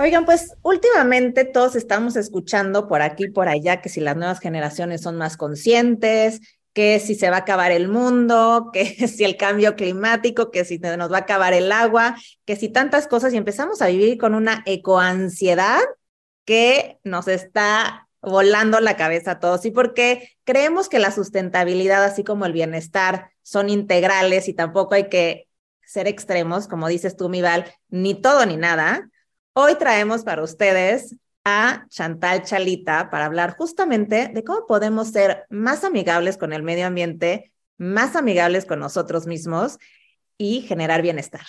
Oigan, 0.00 0.24
pues 0.24 0.54
últimamente 0.62 1.44
todos 1.44 1.74
estamos 1.74 2.14
escuchando 2.14 2.86
por 2.86 3.02
aquí 3.02 3.24
y 3.24 3.30
por 3.30 3.48
allá 3.48 3.80
que 3.80 3.88
si 3.88 4.00
las 4.00 4.16
nuevas 4.16 4.38
generaciones 4.38 5.00
son 5.00 5.16
más 5.16 5.36
conscientes, 5.36 6.40
que 6.72 7.00
si 7.00 7.16
se 7.16 7.30
va 7.30 7.36
a 7.38 7.40
acabar 7.40 7.72
el 7.72 7.88
mundo, 7.88 8.70
que 8.72 9.08
si 9.08 9.24
el 9.24 9.36
cambio 9.36 9.74
climático, 9.74 10.52
que 10.52 10.64
si 10.64 10.78
nos 10.78 11.10
va 11.10 11.16
a 11.16 11.20
acabar 11.22 11.52
el 11.52 11.72
agua, 11.72 12.16
que 12.44 12.54
si 12.54 12.68
tantas 12.68 13.08
cosas 13.08 13.34
y 13.34 13.38
empezamos 13.38 13.82
a 13.82 13.88
vivir 13.88 14.18
con 14.18 14.36
una 14.36 14.62
ecoansiedad 14.66 15.80
que 16.44 16.98
nos 17.02 17.26
está 17.26 18.08
volando 18.22 18.78
la 18.78 18.96
cabeza 18.96 19.32
a 19.32 19.40
todos 19.40 19.64
y 19.64 19.72
porque 19.72 20.30
creemos 20.44 20.88
que 20.88 21.00
la 21.00 21.10
sustentabilidad, 21.10 22.04
así 22.04 22.22
como 22.22 22.46
el 22.46 22.52
bienestar, 22.52 23.32
son 23.42 23.68
integrales 23.68 24.46
y 24.46 24.54
tampoco 24.54 24.94
hay 24.94 25.08
que 25.08 25.48
ser 25.84 26.06
extremos, 26.06 26.68
como 26.68 26.86
dices 26.86 27.16
tú, 27.16 27.28
Mival, 27.28 27.64
ni 27.88 28.14
todo 28.14 28.46
ni 28.46 28.56
nada. 28.56 29.08
Hoy 29.60 29.74
traemos 29.74 30.22
para 30.22 30.44
ustedes 30.44 31.16
a 31.44 31.84
Chantal 31.88 32.44
Chalita 32.44 33.10
para 33.10 33.24
hablar 33.24 33.56
justamente 33.56 34.30
de 34.32 34.44
cómo 34.44 34.66
podemos 34.68 35.08
ser 35.08 35.46
más 35.50 35.82
amigables 35.82 36.38
con 36.38 36.52
el 36.52 36.62
medio 36.62 36.86
ambiente, 36.86 37.50
más 37.76 38.14
amigables 38.14 38.66
con 38.66 38.78
nosotros 38.78 39.26
mismos 39.26 39.78
y 40.36 40.60
generar 40.60 41.02
bienestar. 41.02 41.40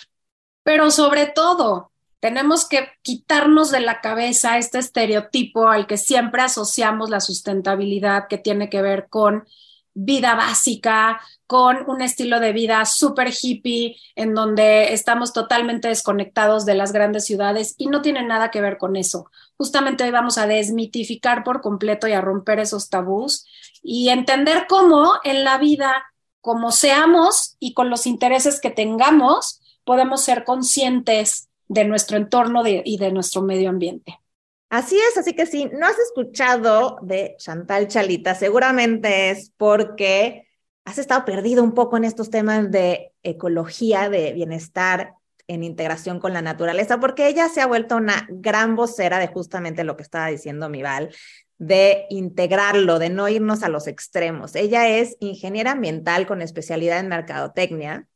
Pero 0.64 0.90
sobre 0.90 1.26
todo, 1.26 1.92
tenemos 2.18 2.68
que 2.68 2.88
quitarnos 3.02 3.70
de 3.70 3.78
la 3.78 4.00
cabeza 4.00 4.58
este 4.58 4.80
estereotipo 4.80 5.68
al 5.68 5.86
que 5.86 5.96
siempre 5.96 6.42
asociamos 6.42 7.10
la 7.10 7.20
sustentabilidad 7.20 8.26
que 8.26 8.38
tiene 8.38 8.68
que 8.68 8.82
ver 8.82 9.06
con 9.08 9.46
vida 9.94 10.34
básica, 10.34 11.20
con 11.50 11.90
un 11.90 12.00
estilo 12.00 12.38
de 12.38 12.52
vida 12.52 12.84
súper 12.84 13.32
hippie, 13.32 13.96
en 14.14 14.34
donde 14.34 14.92
estamos 14.92 15.32
totalmente 15.32 15.88
desconectados 15.88 16.64
de 16.64 16.76
las 16.76 16.92
grandes 16.92 17.24
ciudades 17.24 17.74
y 17.76 17.88
no 17.88 18.02
tiene 18.02 18.22
nada 18.22 18.52
que 18.52 18.60
ver 18.60 18.78
con 18.78 18.94
eso. 18.94 19.28
Justamente 19.56 20.04
hoy 20.04 20.12
vamos 20.12 20.38
a 20.38 20.46
desmitificar 20.46 21.42
por 21.42 21.60
completo 21.60 22.06
y 22.06 22.12
a 22.12 22.20
romper 22.20 22.60
esos 22.60 22.88
tabús 22.88 23.46
y 23.82 24.10
entender 24.10 24.66
cómo 24.68 25.14
en 25.24 25.42
la 25.42 25.58
vida, 25.58 26.04
como 26.40 26.70
seamos 26.70 27.56
y 27.58 27.74
con 27.74 27.90
los 27.90 28.06
intereses 28.06 28.60
que 28.60 28.70
tengamos, 28.70 29.60
podemos 29.82 30.22
ser 30.22 30.44
conscientes 30.44 31.48
de 31.66 31.84
nuestro 31.84 32.16
entorno 32.16 32.62
y 32.64 32.96
de 32.96 33.10
nuestro 33.10 33.42
medio 33.42 33.70
ambiente. 33.70 34.20
Así 34.68 34.96
es, 34.96 35.18
así 35.18 35.34
que 35.34 35.46
si 35.46 35.64
no 35.64 35.84
has 35.84 35.98
escuchado 35.98 36.98
de 37.02 37.34
Chantal 37.38 37.88
Chalita, 37.88 38.36
seguramente 38.36 39.30
es 39.30 39.50
porque 39.56 40.46
has 40.84 40.98
estado 40.98 41.24
perdido 41.24 41.62
un 41.62 41.72
poco 41.72 41.96
en 41.96 42.04
estos 42.04 42.30
temas 42.30 42.70
de 42.70 43.12
ecología, 43.22 44.08
de 44.08 44.32
bienestar 44.32 45.14
en 45.46 45.64
integración 45.64 46.20
con 46.20 46.32
la 46.32 46.42
naturaleza, 46.42 47.00
porque 47.00 47.28
ella 47.28 47.48
se 47.48 47.60
ha 47.60 47.66
vuelto 47.66 47.96
una 47.96 48.26
gran 48.30 48.76
vocera 48.76 49.18
de 49.18 49.26
justamente 49.26 49.84
lo 49.84 49.96
que 49.96 50.02
estaba 50.02 50.28
diciendo 50.28 50.68
Mival, 50.68 51.14
de 51.58 52.06
integrarlo, 52.08 52.98
de 52.98 53.10
no 53.10 53.28
irnos 53.28 53.62
a 53.62 53.68
los 53.68 53.86
extremos. 53.86 54.54
Ella 54.54 54.88
es 54.88 55.16
ingeniera 55.20 55.72
ambiental 55.72 56.26
con 56.26 56.40
especialidad 56.40 57.00
en 57.00 57.08
mercadotecnia 57.08 58.06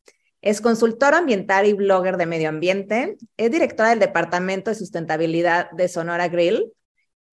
es 0.45 0.61
consultora 0.61 1.17
ambiental 1.17 1.65
y 1.65 1.73
blogger 1.73 2.19
de 2.19 2.27
medio 2.27 2.51
ambiente. 2.51 3.17
Es 3.39 3.51
directora 3.51 3.89
del 3.89 3.99
Departamento 3.99 4.71
de 4.71 4.77
Sustentabilidad 4.77 5.71
de 5.71 5.89
Sonora 5.89 6.29
Grill 6.29 6.71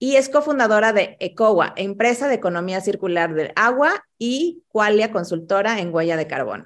y 0.03 0.15
es 0.15 0.29
cofundadora 0.29 0.93
de 0.93 1.15
ECOWA, 1.19 1.73
empresa 1.75 2.27
de 2.27 2.33
economía 2.33 2.81
circular 2.81 3.35
del 3.35 3.53
agua 3.55 4.03
y 4.17 4.63
Qualia 4.67 5.11
consultora 5.11 5.79
en 5.79 5.93
huella 5.93 6.17
de 6.17 6.25
carbono. 6.25 6.65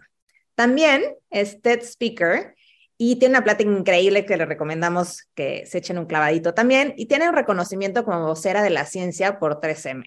También 0.56 1.04
es 1.30 1.62
TED 1.62 1.82
Speaker 1.82 2.56
y 2.98 3.18
tiene 3.18 3.34
una 3.34 3.44
plática 3.44 3.70
increíble 3.70 4.26
que 4.26 4.38
le 4.38 4.46
recomendamos 4.46 5.28
que 5.36 5.66
se 5.66 5.80
echen 5.80 5.98
un 5.98 6.06
clavadito 6.06 6.54
también 6.54 6.94
y 6.96 7.08
tiene 7.08 7.28
un 7.28 7.36
reconocimiento 7.36 8.06
como 8.06 8.26
vocera 8.26 8.64
de 8.64 8.70
la 8.70 8.86
ciencia 8.86 9.38
por 9.38 9.60
3M. 9.60 10.06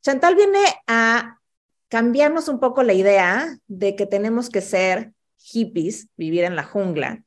Chantal 0.00 0.34
viene 0.34 0.60
a 0.86 1.40
cambiarnos 1.88 2.48
un 2.48 2.60
poco 2.60 2.82
la 2.82 2.94
idea 2.94 3.58
de 3.66 3.94
que 3.94 4.06
tenemos 4.06 4.48
que 4.48 4.62
ser 4.62 5.12
hippies 5.36 6.08
vivir 6.16 6.44
en 6.44 6.56
la 6.56 6.64
jungla 6.64 7.24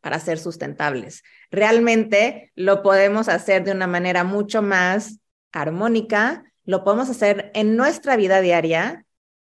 para 0.00 0.18
ser 0.18 0.38
sustentables. 0.38 1.22
Realmente 1.50 2.52
lo 2.54 2.82
podemos 2.82 3.28
hacer 3.28 3.64
de 3.64 3.72
una 3.72 3.86
manera 3.86 4.24
mucho 4.24 4.62
más 4.62 5.18
armónica, 5.52 6.44
lo 6.64 6.84
podemos 6.84 7.10
hacer 7.10 7.50
en 7.54 7.76
nuestra 7.76 8.16
vida 8.16 8.40
diaria 8.40 9.04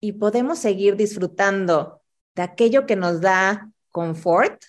y 0.01 0.13
podemos 0.13 0.59
seguir 0.59 0.97
disfrutando 0.97 2.01
de 2.35 2.43
aquello 2.43 2.87
que 2.87 2.97
nos 2.97 3.21
da 3.21 3.71
confort, 3.91 4.63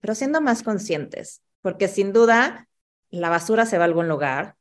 pero 0.00 0.14
siendo 0.14 0.40
más 0.40 0.62
conscientes, 0.62 1.42
porque 1.62 1.88
sin 1.88 2.12
duda 2.12 2.68
la 3.10 3.30
basura 3.30 3.66
se 3.66 3.78
va 3.78 3.84
a 3.84 3.86
algún 3.86 4.08
lugar, 4.08 4.56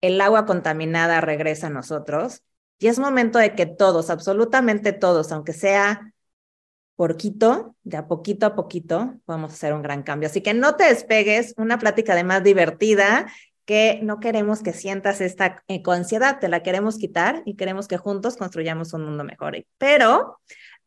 el 0.00 0.20
agua 0.20 0.46
contaminada 0.46 1.20
regresa 1.20 1.66
a 1.66 1.70
nosotros 1.70 2.42
y 2.78 2.88
es 2.88 2.98
momento 2.98 3.38
de 3.38 3.54
que 3.54 3.66
todos, 3.66 4.10
absolutamente 4.10 4.92
todos, 4.92 5.32
aunque 5.32 5.52
sea 5.52 6.12
poquito, 7.08 7.76
de 7.82 7.96
a 7.96 8.06
poquito 8.06 8.44
a 8.44 8.54
poquito, 8.54 9.14
vamos 9.26 9.52
a 9.52 9.54
hacer 9.54 9.72
un 9.72 9.80
gran 9.80 10.02
cambio. 10.02 10.28
Así 10.28 10.42
que 10.42 10.52
no 10.52 10.76
te 10.76 10.84
despegues, 10.84 11.54
una 11.56 11.78
plática 11.78 12.14
de 12.14 12.24
más 12.24 12.44
divertida 12.44 13.26
que 13.64 14.00
no 14.02 14.20
queremos 14.20 14.62
que 14.62 14.74
sientas 14.74 15.22
esta 15.22 15.62
eh, 15.68 15.82
ansiedad, 15.86 16.40
te 16.40 16.48
la 16.48 16.62
queremos 16.62 16.98
quitar 16.98 17.42
y 17.46 17.56
queremos 17.56 17.88
que 17.88 17.96
juntos 17.96 18.36
construyamos 18.36 18.92
un 18.92 19.04
mundo 19.06 19.24
mejor. 19.24 19.64
Pero 19.78 20.40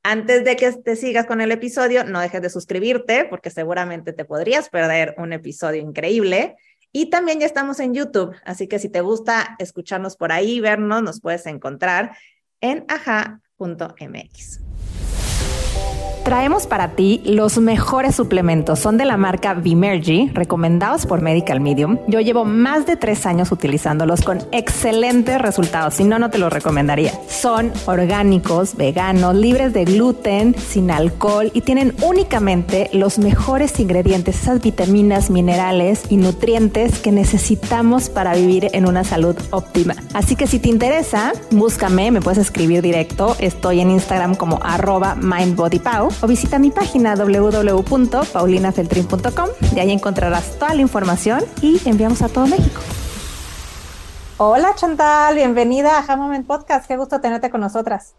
antes 0.04 0.44
de 0.44 0.56
que 0.56 0.72
te 0.74 0.96
sigas 0.96 1.26
con 1.26 1.42
el 1.42 1.52
episodio, 1.52 2.04
no 2.04 2.20
dejes 2.20 2.44
de 2.44 2.50
suscribirte 2.52 3.26
porque 3.26 3.50
seguramente 3.50 4.14
te 4.14 4.24
podrías 4.24 4.70
perder 4.70 5.16
un 5.18 5.34
episodio 5.34 5.82
increíble. 5.82 6.58
Y 6.92 7.10
también 7.10 7.40
ya 7.40 7.48
estamos 7.48 7.80
en 7.80 7.96
YouTube, 7.96 8.36
así 8.46 8.68
que 8.68 8.78
si 8.78 8.88
te 8.88 9.02
gusta 9.02 9.56
escucharnos 9.58 10.16
por 10.16 10.32
ahí, 10.32 10.60
vernos, 10.60 11.02
nos 11.02 11.22
puedes 11.22 11.48
encontrar 11.48 12.16
en 12.62 12.86
aja.mx. 12.88 14.60
you 15.76 16.13
Traemos 16.24 16.68
para 16.68 16.92
ti 16.96 17.22
los 17.26 17.58
mejores 17.58 18.16
suplementos. 18.16 18.80
Son 18.80 18.96
de 18.98 19.04
la 19.04 19.18
marca 19.18 19.54
Vimergy, 19.56 20.32
recomendados 20.34 21.06
por 21.06 21.22
Medical 21.22 21.60
Medium. 21.60 21.98
Yo 22.08 22.22
llevo 22.22 22.46
más 22.46 22.86
de 22.86 22.96
tres 22.96 23.26
años 23.26 23.52
utilizándolos 23.52 24.22
con 24.22 24.40
excelentes 24.54 25.42
resultados. 25.42 25.96
Si 25.96 26.06
no, 26.06 26.20
no 26.20 26.30
te 26.30 26.38
los 26.38 26.54
recomendaría. 26.54 27.12
Son 27.28 27.74
orgánicos, 27.88 28.78
veganos, 28.78 29.36
libres 29.36 29.74
de 29.74 29.84
gluten, 29.84 30.56
sin 30.56 30.92
alcohol 30.92 31.52
y 31.54 31.60
tienen 31.60 31.94
únicamente 32.02 32.90
los 32.94 33.20
mejores 33.20 33.78
ingredientes, 33.82 34.44
esas 34.44 34.62
vitaminas, 34.62 35.30
minerales 35.30 36.04
y 36.10 36.16
nutrientes 36.16 37.00
que 37.00 37.12
necesitamos 37.12 38.08
para 38.08 38.34
vivir 38.34 38.70
en 38.72 38.88
una 38.88 39.04
salud 39.04 39.36
óptima. 39.52 39.96
Así 40.14 40.38
que 40.38 40.48
si 40.48 40.60
te 40.60 40.70
interesa, 40.70 41.34
búscame, 41.52 42.12
me 42.12 42.22
puedes 42.22 42.40
escribir 42.40 42.82
directo. 42.82 43.36
Estoy 43.40 43.82
en 43.82 43.92
Instagram 43.92 44.36
como 44.36 44.62
arroba 44.64 45.16
mindbodypow 45.16 46.13
o 46.22 46.28
visita 46.28 46.60
mi 46.60 46.72
página 46.72 47.16
www.paulinafeltrin.com 47.16 49.50
y 49.76 49.80
ahí 49.80 49.92
encontrarás 49.92 50.60
toda 50.60 50.74
la 50.74 50.82
información 50.82 51.42
y 51.62 51.80
enviamos 51.88 52.22
a 52.22 52.28
todo 52.30 52.48
México. 52.48 52.82
Hola 54.38 54.76
Chantal, 54.76 55.36
bienvenida 55.36 56.04
a 56.08 56.16
Moment 56.16 56.46
Podcast. 56.46 56.88
Qué 56.88 56.96
gusto 56.98 57.20
tenerte 57.22 57.50
con 57.50 57.62
nosotras. 57.62 58.16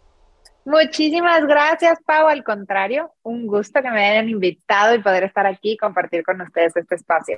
Muchísimas 0.65 1.45
gracias, 1.45 1.99
Pau. 2.03 2.27
Al 2.27 2.43
contrario, 2.43 3.13
un 3.21 3.45
gusto 3.45 3.83
que 3.83 3.91
me 3.91 4.03
hayan 4.03 4.29
invitado 4.29 4.95
y 4.95 5.03
poder 5.03 5.23
estar 5.23 5.45
aquí 5.45 5.73
y 5.73 5.77
compartir 5.77 6.23
con 6.23 6.41
ustedes 6.41 6.75
este 6.75 6.95
espacio. 6.95 7.37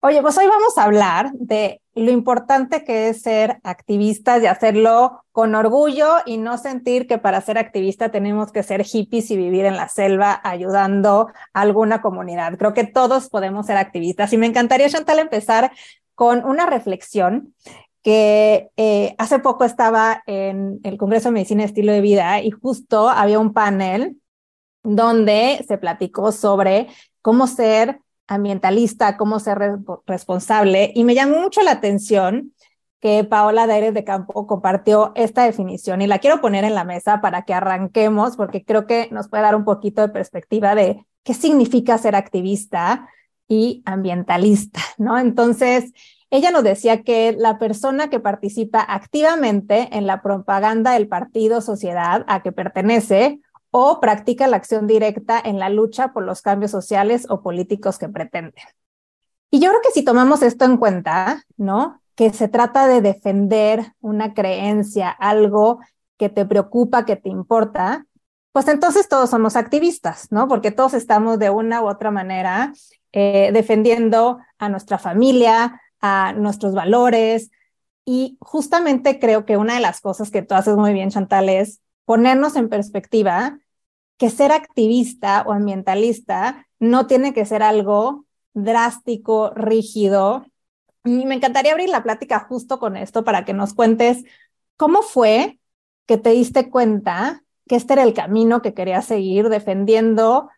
Oye, 0.00 0.22
pues 0.22 0.38
hoy 0.38 0.46
vamos 0.46 0.78
a 0.78 0.84
hablar 0.84 1.32
de 1.32 1.82
lo 1.96 2.12
importante 2.12 2.84
que 2.84 3.08
es 3.08 3.20
ser 3.22 3.58
activistas 3.64 4.40
y 4.40 4.46
hacerlo 4.46 5.24
con 5.32 5.56
orgullo 5.56 6.18
y 6.24 6.36
no 6.36 6.56
sentir 6.56 7.08
que 7.08 7.18
para 7.18 7.40
ser 7.40 7.58
activista 7.58 8.12
tenemos 8.12 8.52
que 8.52 8.62
ser 8.62 8.84
hippies 8.84 9.28
y 9.32 9.36
vivir 9.36 9.64
en 9.64 9.74
la 9.76 9.88
selva 9.88 10.40
ayudando 10.44 11.30
a 11.52 11.60
alguna 11.60 12.00
comunidad. 12.00 12.56
Creo 12.58 12.74
que 12.74 12.84
todos 12.84 13.28
podemos 13.28 13.66
ser 13.66 13.76
activistas 13.76 14.32
y 14.32 14.38
me 14.38 14.46
encantaría, 14.46 14.88
Chantal, 14.88 15.18
empezar 15.18 15.72
con 16.14 16.44
una 16.44 16.66
reflexión 16.66 17.54
que 18.04 18.70
eh, 18.76 19.16
hace 19.18 19.40
poco 19.40 19.64
estaba 19.64 20.22
en 20.26 20.78
el 20.84 20.96
Congreso 20.96 21.30
de 21.30 21.32
Medicina 21.32 21.62
y 21.62 21.66
Estilo 21.66 21.90
de 21.92 22.00
Vida 22.00 22.40
y 22.40 22.52
justo 22.52 23.08
había 23.08 23.40
un 23.40 23.52
panel 23.52 24.16
donde 24.84 25.64
se 25.66 25.76
platicó 25.76 26.30
sobre 26.30 26.86
cómo 27.20 27.48
ser 27.48 27.98
ambientalista, 28.28 29.16
cómo 29.16 29.40
ser 29.40 29.78
responsable. 30.06 30.92
Y 30.94 31.04
me 31.04 31.14
llamó 31.14 31.40
mucho 31.40 31.62
la 31.62 31.72
atención 31.72 32.52
que 33.00 33.24
Paola 33.24 33.66
Daires 33.66 33.94
de 33.94 34.04
Campo 34.04 34.46
compartió 34.46 35.12
esta 35.14 35.44
definición 35.44 36.02
y 36.02 36.06
la 36.06 36.18
quiero 36.18 36.40
poner 36.40 36.64
en 36.64 36.74
la 36.74 36.84
mesa 36.84 37.20
para 37.20 37.42
que 37.42 37.54
arranquemos, 37.54 38.36
porque 38.36 38.64
creo 38.64 38.86
que 38.86 39.08
nos 39.10 39.28
puede 39.28 39.44
dar 39.44 39.54
un 39.54 39.64
poquito 39.64 40.02
de 40.02 40.08
perspectiva 40.08 40.74
de 40.74 41.04
qué 41.22 41.34
significa 41.34 41.98
ser 41.98 42.16
activista 42.16 43.08
y 43.46 43.82
ambientalista, 43.86 44.80
¿no? 44.98 45.18
Entonces, 45.18 45.92
ella 46.30 46.50
nos 46.50 46.62
decía 46.62 47.02
que 47.02 47.34
la 47.38 47.58
persona 47.58 48.10
que 48.10 48.20
participa 48.20 48.80
activamente 48.80 49.88
en 49.96 50.06
la 50.06 50.20
propaganda 50.20 50.92
del 50.92 51.08
partido 51.08 51.62
sociedad 51.62 52.24
a 52.28 52.42
que 52.42 52.52
pertenece 52.52 53.40
o 53.70 54.00
practica 54.00 54.46
la 54.46 54.56
acción 54.56 54.86
directa 54.86 55.40
en 55.42 55.58
la 55.58 55.68
lucha 55.68 56.12
por 56.12 56.24
los 56.24 56.42
cambios 56.42 56.70
sociales 56.70 57.26
o 57.28 57.42
políticos 57.42 57.98
que 57.98 58.08
pretenden. 58.08 58.54
Y 59.50 59.60
yo 59.60 59.70
creo 59.70 59.80
que 59.82 59.90
si 59.90 60.04
tomamos 60.04 60.42
esto 60.42 60.64
en 60.64 60.76
cuenta, 60.76 61.42
¿no? 61.56 62.00
Que 62.14 62.32
se 62.32 62.48
trata 62.48 62.86
de 62.86 63.00
defender 63.00 63.92
una 64.00 64.34
creencia, 64.34 65.10
algo 65.10 65.80
que 66.18 66.28
te 66.28 66.44
preocupa, 66.44 67.04
que 67.04 67.16
te 67.16 67.28
importa, 67.28 68.06
pues 68.52 68.68
entonces 68.68 69.08
todos 69.08 69.30
somos 69.30 69.56
activistas, 69.56 70.28
¿no? 70.30 70.48
Porque 70.48 70.70
todos 70.70 70.94
estamos 70.94 71.38
de 71.38 71.50
una 71.50 71.82
u 71.82 71.88
otra 71.88 72.10
manera 72.10 72.72
eh, 73.12 73.50
defendiendo 73.52 74.38
a 74.58 74.68
nuestra 74.68 74.98
familia, 74.98 75.80
a 76.00 76.32
nuestros 76.32 76.74
valores. 76.74 77.50
Y 78.04 78.36
justamente 78.40 79.18
creo 79.18 79.44
que 79.44 79.56
una 79.56 79.74
de 79.74 79.80
las 79.80 80.00
cosas 80.00 80.30
que 80.30 80.42
tú 80.42 80.54
haces 80.54 80.76
muy 80.76 80.92
bien, 80.92 81.10
Chantal, 81.10 81.48
es 81.48 81.80
ponernos 82.08 82.56
en 82.56 82.70
perspectiva 82.70 83.58
que 84.16 84.30
ser 84.30 84.50
activista 84.50 85.44
o 85.46 85.52
ambientalista 85.52 86.66
no 86.78 87.06
tiene 87.06 87.34
que 87.34 87.44
ser 87.44 87.62
algo 87.62 88.24
drástico, 88.54 89.50
rígido. 89.50 90.46
Y 91.04 91.26
me 91.26 91.34
encantaría 91.34 91.72
abrir 91.72 91.90
la 91.90 92.02
plática 92.02 92.46
justo 92.48 92.78
con 92.78 92.96
esto 92.96 93.24
para 93.24 93.44
que 93.44 93.52
nos 93.52 93.74
cuentes 93.74 94.24
cómo 94.78 95.02
fue 95.02 95.60
que 96.06 96.16
te 96.16 96.30
diste 96.30 96.70
cuenta 96.70 97.44
que 97.66 97.76
este 97.76 97.92
era 97.92 98.04
el 98.04 98.14
camino 98.14 98.62
que 98.62 98.72
querías 98.72 99.04
seguir 99.04 99.50
defendiendo 99.50 100.48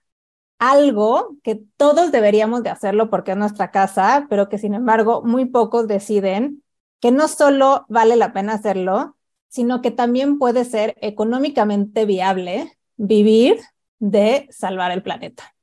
algo 0.60 1.34
que 1.42 1.60
todos 1.76 2.12
deberíamos 2.12 2.62
de 2.62 2.70
hacerlo 2.70 3.10
porque 3.10 3.32
es 3.32 3.36
nuestra 3.36 3.72
casa, 3.72 4.28
pero 4.30 4.48
que 4.48 4.58
sin 4.58 4.74
embargo 4.74 5.22
muy 5.24 5.46
pocos 5.46 5.88
deciden 5.88 6.62
que 7.00 7.10
no 7.10 7.26
solo 7.26 7.86
vale 7.88 8.14
la 8.14 8.32
pena 8.32 8.52
hacerlo, 8.52 9.16
sino 9.50 9.82
que 9.82 9.90
también 9.90 10.38
puede 10.38 10.64
ser 10.64 10.96
económicamente 11.02 12.06
viable 12.06 12.78
vivir 12.96 13.58
de 13.98 14.46
salvar 14.50 14.92
el 14.92 15.02
planeta. 15.02 15.54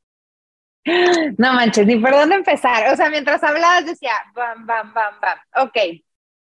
No 1.38 1.54
manches, 1.54 1.86
ni 1.86 1.98
por 1.98 2.12
dónde 2.12 2.36
empezar. 2.36 2.94
O 2.94 2.96
sea, 2.96 3.10
mientras 3.10 3.44
hablabas 3.44 3.86
decía, 3.86 4.12
bam, 4.34 4.66
bam, 4.66 4.94
bam, 4.94 5.14
bam. 5.22 5.38
Ok, 5.66 5.78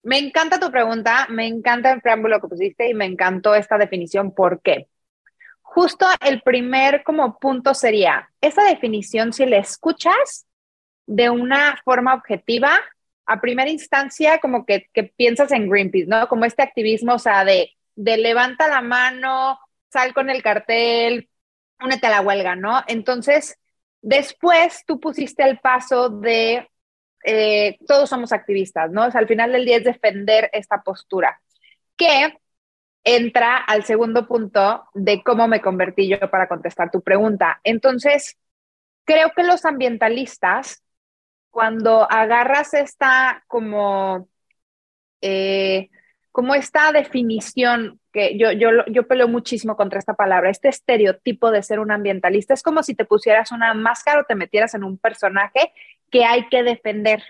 me 0.03 0.17
encanta 0.19 0.59
tu 0.59 0.71
pregunta, 0.71 1.27
me 1.29 1.47
encanta 1.47 1.91
el 1.91 2.01
preámbulo 2.01 2.39
que 2.39 2.47
pusiste 2.47 2.89
y 2.89 2.93
me 2.93 3.05
encantó 3.05 3.55
esta 3.55 3.77
definición. 3.77 4.33
¿Por 4.33 4.61
qué? 4.61 4.87
Justo 5.61 6.05
el 6.21 6.41
primer 6.41 7.03
como 7.03 7.39
punto 7.39 7.73
sería, 7.73 8.29
esa 8.41 8.63
definición, 8.63 9.33
si 9.33 9.45
la 9.45 9.57
escuchas 9.57 10.45
de 11.07 11.29
una 11.29 11.79
forma 11.83 12.13
objetiva, 12.13 12.79
a 13.25 13.41
primera 13.41 13.69
instancia 13.69 14.39
como 14.39 14.65
que, 14.65 14.89
piensas 15.15 15.51
en 15.51 15.69
Greenpeace, 15.69 16.07
¿no? 16.07 16.27
Como 16.27 16.45
este 16.45 16.63
activismo, 16.63 17.13
o 17.13 17.19
sea, 17.19 17.45
de, 17.45 17.71
de 17.95 18.17
levanta 18.17 18.67
la 18.67 18.81
mano, 18.81 19.59
sal 19.89 20.13
con 20.13 20.29
el 20.29 20.41
cartel, 20.43 21.29
únete 21.79 22.07
a 22.07 22.11
la 22.11 22.21
huelga, 22.21 22.55
¿no? 22.55 22.83
Entonces, 22.87 23.57
después 24.01 24.83
tú 24.85 24.99
pusiste 24.99 25.43
el 25.43 25.59
paso 25.59 26.09
de 26.09 26.67
eh, 27.23 27.77
todos 27.87 28.09
somos 28.09 28.33
activistas, 28.33 28.91
¿no? 28.91 29.07
O 29.07 29.11
sea, 29.11 29.21
al 29.21 29.27
final 29.27 29.51
del 29.51 29.65
día 29.65 29.77
es 29.77 29.83
defender 29.83 30.49
esta 30.53 30.81
postura, 30.83 31.39
que 31.95 32.37
entra 33.03 33.57
al 33.57 33.83
segundo 33.83 34.27
punto 34.27 34.85
de 34.93 35.23
cómo 35.23 35.47
me 35.47 35.61
convertí 35.61 36.07
yo 36.07 36.19
para 36.29 36.47
contestar 36.47 36.91
tu 36.91 37.01
pregunta. 37.01 37.59
Entonces, 37.63 38.37
creo 39.05 39.31
que 39.35 39.43
los 39.43 39.65
ambientalistas 39.65 40.82
cuando 41.53 42.11
agarras 42.11 42.73
esta 42.73 43.43
como, 43.47 44.27
eh, 45.21 45.91
como 46.31 46.55
esta 46.55 46.91
definición, 46.91 47.99
que 48.11 48.39
yo, 48.39 48.51
yo, 48.51 48.69
yo 48.87 49.07
peleo 49.07 49.27
muchísimo 49.27 49.75
contra 49.75 49.99
esta 49.99 50.15
palabra, 50.15 50.49
este 50.49 50.69
estereotipo 50.69 51.51
de 51.51 51.61
ser 51.61 51.79
un 51.79 51.91
ambientalista, 51.91 52.55
es 52.55 52.63
como 52.63 52.81
si 52.81 52.95
te 52.95 53.05
pusieras 53.05 53.51
una 53.51 53.75
máscara 53.75 54.21
o 54.21 54.23
te 54.23 54.33
metieras 54.33 54.73
en 54.73 54.83
un 54.83 54.97
personaje 54.97 55.71
que 56.09 56.25
hay 56.25 56.49
que 56.49 56.63
defender. 56.63 57.21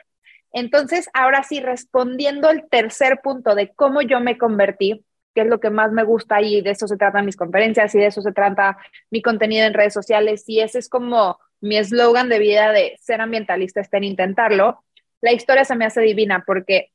Entonces, 0.54 1.10
ahora 1.14 1.44
sí, 1.44 1.60
respondiendo 1.60 2.48
al 2.48 2.70
tercer 2.70 3.20
punto 3.22 3.56
de 3.56 3.74
cómo 3.74 4.02
yo 4.02 4.22
me 4.22 4.38
convertí, 4.38 5.06
que 5.36 5.42
es 5.42 5.48
lo 5.48 5.60
que 5.60 5.70
más 5.70 5.92
me 5.92 6.06
gusta 6.06 6.42
y 6.42 6.62
de 6.62 6.72
eso 6.72 6.88
se 6.88 6.96
tratan 6.96 7.26
mis 7.26 7.36
conferencias 7.36 7.94
y 7.94 8.00
de 8.00 8.06
eso 8.06 8.22
se 8.22 8.32
trata 8.32 8.78
mi 9.12 9.22
contenido 9.22 9.68
en 9.68 9.74
redes 9.74 9.94
sociales 9.94 10.46
y 10.48 10.62
ese 10.62 10.80
es 10.80 10.88
como 10.88 11.40
mi 11.64 11.78
eslogan 11.78 12.28
de 12.28 12.40
vida 12.40 12.74
de 12.74 12.98
ser 13.00 13.22
ambientalista 13.22 13.80
está 13.80 13.96
en 13.96 14.04
intentarlo, 14.04 14.84
la 15.22 15.32
historia 15.32 15.64
se 15.64 15.78
me 15.78 15.86
hace 15.86 16.02
divina 16.02 16.44
porque 16.46 16.92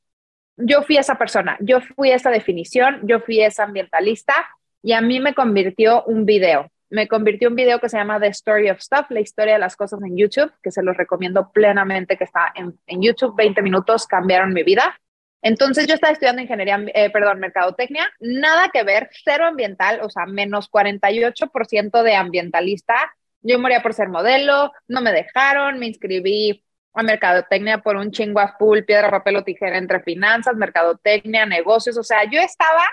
yo 0.59 0.83
fui 0.83 0.99
esa 0.99 1.17
persona, 1.17 1.57
yo 1.61 1.81
fui 1.81 2.11
esa 2.11 2.31
definición, 2.31 3.01
yo 3.05 3.21
fui 3.21 3.41
esa 3.41 3.65
ambientalista 3.65 4.35
y 4.83 4.93
a 4.93 5.01
mí 5.01 5.21
me 5.21 5.33
convirtió 5.33 6.05
un 6.05 6.27
video. 6.27 6.71
Me 6.91 7.09
convirtió 7.09 7.49
un 7.49 7.55
video 7.55 7.81
que 7.81 7.89
se 7.89 7.97
llama 7.97 8.21
The 8.21 8.29
Story 8.29 8.69
of 8.69 8.81
Stuff, 8.81 9.07
la 9.09 9.21
historia 9.21 9.55
de 9.55 9.59
las 9.59 9.75
cosas 9.75 10.01
en 10.03 10.17
YouTube, 10.19 10.53
que 10.63 10.71
se 10.71 10.83
los 10.83 10.97
recomiendo 10.97 11.51
plenamente, 11.51 12.19
que 12.19 12.25
está 12.25 12.53
en, 12.55 13.03
YouTube. 13.03 13.37
20 13.37 13.63
minutos 13.63 14.07
cambiaron 14.07 14.53
mi 14.53 14.65
vida. 14.65 14.99
Entonces 15.41 15.87
yo 15.87 15.95
estaba 15.95 16.13
estudiando 16.13 16.43
ingeniería, 16.43 16.85
eh, 16.95 17.09
perdón, 17.11 17.41
mercadotecnia, 17.41 18.11
nada 18.21 18.69
que 18.71 18.83
ver, 18.83 19.09
cero 19.25 19.47
ambiental, 19.47 20.01
o 20.03 20.11
sea, 20.11 20.27
menos 20.27 20.71
48% 20.71 22.03
de 22.03 22.15
ambientalista, 22.17 23.15
yo 23.49 23.59
moría 23.59 23.83
por 23.83 23.95
ser 23.95 24.09
modelo, 24.09 24.73
no 24.89 25.01
me 25.01 25.13
dejaron, 25.13 25.79
me 25.79 25.87
inscribí 25.87 26.65
a 26.95 27.03
mercadotecnia 27.03 27.79
por 27.79 27.97
un 27.97 28.11
chingo 28.11 28.41
full, 28.59 28.83
piedra, 28.83 29.11
papel 29.11 29.37
o 29.37 29.45
tijera 29.45 29.79
entre 29.79 30.01
finanzas, 30.01 30.57
mercadotecnia, 30.57 31.47
negocios, 31.47 31.97
o 31.97 32.03
sea, 32.03 32.25
yo 32.25 32.41
estaba, 32.41 32.85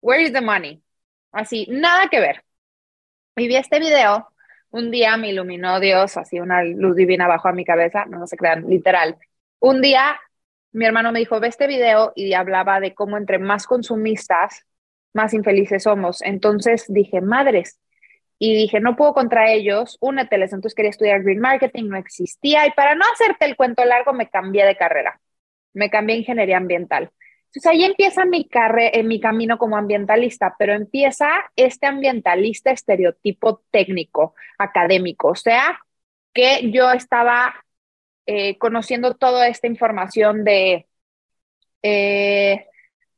where 0.00 0.22
is 0.22 0.32
the 0.32 0.40
money? 0.40 0.82
Así, 1.32 1.66
nada 1.70 2.08
que 2.08 2.20
ver. 2.20 2.44
Y 3.36 3.48
vi 3.48 3.56
este 3.56 3.78
video, 3.80 4.28
un 4.70 4.90
día 4.90 5.16
me 5.16 5.30
iluminó 5.30 5.80
Dios, 5.80 6.16
así 6.16 6.40
una 6.40 6.62
luz 6.64 6.96
divina 6.96 7.28
bajó 7.28 7.48
a 7.48 7.52
mi 7.52 7.64
cabeza, 7.64 8.04
no, 8.06 8.18
no 8.18 8.26
se 8.26 8.36
crean, 8.36 8.68
literal. 8.68 9.16
Un 9.60 9.82
día 9.82 10.18
mi 10.72 10.84
hermano 10.84 11.12
me 11.12 11.18
dijo, 11.20 11.40
ve 11.40 11.48
este 11.48 11.66
video 11.66 12.12
y 12.14 12.32
hablaba 12.34 12.80
de 12.80 12.94
cómo 12.94 13.16
entre 13.16 13.38
más 13.38 13.66
consumistas, 13.66 14.64
más 15.14 15.34
infelices 15.34 15.84
somos. 15.84 16.22
Entonces 16.22 16.84
dije, 16.88 17.20
madres, 17.20 17.80
y 18.38 18.54
dije, 18.54 18.80
no 18.80 18.96
puedo 18.96 19.14
contra 19.14 19.50
ellos, 19.50 19.98
úneteles. 20.00 20.52
Entonces 20.52 20.74
quería 20.74 20.90
estudiar 20.90 21.22
Green 21.22 21.40
Marketing, 21.40 21.84
no 21.88 21.96
existía. 21.96 22.66
Y 22.66 22.70
para 22.72 22.94
no 22.94 23.04
hacerte 23.12 23.44
el 23.44 23.56
cuento 23.56 23.84
largo, 23.84 24.12
me 24.12 24.28
cambié 24.28 24.64
de 24.64 24.76
carrera. 24.76 25.20
Me 25.74 25.90
cambié 25.90 26.16
a 26.16 26.18
ingeniería 26.20 26.56
ambiental. 26.56 27.10
Entonces 27.46 27.66
ahí 27.66 27.84
empieza 27.84 28.24
mi, 28.24 28.46
carre 28.46 28.98
en 28.98 29.08
mi 29.08 29.20
camino 29.20 29.58
como 29.58 29.76
ambientalista, 29.76 30.54
pero 30.58 30.74
empieza 30.74 31.28
este 31.56 31.86
ambientalista 31.86 32.70
estereotipo 32.70 33.62
técnico, 33.70 34.34
académico. 34.58 35.28
O 35.28 35.34
sea, 35.34 35.80
que 36.32 36.70
yo 36.70 36.92
estaba 36.92 37.64
eh, 38.26 38.58
conociendo 38.58 39.14
toda 39.16 39.48
esta 39.48 39.66
información 39.66 40.44
de 40.44 40.86
eh, 41.82 42.66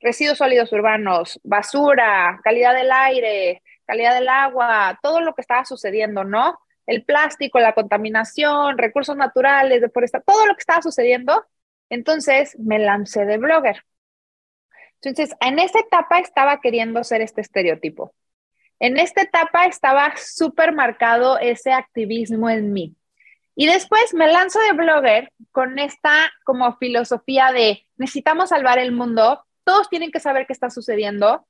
residuos 0.00 0.38
sólidos 0.38 0.72
urbanos, 0.72 1.40
basura, 1.42 2.40
calidad 2.44 2.74
del 2.74 2.90
aire, 2.92 3.62
calidad 3.90 4.14
del 4.14 4.28
agua, 4.28 5.00
todo 5.02 5.20
lo 5.20 5.34
que 5.34 5.40
estaba 5.40 5.64
sucediendo, 5.64 6.22
¿no? 6.22 6.60
El 6.86 7.04
plástico, 7.04 7.58
la 7.58 7.74
contaminación, 7.74 8.78
recursos 8.78 9.16
naturales, 9.16 9.80
deforestación, 9.80 10.24
todo 10.24 10.46
lo 10.46 10.54
que 10.54 10.60
estaba 10.60 10.80
sucediendo. 10.80 11.44
Entonces 11.88 12.56
me 12.60 12.78
lancé 12.78 13.24
de 13.24 13.38
blogger. 13.38 13.84
Entonces, 15.02 15.34
en 15.40 15.58
esta 15.58 15.80
etapa 15.80 16.20
estaba 16.20 16.60
queriendo 16.60 17.02
ser 17.02 17.20
este 17.20 17.40
estereotipo. 17.40 18.14
En 18.78 18.96
esta 18.96 19.22
etapa 19.22 19.66
estaba 19.66 20.14
súper 20.16 20.72
marcado 20.72 21.38
ese 21.38 21.72
activismo 21.72 22.48
en 22.48 22.72
mí. 22.72 22.94
Y 23.56 23.66
después 23.66 24.14
me 24.14 24.30
lanzo 24.30 24.60
de 24.60 24.72
blogger 24.72 25.32
con 25.50 25.80
esta 25.80 26.30
como 26.44 26.76
filosofía 26.76 27.50
de 27.50 27.86
necesitamos 27.96 28.50
salvar 28.50 28.78
el 28.78 28.92
mundo, 28.92 29.44
todos 29.64 29.88
tienen 29.88 30.12
que 30.12 30.20
saber 30.20 30.46
qué 30.46 30.52
está 30.52 30.70
sucediendo, 30.70 31.44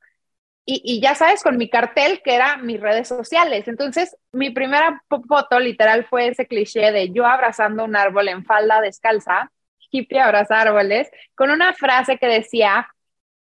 y, 0.85 1.01
ya 1.01 1.15
sabes, 1.15 1.43
con 1.43 1.57
mi 1.57 1.69
cartel 1.69 2.21
que 2.23 2.35
era 2.35 2.57
mis 2.59 2.81
redes 2.81 3.09
sociales. 3.09 3.67
Entonces, 3.69 4.17
mi 4.33 4.51
primera 4.51 5.03
foto 5.29 5.59
literal 5.59 6.05
fue 6.07 6.29
ese 6.29 6.47
cliché 6.47 6.93
de 6.93 7.11
yo 7.11 7.27
abrazando 7.27 7.85
un 7.85 7.97
árbol 7.97 8.29
en 8.29 8.45
falda 8.45 8.81
descalza, 8.81 9.51
hippie 9.91 10.21
abraza 10.21 10.61
árboles, 10.61 11.11
con 11.35 11.51
una 11.51 11.73
frase 11.75 12.19
que 12.19 12.27
decía, 12.27 12.89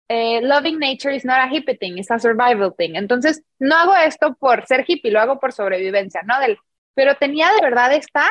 eh, 0.08 0.40
loving 0.42 0.78
nature 0.78 1.14
is 1.14 1.24
not 1.24 1.38
a 1.38 1.48
hippie 1.48 1.78
thing, 1.78 1.98
it's 1.98 2.10
a 2.10 2.18
survival 2.18 2.74
thing. 2.76 2.94
Entonces, 2.94 3.42
no 3.58 3.76
hago 3.76 3.94
esto 3.96 4.34
por 4.34 4.66
ser 4.66 4.84
hippie, 4.86 5.10
lo 5.10 5.20
hago 5.20 5.40
por 5.40 5.52
sobrevivencia, 5.52 6.22
¿no? 6.24 6.38
Del, 6.40 6.58
pero 6.94 7.16
tenía 7.16 7.52
de 7.52 7.60
verdad 7.62 7.92
esta 7.94 8.28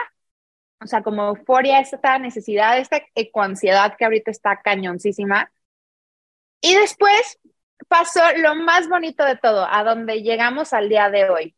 o 0.83 0.87
sea, 0.87 1.03
como 1.03 1.27
euforia, 1.29 1.79
esta 1.79 2.17
necesidad, 2.19 2.77
esta 2.79 3.01
ecoansiedad 3.15 3.95
que 3.97 4.05
ahorita 4.05 4.31
está 4.31 4.61
cañoncísima. 4.63 5.51
Y 6.61 6.75
después 6.75 7.39
pasó 7.87 8.21
lo 8.37 8.55
más 8.55 8.87
bonito 8.87 9.23
de 9.25 9.35
todo, 9.35 9.67
a 9.69 9.83
donde 9.83 10.21
llegamos 10.21 10.73
al 10.73 10.89
día 10.89 11.09
de 11.09 11.29
hoy. 11.29 11.55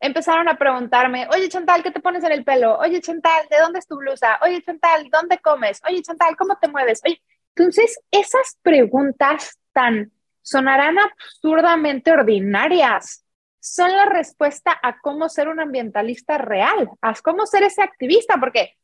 Empezaron 0.00 0.48
a 0.48 0.58
preguntarme, 0.58 1.28
oye 1.32 1.48
Chantal, 1.48 1.82
¿qué 1.82 1.90
te 1.90 2.00
pones 2.00 2.24
en 2.24 2.32
el 2.32 2.44
pelo? 2.44 2.76
Oye 2.78 3.00
Chantal, 3.00 3.46
¿de 3.48 3.58
dónde 3.58 3.78
es 3.78 3.86
tu 3.86 3.96
blusa? 3.96 4.38
Oye 4.42 4.62
Chantal, 4.62 5.08
¿dónde 5.10 5.38
comes? 5.38 5.80
Oye 5.88 6.02
Chantal, 6.02 6.36
¿cómo 6.36 6.56
te 6.56 6.68
mueves? 6.68 7.00
Oye, 7.04 7.22
entonces 7.54 8.00
esas 8.10 8.58
preguntas 8.62 9.58
tan 9.72 10.10
sonarán 10.42 10.96
absurdamente 10.98 12.10
ordinarias, 12.10 13.24
son 13.60 13.92
la 13.92 14.06
respuesta 14.06 14.76
a 14.82 14.98
cómo 14.98 15.28
ser 15.28 15.48
un 15.48 15.60
ambientalista 15.60 16.36
real, 16.36 16.90
a 17.00 17.14
cómo 17.22 17.46
ser 17.46 17.62
ese 17.62 17.80
activista, 17.80 18.38
porque 18.40 18.76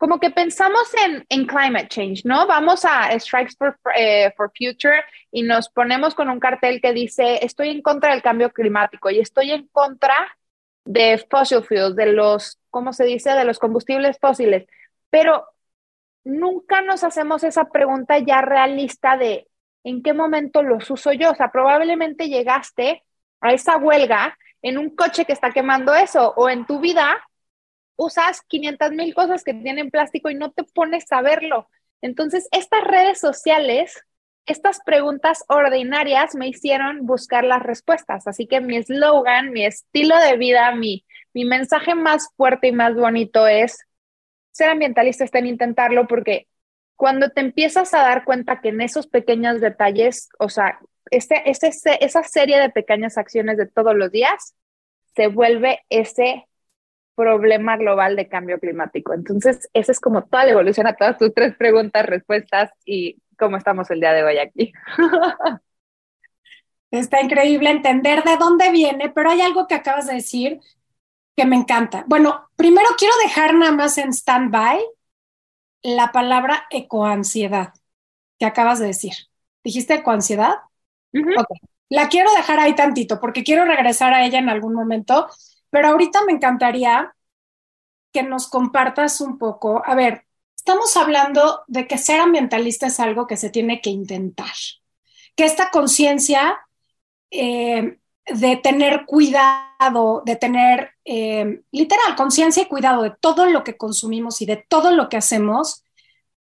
como 0.00 0.18
que 0.18 0.30
pensamos 0.30 0.90
en, 1.04 1.26
en 1.28 1.46
climate 1.46 1.88
change, 1.88 2.22
¿no? 2.24 2.46
Vamos 2.46 2.86
a 2.86 3.10
Strikes 3.20 3.54
for, 3.58 3.78
eh, 3.94 4.32
for 4.34 4.50
Future 4.56 5.04
y 5.30 5.42
nos 5.42 5.68
ponemos 5.68 6.14
con 6.14 6.30
un 6.30 6.40
cartel 6.40 6.80
que 6.80 6.94
dice, 6.94 7.44
estoy 7.44 7.68
en 7.68 7.82
contra 7.82 8.12
del 8.12 8.22
cambio 8.22 8.50
climático 8.50 9.10
y 9.10 9.20
estoy 9.20 9.50
en 9.50 9.68
contra 9.68 10.14
de 10.86 11.22
fossil 11.30 11.62
fuels, 11.62 11.96
de 11.96 12.14
los, 12.14 12.58
¿cómo 12.70 12.94
se 12.94 13.04
dice?, 13.04 13.32
de 13.32 13.44
los 13.44 13.58
combustibles 13.58 14.16
fósiles. 14.18 14.66
Pero 15.10 15.44
nunca 16.24 16.80
nos 16.80 17.04
hacemos 17.04 17.44
esa 17.44 17.66
pregunta 17.66 18.16
ya 18.20 18.40
realista 18.40 19.18
de 19.18 19.48
en 19.84 20.02
qué 20.02 20.14
momento 20.14 20.62
los 20.62 20.90
uso 20.90 21.12
yo. 21.12 21.32
O 21.32 21.34
sea, 21.34 21.52
probablemente 21.52 22.30
llegaste 22.30 23.04
a 23.42 23.52
esa 23.52 23.76
huelga 23.76 24.38
en 24.62 24.78
un 24.78 24.96
coche 24.96 25.26
que 25.26 25.34
está 25.34 25.50
quemando 25.50 25.94
eso 25.94 26.32
o 26.38 26.48
en 26.48 26.64
tu 26.64 26.80
vida 26.80 27.22
usas 28.00 28.40
500 28.48 28.92
mil 28.92 29.14
cosas 29.14 29.44
que 29.44 29.52
tienen 29.52 29.90
plástico 29.90 30.30
y 30.30 30.34
no 30.34 30.50
te 30.52 30.64
pones 30.64 31.04
a 31.12 31.20
verlo. 31.20 31.68
Entonces, 32.00 32.48
estas 32.50 32.82
redes 32.82 33.20
sociales, 33.20 34.02
estas 34.46 34.80
preguntas 34.86 35.44
ordinarias 35.48 36.34
me 36.34 36.48
hicieron 36.48 37.04
buscar 37.04 37.44
las 37.44 37.62
respuestas. 37.62 38.26
Así 38.26 38.46
que 38.46 38.62
mi 38.62 38.78
eslogan, 38.78 39.52
mi 39.52 39.66
estilo 39.66 40.18
de 40.18 40.38
vida, 40.38 40.74
mi, 40.74 41.04
mi 41.34 41.44
mensaje 41.44 41.94
más 41.94 42.30
fuerte 42.36 42.68
y 42.68 42.72
más 42.72 42.94
bonito 42.94 43.46
es 43.46 43.86
ser 44.52 44.70
ambientalista 44.70 45.24
está 45.24 45.38
en 45.38 45.46
intentarlo 45.46 46.06
porque 46.06 46.48
cuando 46.96 47.28
te 47.30 47.40
empiezas 47.40 47.92
a 47.92 47.98
dar 47.98 48.24
cuenta 48.24 48.60
que 48.62 48.70
en 48.70 48.80
esos 48.80 49.06
pequeños 49.08 49.60
detalles, 49.60 50.30
o 50.38 50.48
sea, 50.48 50.80
este, 51.10 51.48
este, 51.50 51.70
esa 52.04 52.22
serie 52.22 52.58
de 52.58 52.70
pequeñas 52.70 53.18
acciones 53.18 53.58
de 53.58 53.66
todos 53.66 53.94
los 53.94 54.10
días 54.10 54.54
se 55.14 55.26
vuelve 55.26 55.80
ese 55.90 56.46
problema 57.20 57.76
global 57.76 58.16
de 58.16 58.28
cambio 58.28 58.58
climático. 58.58 59.12
Entonces, 59.12 59.68
esa 59.74 59.92
es 59.92 60.00
como 60.00 60.24
toda 60.24 60.46
la 60.46 60.52
evolución 60.52 60.86
a 60.86 60.94
todas 60.94 61.18
tus 61.18 61.34
tres 61.34 61.54
preguntas, 61.56 62.06
respuestas 62.06 62.70
y 62.84 63.20
cómo 63.38 63.56
estamos 63.56 63.90
el 63.90 64.00
día 64.00 64.12
de 64.12 64.24
hoy 64.24 64.38
aquí. 64.38 64.72
Está 66.90 67.20
increíble 67.20 67.70
entender 67.70 68.24
de 68.24 68.36
dónde 68.36 68.70
viene, 68.72 69.10
pero 69.10 69.30
hay 69.30 69.40
algo 69.42 69.66
que 69.66 69.74
acabas 69.74 70.06
de 70.06 70.14
decir 70.14 70.60
que 71.36 71.46
me 71.46 71.56
encanta. 71.56 72.04
Bueno, 72.08 72.48
primero 72.56 72.88
quiero 72.98 73.14
dejar 73.22 73.54
nada 73.54 73.72
más 73.72 73.96
en 73.98 74.12
stand-by 74.12 74.80
la 75.82 76.12
palabra 76.12 76.64
ecoansiedad 76.70 77.72
que 78.38 78.46
acabas 78.46 78.78
de 78.78 78.86
decir. 78.86 79.12
¿Dijiste 79.62 79.94
ecoansiedad? 79.94 80.54
La 81.88 82.08
quiero 82.08 82.30
dejar 82.32 82.58
ahí 82.60 82.74
tantito 82.74 83.20
porque 83.20 83.44
quiero 83.44 83.64
regresar 83.64 84.14
a 84.14 84.24
ella 84.24 84.38
en 84.38 84.48
algún 84.48 84.74
momento, 84.74 85.28
pero 85.70 85.88
ahorita 85.88 86.24
me 86.24 86.32
encantaría 86.32 87.14
que 88.12 88.22
nos 88.22 88.48
compartas 88.48 89.20
un 89.20 89.38
poco. 89.38 89.82
A 89.84 89.94
ver, 89.94 90.26
estamos 90.56 90.96
hablando 90.96 91.62
de 91.68 91.86
que 91.86 91.98
ser 91.98 92.20
ambientalista 92.20 92.88
es 92.88 93.00
algo 93.00 93.26
que 93.26 93.36
se 93.36 93.50
tiene 93.50 93.80
que 93.80 93.90
intentar, 93.90 94.52
que 95.36 95.44
esta 95.44 95.70
conciencia 95.70 96.60
eh, 97.30 97.98
de 98.26 98.56
tener 98.56 99.06
cuidado, 99.06 100.22
de 100.24 100.36
tener 100.36 100.92
eh, 101.04 101.62
literal 101.70 102.14
conciencia 102.16 102.62
y 102.62 102.66
cuidado 102.66 103.02
de 103.02 103.12
todo 103.20 103.46
lo 103.46 103.64
que 103.64 103.76
consumimos 103.76 104.40
y 104.42 104.46
de 104.46 104.56
todo 104.68 104.90
lo 104.92 105.08
que 105.08 105.16
hacemos, 105.16 105.84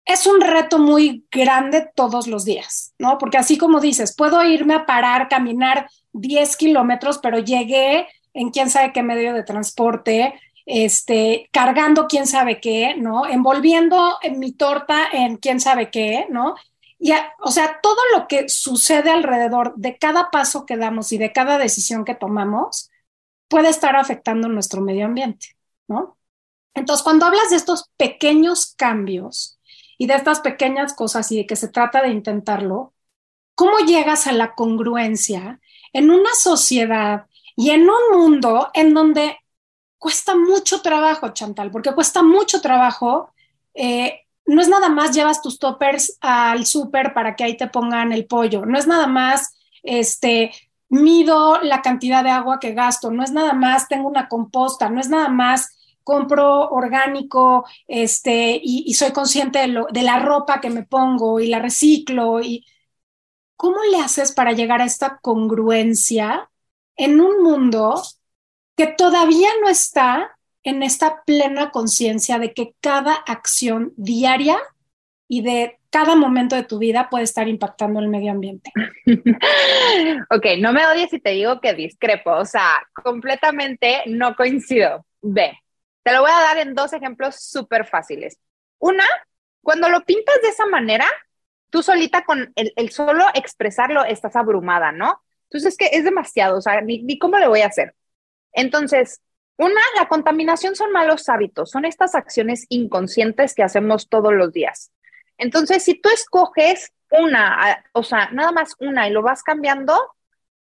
es 0.05 0.27
un 0.27 0.41
reto 0.41 0.79
muy 0.79 1.25
grande 1.32 1.89
todos 1.96 2.27
los 2.27 2.43
días, 2.43 2.93
¿no? 3.00 3.17
Porque 3.17 3.38
así 3.38 3.58
como 3.58 3.79
dices, 3.79 4.13
puedo 4.15 4.43
irme 4.43 4.74
a 4.74 4.86
parar, 4.86 5.29
caminar 5.29 5.89
10 6.12 6.58
kilómetros, 6.58 7.20
pero 7.20 7.39
llegué 7.39 8.08
en 8.34 8.50
quién 8.50 8.70
sabe 8.70 8.94
qué 8.94 9.04
medio 9.04 9.34
de 9.34 9.44
transporte, 9.44 10.40
este, 10.66 11.50
cargando 11.52 12.08
quién 12.08 12.28
sabe 12.28 12.60
qué, 12.62 12.96
¿no? 12.96 13.25
Envolviendo 13.28 14.18
en 14.22 14.40
mi 14.40 14.52
torta 14.54 15.08
en 15.12 15.38
quién 15.38 15.60
sabe 15.60 15.92
qué, 15.92 16.28
¿no? 16.30 16.56
Y, 17.00 17.12
o 17.42 17.52
sea, 17.52 17.80
todo 17.82 17.98
lo 18.16 18.28
que 18.28 18.48
sucede 18.48 19.10
alrededor 19.12 19.75
de 19.75 19.98
cada 19.98 20.32
paso 20.32 20.66
que 20.66 20.78
damos 20.78 21.12
y 21.12 21.18
de 21.18 21.34
cada 21.34 21.58
decisión 21.58 22.06
que 22.06 22.16
tomamos 22.16 22.90
puede 23.50 23.70
estar 23.70 23.96
afectando 23.96 24.48
nuestro 24.48 24.82
medio 24.82 25.06
ambiente, 25.06 25.48
¿no? 25.88 26.18
Entonces, 26.74 27.04
cuando 27.04 27.25
hablas 27.25 27.50
de 27.50 27.58
estos 27.58 27.90
pequeños 27.98 28.74
cambios 28.75 29.60
y 29.98 30.08
de 30.08 30.16
estas 30.16 30.40
pequeñas 30.40 30.94
cosas 30.94 31.32
y 31.32 31.38
de 31.38 31.46
que 31.46 31.56
se 31.56 31.68
trata 31.68 32.02
de 32.02 32.10
intentarlo, 32.10 32.94
¿cómo 33.54 33.80
llegas 33.80 34.25
a 34.28 34.32
la 34.32 34.56
congruencia 34.56 35.60
en 35.92 36.10
una 36.10 36.34
sociedad 36.34 37.28
y 37.56 37.72
en 37.72 37.90
un 37.90 38.18
mundo 38.18 38.70
en 38.74 38.94
donde 38.94 39.38
cuesta 39.98 40.36
mucho 40.36 40.82
trabajo, 40.82 41.30
Chantal, 41.30 41.72
porque 41.72 41.94
cuesta 41.94 42.24
mucho 42.24 42.62
trabajo 42.62 43.34
eh, 43.74 44.22
no 44.46 44.62
es 44.62 44.68
nada 44.68 44.90
más 44.90 45.12
llevas 45.16 45.42
tus 45.42 45.60
toppers 45.60 46.18
al 46.22 46.66
súper 46.66 47.14
para 47.14 47.36
que 47.36 47.44
ahí 47.44 47.58
te 47.58 47.68
pongan 47.68 48.12
el 48.12 48.26
pollo, 48.26 48.66
no 48.66 48.78
es 48.78 48.88
nada 48.88 49.08
más, 49.08 49.56
este, 49.82 50.52
mido 50.90 51.62
la 51.62 51.82
cantidad 51.82 52.24
de 52.24 52.30
agua 52.30 52.60
que 52.60 52.74
gasto, 52.74 53.12
no 53.12 53.24
es 53.24 53.32
nada 53.32 53.54
más, 53.54 53.88
tengo 53.88 54.08
una 54.08 54.28
composta, 54.28 54.90
no 54.90 55.00
es 55.00 55.10
nada 55.10 55.30
más, 55.30 55.70
compro 56.04 56.70
orgánico, 56.70 57.66
este, 57.88 58.60
y, 58.62 58.94
soy 58.94 59.12
consciente 59.12 59.60
de, 59.60 59.86
de 59.92 60.04
la 60.04 60.20
ropa 60.20 60.60
que 60.60 60.70
me 60.70 60.84
pongo 60.84 61.40
y 61.40 61.48
la 61.48 61.60
reciclo 61.60 62.42
y 62.42 62.66
¿cómo 63.56 63.78
le 63.92 64.00
haces 64.00 64.34
para 64.34 64.52
llegar 64.52 64.82
a 64.82 64.86
esta 64.86 65.20
congruencia 65.22 66.50
en 66.96 67.20
un 67.20 67.44
mundo 67.44 68.02
que 68.76 68.88
todavía 68.88 69.50
no 69.62 69.70
está 69.70 70.38
en 70.64 70.82
esta 70.84 71.24
plena 71.24 71.72
conciencia 71.72 72.40
de 72.40 72.54
que 72.54 72.74
cada 72.80 73.14
acción 73.14 73.94
diaria 73.98 74.58
y 75.28 75.42
de 75.42 75.80
cada 75.90 76.16
momento 76.16 76.56
de 76.56 76.64
tu 76.64 76.80
vida 76.80 77.10
puede 77.10 77.24
estar 77.24 77.48
impactando 77.48 78.00
el 78.00 78.08
medio 78.08 78.32
ambiente. 78.32 78.72
ok, 80.30 80.46
no 80.60 80.74
me 80.74 80.86
odies 80.88 81.10
si 81.10 81.20
te 81.20 81.32
digo 81.32 81.60
que 81.62 81.74
discrepo, 81.74 82.32
o 82.32 82.46
sea, 82.46 82.88
completamente 82.94 84.02
no 84.08 84.36
coincido. 84.36 85.06
Ve, 85.22 85.60
te 86.04 86.14
lo 86.14 86.22
voy 86.22 86.32
a 86.32 86.42
dar 86.42 86.58
en 86.58 86.74
dos 86.74 86.94
ejemplos 86.94 87.36
súper 87.36 87.86
fáciles. 87.86 88.40
Una, 88.80 89.06
cuando 89.62 89.90
lo 89.90 90.02
pintas 90.02 90.42
de 90.42 90.50
esa 90.50 90.66
manera, 90.66 91.06
tú 91.70 91.84
solita 91.84 92.24
con 92.26 92.52
el, 92.56 92.74
el, 92.76 92.90
solo 92.90 93.26
expresarlo 93.34 94.04
estás 94.04 94.36
abrumada, 94.36 94.92
¿no? 94.92 95.22
Entonces 95.54 95.74
es 95.74 95.78
que 95.78 95.96
es 95.96 96.04
demasiado, 96.04 96.58
o 96.58 96.62
sea, 96.62 96.82
ni, 96.82 97.04
ni 97.04 97.20
cómo 97.20 97.38
le 97.38 97.48
voy 97.48 97.62
a 97.62 97.68
hacer. 97.68 97.94
Entonces, 98.54 99.22
una, 99.58 99.80
la 99.96 100.08
contaminación 100.08 100.76
son 100.76 100.92
malos 100.92 101.30
hábitos, 101.30 101.70
son 101.70 101.86
estas 101.86 102.16
acciones 102.16 102.66
inconscientes 102.70 103.54
que 103.54 103.62
hacemos 103.62 104.10
todos 104.10 104.34
los 104.34 104.52
días. 104.52 104.92
Entonces, 105.38 105.84
si 105.84 105.94
tú 105.94 106.10
escoges 106.10 106.92
una, 107.12 107.84
o 107.92 108.02
sea, 108.02 108.32
nada 108.32 108.52
más 108.52 108.76
una 108.80 109.08
y 109.08 109.12
lo 109.12 109.22
vas 109.22 109.44
cambiando, 109.44 109.96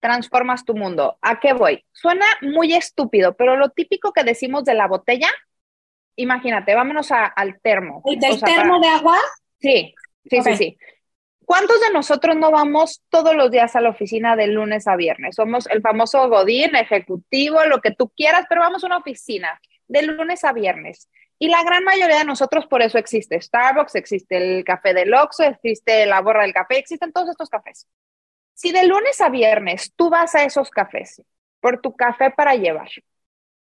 transformas 0.00 0.64
tu 0.64 0.74
mundo. 0.74 1.18
¿A 1.20 1.38
qué 1.38 1.52
voy? 1.52 1.84
Suena 1.92 2.24
muy 2.40 2.72
estúpido, 2.72 3.36
pero 3.36 3.56
lo 3.56 3.68
típico 3.68 4.12
que 4.12 4.24
decimos 4.24 4.64
de 4.64 4.74
la 4.74 4.86
botella, 4.86 5.28
imagínate, 6.16 6.74
vámonos 6.74 7.10
al 7.12 7.60
termo. 7.60 8.02
¿El 8.06 8.18
del 8.18 8.40
termo 8.40 8.80
de 8.80 8.88
agua? 8.88 9.18
Sí, 9.60 9.94
sí, 10.30 10.42
sí, 10.42 10.56
sí. 10.56 10.78
¿Cuántos 11.48 11.80
de 11.80 11.88
nosotros 11.94 12.36
no 12.36 12.50
vamos 12.50 13.02
todos 13.08 13.34
los 13.34 13.50
días 13.50 13.74
a 13.74 13.80
la 13.80 13.88
oficina 13.88 14.36
de 14.36 14.48
lunes 14.48 14.86
a 14.86 14.96
viernes? 14.96 15.34
Somos 15.34 15.66
el 15.68 15.80
famoso 15.80 16.28
godín, 16.28 16.76
ejecutivo, 16.76 17.64
lo 17.64 17.80
que 17.80 17.90
tú 17.90 18.12
quieras, 18.14 18.44
pero 18.50 18.60
vamos 18.60 18.84
a 18.84 18.86
una 18.86 18.98
oficina 18.98 19.58
de 19.86 20.02
lunes 20.02 20.44
a 20.44 20.52
viernes. 20.52 21.08
Y 21.38 21.48
la 21.48 21.64
gran 21.64 21.84
mayoría 21.84 22.18
de 22.18 22.26
nosotros 22.26 22.66
por 22.66 22.82
eso 22.82 22.98
existe 22.98 23.40
Starbucks, 23.40 23.94
existe 23.94 24.36
el 24.36 24.62
café 24.62 24.92
del 24.92 25.14
Oxxo, 25.14 25.44
existe 25.44 26.04
la 26.04 26.20
borra 26.20 26.42
del 26.42 26.52
café, 26.52 26.76
existen 26.76 27.14
todos 27.14 27.30
estos 27.30 27.48
cafés. 27.48 27.88
Si 28.52 28.70
de 28.70 28.86
lunes 28.86 29.18
a 29.22 29.30
viernes 29.30 29.94
tú 29.96 30.10
vas 30.10 30.34
a 30.34 30.44
esos 30.44 30.68
cafés 30.68 31.22
por 31.60 31.80
tu 31.80 31.96
café 31.96 32.30
para 32.30 32.56
llevar, 32.56 32.90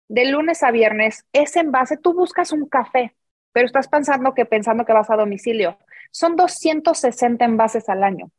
de 0.07 0.25
lunes 0.27 0.63
a 0.63 0.71
viernes 0.71 1.25
ese 1.33 1.59
envase, 1.59 1.97
tú 1.97 2.13
buscas 2.13 2.53
un 2.53 2.69
café, 2.69 3.17
pero 3.51 3.65
estás 3.65 3.89
pensando 3.89 4.33
que 4.33 4.45
pensando 4.45 4.85
que 4.85 4.93
vas 4.93 5.09
a 5.09 5.17
domicilio 5.17 5.77
son 6.11 6.35
260 6.35 7.45
envases 7.45 7.89
al 7.89 8.03
año. 8.03 8.31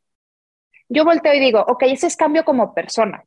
Yo 0.89 1.05
volteo 1.05 1.33
y 1.33 1.39
digo, 1.39 1.63
ok, 1.67 1.83
ese 1.83 2.07
es 2.07 2.15
cambio 2.15 2.45
como 2.45 2.73
persona. 2.73 3.23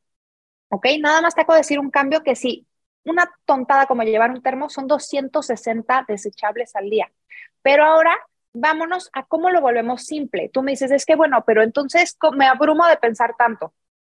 Ok, 0.69 0.87
nada 1.01 1.21
más 1.21 1.35
te 1.35 1.43
hago 1.43 1.55
decir 1.55 1.79
un 1.79 1.91
cambio 1.91 2.23
que 2.23 2.35
si 2.37 2.67
una 3.05 3.31
tontada 3.45 3.87
como 3.87 4.03
llevar 4.03 4.31
un 4.31 4.43
termo, 4.43 4.69
son 4.69 4.87
260 4.87 6.05
desechables 6.09 6.77
al 6.77 6.91
día. 6.91 7.11
Pero 7.63 7.85
ahora 7.85 8.17
vámonos 8.53 9.11
a 9.13 9.25
cómo 9.25 9.51
lo 9.51 9.61
volvemos 9.61 10.05
simple. 10.05 10.51
Tú 10.53 10.63
me 10.63 10.73
dices, 10.73 10.91
es 10.91 11.05
que 11.05 11.17
bueno, 11.17 11.45
pero 11.47 11.63
entonces 11.63 12.17
me 12.37 12.47
abrumo 12.47 12.87
de 12.87 12.97
pensar 12.97 13.35
tanto. 13.37 13.75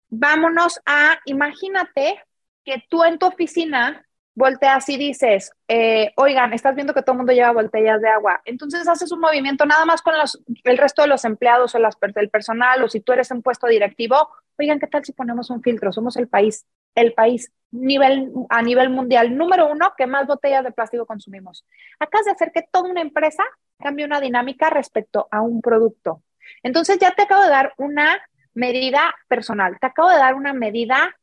Vámonos 0.10 0.82
a, 0.86 1.20
imagínate 1.26 2.22
que 2.64 2.84
tú 2.90 3.04
en 3.04 3.18
tu 3.18 3.28
oficina 3.28 4.06
volteas 4.34 4.88
y 4.90 4.98
dices, 4.98 5.52
eh, 5.68 6.14
oigan, 6.16 6.54
estás 6.54 6.76
viendo 6.76 6.94
que 6.94 7.02
todo 7.02 7.14
el 7.14 7.18
mundo 7.18 7.34
lleva 7.34 7.52
botellas 7.52 8.02
de 8.02 8.10
agua. 8.10 8.42
Entonces 8.46 8.88
haces 8.88 9.12
un 9.12 9.20
movimiento 9.20 9.66
nada 9.66 9.86
más 9.86 10.02
con 10.02 10.18
los, 10.18 10.42
el 10.64 10.78
resto 10.78 11.02
de 11.02 11.10
los 11.10 11.26
empleados 11.26 11.76
o 11.76 11.80
las, 11.80 11.98
el 12.16 12.30
personal 12.30 12.84
o 12.84 12.90
si 12.90 13.02
tú 13.02 13.12
eres 13.12 13.30
un 13.32 13.42
puesto 13.42 13.68
directivo, 13.68 14.30
oigan, 14.58 14.80
¿qué 14.80 14.88
tal 14.88 15.04
si 15.04 15.12
ponemos 15.12 15.50
un 15.50 15.62
filtro? 15.62 15.92
Somos 15.92 16.16
el 16.18 16.28
país, 16.28 16.66
el 16.96 17.14
país 17.14 17.52
nivel, 17.72 18.32
a 18.50 18.62
nivel 18.62 18.90
mundial 18.90 19.36
número 19.36 19.70
uno 19.70 19.94
que 19.98 20.08
más 20.08 20.28
botellas 20.28 20.64
de 20.64 20.72
plástico 20.72 21.06
consumimos. 21.06 21.66
Acabas 22.00 22.26
de 22.26 22.32
hacer 22.32 22.52
que 22.54 22.64
toda 22.72 22.90
una 22.90 23.02
empresa 23.02 23.44
cambie 23.80 24.06
una 24.06 24.22
dinámica 24.22 24.70
respecto 24.70 25.28
a 25.32 25.42
un 25.42 25.62
producto. 25.62 26.24
Entonces 26.64 27.00
ya 27.00 27.12
te 27.12 27.24
acabo 27.24 27.44
de 27.44 27.50
dar 27.50 27.74
una 27.78 28.20
medida 28.54 29.14
personal, 29.28 29.78
te 29.80 29.88
acabo 29.88 30.10
de 30.10 30.18
dar 30.18 30.36
una 30.36 30.54
medida 30.54 31.16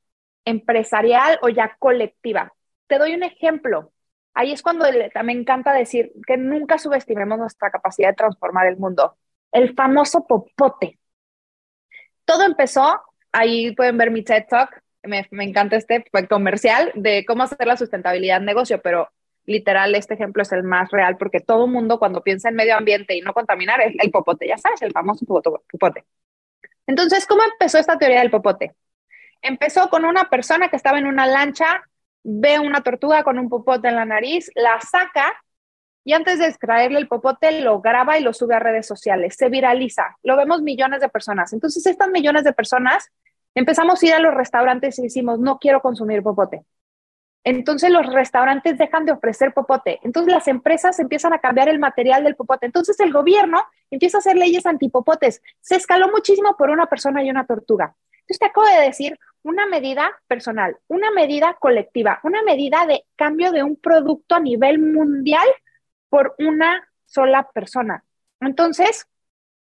empresarial 0.44 1.38
o 1.42 1.48
ya 1.48 1.76
colectiva. 1.78 2.52
Te 2.88 2.98
doy 2.98 3.14
un 3.14 3.22
ejemplo. 3.22 3.92
Ahí 4.34 4.52
es 4.52 4.62
cuando 4.62 4.86
me 5.24 5.32
encanta 5.32 5.72
decir 5.72 6.12
que 6.26 6.36
nunca 6.36 6.78
subestimemos 6.78 7.38
nuestra 7.38 7.70
capacidad 7.70 8.10
de 8.10 8.16
transformar 8.16 8.66
el 8.66 8.76
mundo. 8.76 9.16
El 9.52 9.74
famoso 9.74 10.26
popote. 10.26 10.98
Todo 12.24 12.44
empezó, 12.44 13.00
ahí 13.32 13.74
pueden 13.74 13.96
ver 13.96 14.10
mi 14.10 14.22
TED 14.22 14.44
Talk, 14.48 14.82
me, 15.02 15.26
encanta 15.30 15.76
este 15.76 16.04
comercial 16.28 16.92
de 16.94 17.24
cómo 17.24 17.42
hacer 17.42 17.66
la 17.66 17.76
sustentabilidad 17.76 18.38
en 18.38 18.44
negocio, 18.44 18.80
pero 18.82 19.08
literal 19.46 19.94
este 19.94 20.14
ejemplo 20.14 20.42
es 20.42 20.52
el 20.52 20.62
más 20.62 20.90
real 20.90 21.16
porque 21.16 21.40
todo 21.40 21.64
el 21.64 21.70
mundo 21.70 21.98
cuando 21.98 22.22
piensa 22.22 22.50
en 22.50 22.56
medio 22.56 22.76
ambiente 22.76 23.16
y 23.16 23.22
no 23.22 23.32
contaminar 23.32 23.80
es 23.80 23.94
el 23.98 24.10
popote, 24.10 24.46
ya 24.46 24.58
sabes, 24.58 24.82
el 24.82 24.92
famoso 24.92 25.24
popote. 25.24 26.04
Entonces, 26.86 27.26
¿cómo 27.26 27.42
empezó 27.42 27.78
esta 27.78 27.98
teoría 27.98 28.20
del 28.20 28.30
popote? 28.30 28.74
Empezó 29.42 29.88
con 29.88 30.04
una 30.04 30.28
persona 30.28 30.68
que 30.68 30.76
estaba 30.76 30.98
en 30.98 31.06
una 31.06 31.26
lancha, 31.26 31.82
ve 32.22 32.58
una 32.58 32.82
tortuga 32.82 33.22
con 33.22 33.38
un 33.38 33.48
popote 33.48 33.88
en 33.88 33.96
la 33.96 34.04
nariz, 34.04 34.50
la 34.54 34.80
saca 34.80 35.32
y 36.04 36.12
antes 36.12 36.38
de 36.38 36.46
extraerle 36.46 36.98
el 36.98 37.08
popote 37.08 37.60
lo 37.60 37.80
graba 37.80 38.18
y 38.18 38.22
lo 38.22 38.32
sube 38.32 38.54
a 38.54 38.58
redes 38.58 38.86
sociales, 38.86 39.36
se 39.36 39.48
viraliza, 39.48 40.16
lo 40.22 40.36
vemos 40.36 40.62
millones 40.62 41.00
de 41.00 41.08
personas. 41.08 41.52
Entonces, 41.52 41.86
estas 41.86 42.08
millones 42.08 42.44
de 42.44 42.52
personas 42.52 43.10
empezamos 43.54 44.02
a 44.02 44.06
ir 44.06 44.14
a 44.14 44.18
los 44.18 44.34
restaurantes 44.34 44.98
y 44.98 45.02
decimos, 45.02 45.38
no 45.38 45.58
quiero 45.58 45.80
consumir 45.80 46.22
popote. 46.22 46.64
Entonces 47.44 47.90
los 47.90 48.06
restaurantes 48.12 48.76
dejan 48.76 49.06
de 49.06 49.12
ofrecer 49.12 49.54
popote. 49.54 50.00
Entonces 50.02 50.32
las 50.32 50.48
empresas 50.48 50.98
empiezan 50.98 51.32
a 51.32 51.38
cambiar 51.38 51.68
el 51.68 51.78
material 51.78 52.24
del 52.24 52.36
popote. 52.36 52.66
Entonces 52.66 52.98
el 53.00 53.12
gobierno 53.12 53.64
empieza 53.90 54.18
a 54.18 54.20
hacer 54.20 54.36
leyes 54.36 54.66
antipopotes. 54.66 55.40
Se 55.60 55.76
escaló 55.76 56.10
muchísimo 56.10 56.56
por 56.58 56.70
una 56.70 56.86
persona 56.86 57.22
y 57.22 57.30
una 57.30 57.46
tortuga. 57.46 57.94
Entonces 58.12 58.38
te 58.38 58.46
acabo 58.46 58.66
de 58.66 58.86
decir 58.86 59.18
una 59.42 59.66
medida 59.66 60.10
personal, 60.26 60.76
una 60.88 61.10
medida 61.10 61.56
colectiva, 61.60 62.20
una 62.22 62.42
medida 62.42 62.86
de 62.86 63.04
cambio 63.16 63.52
de 63.52 63.62
un 63.62 63.76
producto 63.76 64.34
a 64.34 64.40
nivel 64.40 64.78
mundial 64.78 65.46
por 66.08 66.34
una 66.38 66.88
sola 67.06 67.48
persona. 67.52 68.04
Entonces, 68.40 69.06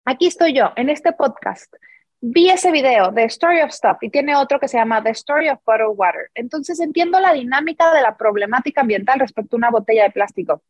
aquí 0.05 0.27
estoy 0.27 0.53
yo 0.53 0.73
en 0.75 0.89
este 0.89 1.13
podcast 1.13 1.73
vi 2.21 2.49
ese 2.49 2.71
video 2.71 3.11
de 3.11 3.23
Story 3.25 3.61
of 3.61 3.71
Stuff 3.71 3.97
y 4.01 4.09
tiene 4.09 4.35
otro 4.35 4.59
que 4.59 4.67
se 4.67 4.77
llama 4.77 5.01
The 5.01 5.11
Story 5.11 5.49
of 5.49 5.59
Bottled 5.65 5.95
Water. 5.95 6.29
Entonces 6.35 6.79
entiendo 6.79 7.19
la 7.19 7.33
dinámica 7.33 7.93
de 7.93 8.01
la 8.01 8.17
problemática 8.17 8.81
ambiental 8.81 9.19
respecto 9.19 9.55
a 9.55 9.57
una 9.57 9.69
botella 9.69 10.03
de 10.03 10.11
plástico. 10.11 10.61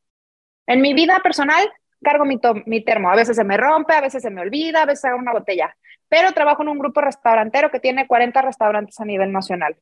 En 0.68 0.82
mi 0.82 0.94
vida 0.94 1.20
personal, 1.24 1.68
cargo 2.02 2.26
mi, 2.26 2.84
termo. 2.84 3.10
A 3.10 3.16
veces 3.16 3.36
se 3.36 3.44
me 3.44 3.58
rompe, 3.58 3.94
a 3.94 4.02
veces 4.02 4.22
se 4.22 4.30
me 4.30 4.42
olvida, 4.42 4.84
a 4.84 4.86
veces 4.86 5.06
hago 5.06 5.20
una 5.20 5.34
botella. 5.34 5.76
Pero 6.08 6.32
trabajo 6.34 6.64
en 6.64 6.70
un 6.70 6.80
grupo 6.80 7.02
restaurantero 7.02 7.72
que 7.72 7.80
tiene 7.80 8.08
40 8.08 8.42
restaurantes 8.42 9.00
a 9.00 9.06
nivel 9.06 9.32
nacional. 9.32 9.78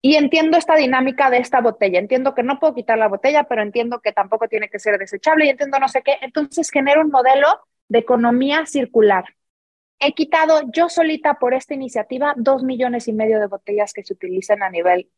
Y 0.00 0.16
entiendo 0.16 0.56
esta 0.58 0.76
dinámica 0.76 1.30
de 1.30 1.38
esta 1.38 1.60
botella. 1.60 1.98
Entiendo 1.98 2.34
que 2.34 2.42
no 2.42 2.58
puedo 2.58 2.74
quitar 2.74 2.98
la 2.98 3.08
botella, 3.08 3.44
pero 3.44 3.62
entiendo 3.62 4.00
que 4.00 4.12
tampoco 4.12 4.48
tiene 4.48 4.68
que 4.68 4.78
ser 4.78 4.98
desechable 4.98 5.46
y 5.46 5.50
entiendo 5.50 5.78
no 5.78 5.88
sé 5.88 6.02
qué. 6.02 6.18
Entonces 6.22 6.70
genero 6.70 7.02
un 7.02 7.10
modelo 7.10 7.48
de 7.88 8.00
economía 8.00 8.66
circular 8.66 9.24
he 10.02 10.12
quitado 10.14 10.62
yo 10.72 10.88
solita 10.88 11.34
por 11.34 11.54
esta 11.54 11.74
iniciativa 11.74 12.34
dos 12.36 12.64
millones 12.64 13.06
y 13.06 13.12
medio 13.12 13.38
de 13.38 13.46
botellas 13.46 13.92
que 13.92 14.02
se 14.02 14.12
utilizan 14.12 14.62
a 14.62 14.68
nivel, 14.68 15.08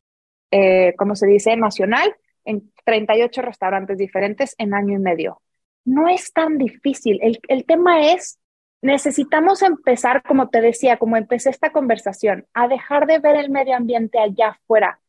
eh, 0.50 0.94
como 0.96 1.16
se 1.16 1.26
dice, 1.26 1.56
nacional, 1.56 2.14
en 2.44 2.70
38 2.84 3.40
restaurantes 3.40 3.96
diferentes 3.96 4.54
en 4.58 4.74
año 4.74 4.94
y 4.94 4.98
medio. 4.98 5.40
No 5.84 6.08
es 6.08 6.32
tan 6.32 6.58
difícil. 6.58 7.18
El, 7.22 7.40
el 7.48 7.64
tema 7.64 8.12
es, 8.12 8.38
necesitamos 8.82 9.62
empezar, 9.62 10.22
como 10.22 10.48
te 10.48 10.60
decía, 10.60 10.96
como 10.98 11.16
empecé 11.16 11.50
esta 11.50 11.72
conversación, 11.72 12.46
a 12.54 12.68
dejar 12.68 13.06
de 13.06 13.18
ver 13.18 13.36
el 13.36 13.50
medio 13.50 13.76
ambiente 13.76 14.18
allá 14.18 14.50
afuera. 14.50 15.00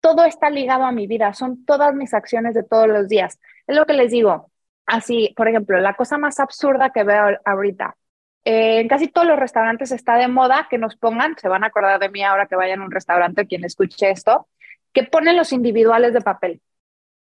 Todo 0.00 0.24
está 0.24 0.50
ligado 0.50 0.84
a 0.84 0.92
mi 0.92 1.06
vida, 1.06 1.34
son 1.34 1.64
todas 1.64 1.94
mis 1.94 2.14
acciones 2.14 2.54
de 2.54 2.62
todos 2.62 2.88
los 2.88 3.08
días. 3.08 3.38
Es 3.66 3.76
lo 3.76 3.86
que 3.86 3.94
les 3.94 4.10
digo. 4.12 4.50
Así, 4.86 5.34
por 5.36 5.48
ejemplo, 5.48 5.78
la 5.80 5.94
cosa 5.94 6.16
más 6.18 6.40
absurda 6.40 6.90
que 6.90 7.04
veo 7.04 7.38
ahorita, 7.44 7.96
eh, 8.44 8.80
en 8.80 8.88
casi 8.88 9.08
todos 9.08 9.26
los 9.26 9.38
restaurantes 9.38 9.92
está 9.92 10.16
de 10.16 10.28
moda 10.28 10.68
que 10.70 10.78
nos 10.78 10.96
pongan, 10.96 11.36
se 11.36 11.48
van 11.48 11.64
a 11.64 11.66
acordar 11.66 12.00
de 12.00 12.08
mí 12.08 12.22
ahora 12.22 12.46
que 12.46 12.56
vayan 12.56 12.80
a 12.80 12.84
un 12.84 12.90
restaurante 12.90 13.46
quien 13.46 13.64
escuche 13.64 14.10
esto, 14.10 14.48
que 14.94 15.02
ponen 15.04 15.36
los 15.36 15.52
individuales 15.52 16.14
de 16.14 16.22
papel. 16.22 16.62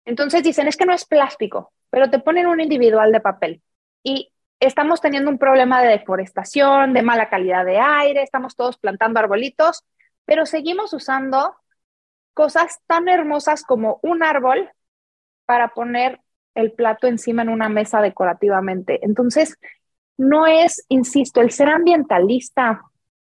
Entonces 0.05 0.43
dicen, 0.43 0.69
es 0.69 0.77
que 0.77 0.87
no 0.87 0.95
es 0.95 1.05
plástico, 1.05 1.73
pero 1.91 2.11
te 2.11 2.19
ponen 2.19 2.47
un 2.47 2.61
individual 2.61 3.13
de 3.13 3.21
papel. 3.21 3.63
Y 4.03 4.33
estamos 4.61 5.01
teniendo 5.01 5.31
un 5.31 5.39
problema 5.39 5.83
de 5.83 5.89
deforestación, 5.89 6.93
de 6.93 7.03
mala 7.03 7.29
calidad 7.29 7.65
de 7.65 7.79
aire, 7.79 8.23
estamos 8.23 8.57
todos 8.57 8.79
plantando 8.79 9.21
arbolitos, 9.21 9.85
pero 10.25 10.47
seguimos 10.47 10.93
usando 10.93 11.57
cosas 12.35 12.81
tan 12.87 13.09
hermosas 13.09 13.63
como 13.63 14.01
un 14.03 14.23
árbol 14.23 14.71
para 15.47 15.69
poner 15.69 16.21
el 16.55 16.73
plato 16.73 17.07
encima 17.07 17.43
en 17.43 17.49
una 17.49 17.69
mesa 17.69 18.01
decorativamente. 18.01 19.01
Entonces, 19.03 19.57
no 20.17 20.47
es, 20.47 20.85
insisto, 20.89 21.41
el 21.41 21.51
ser 21.51 21.69
ambientalista 21.69 22.83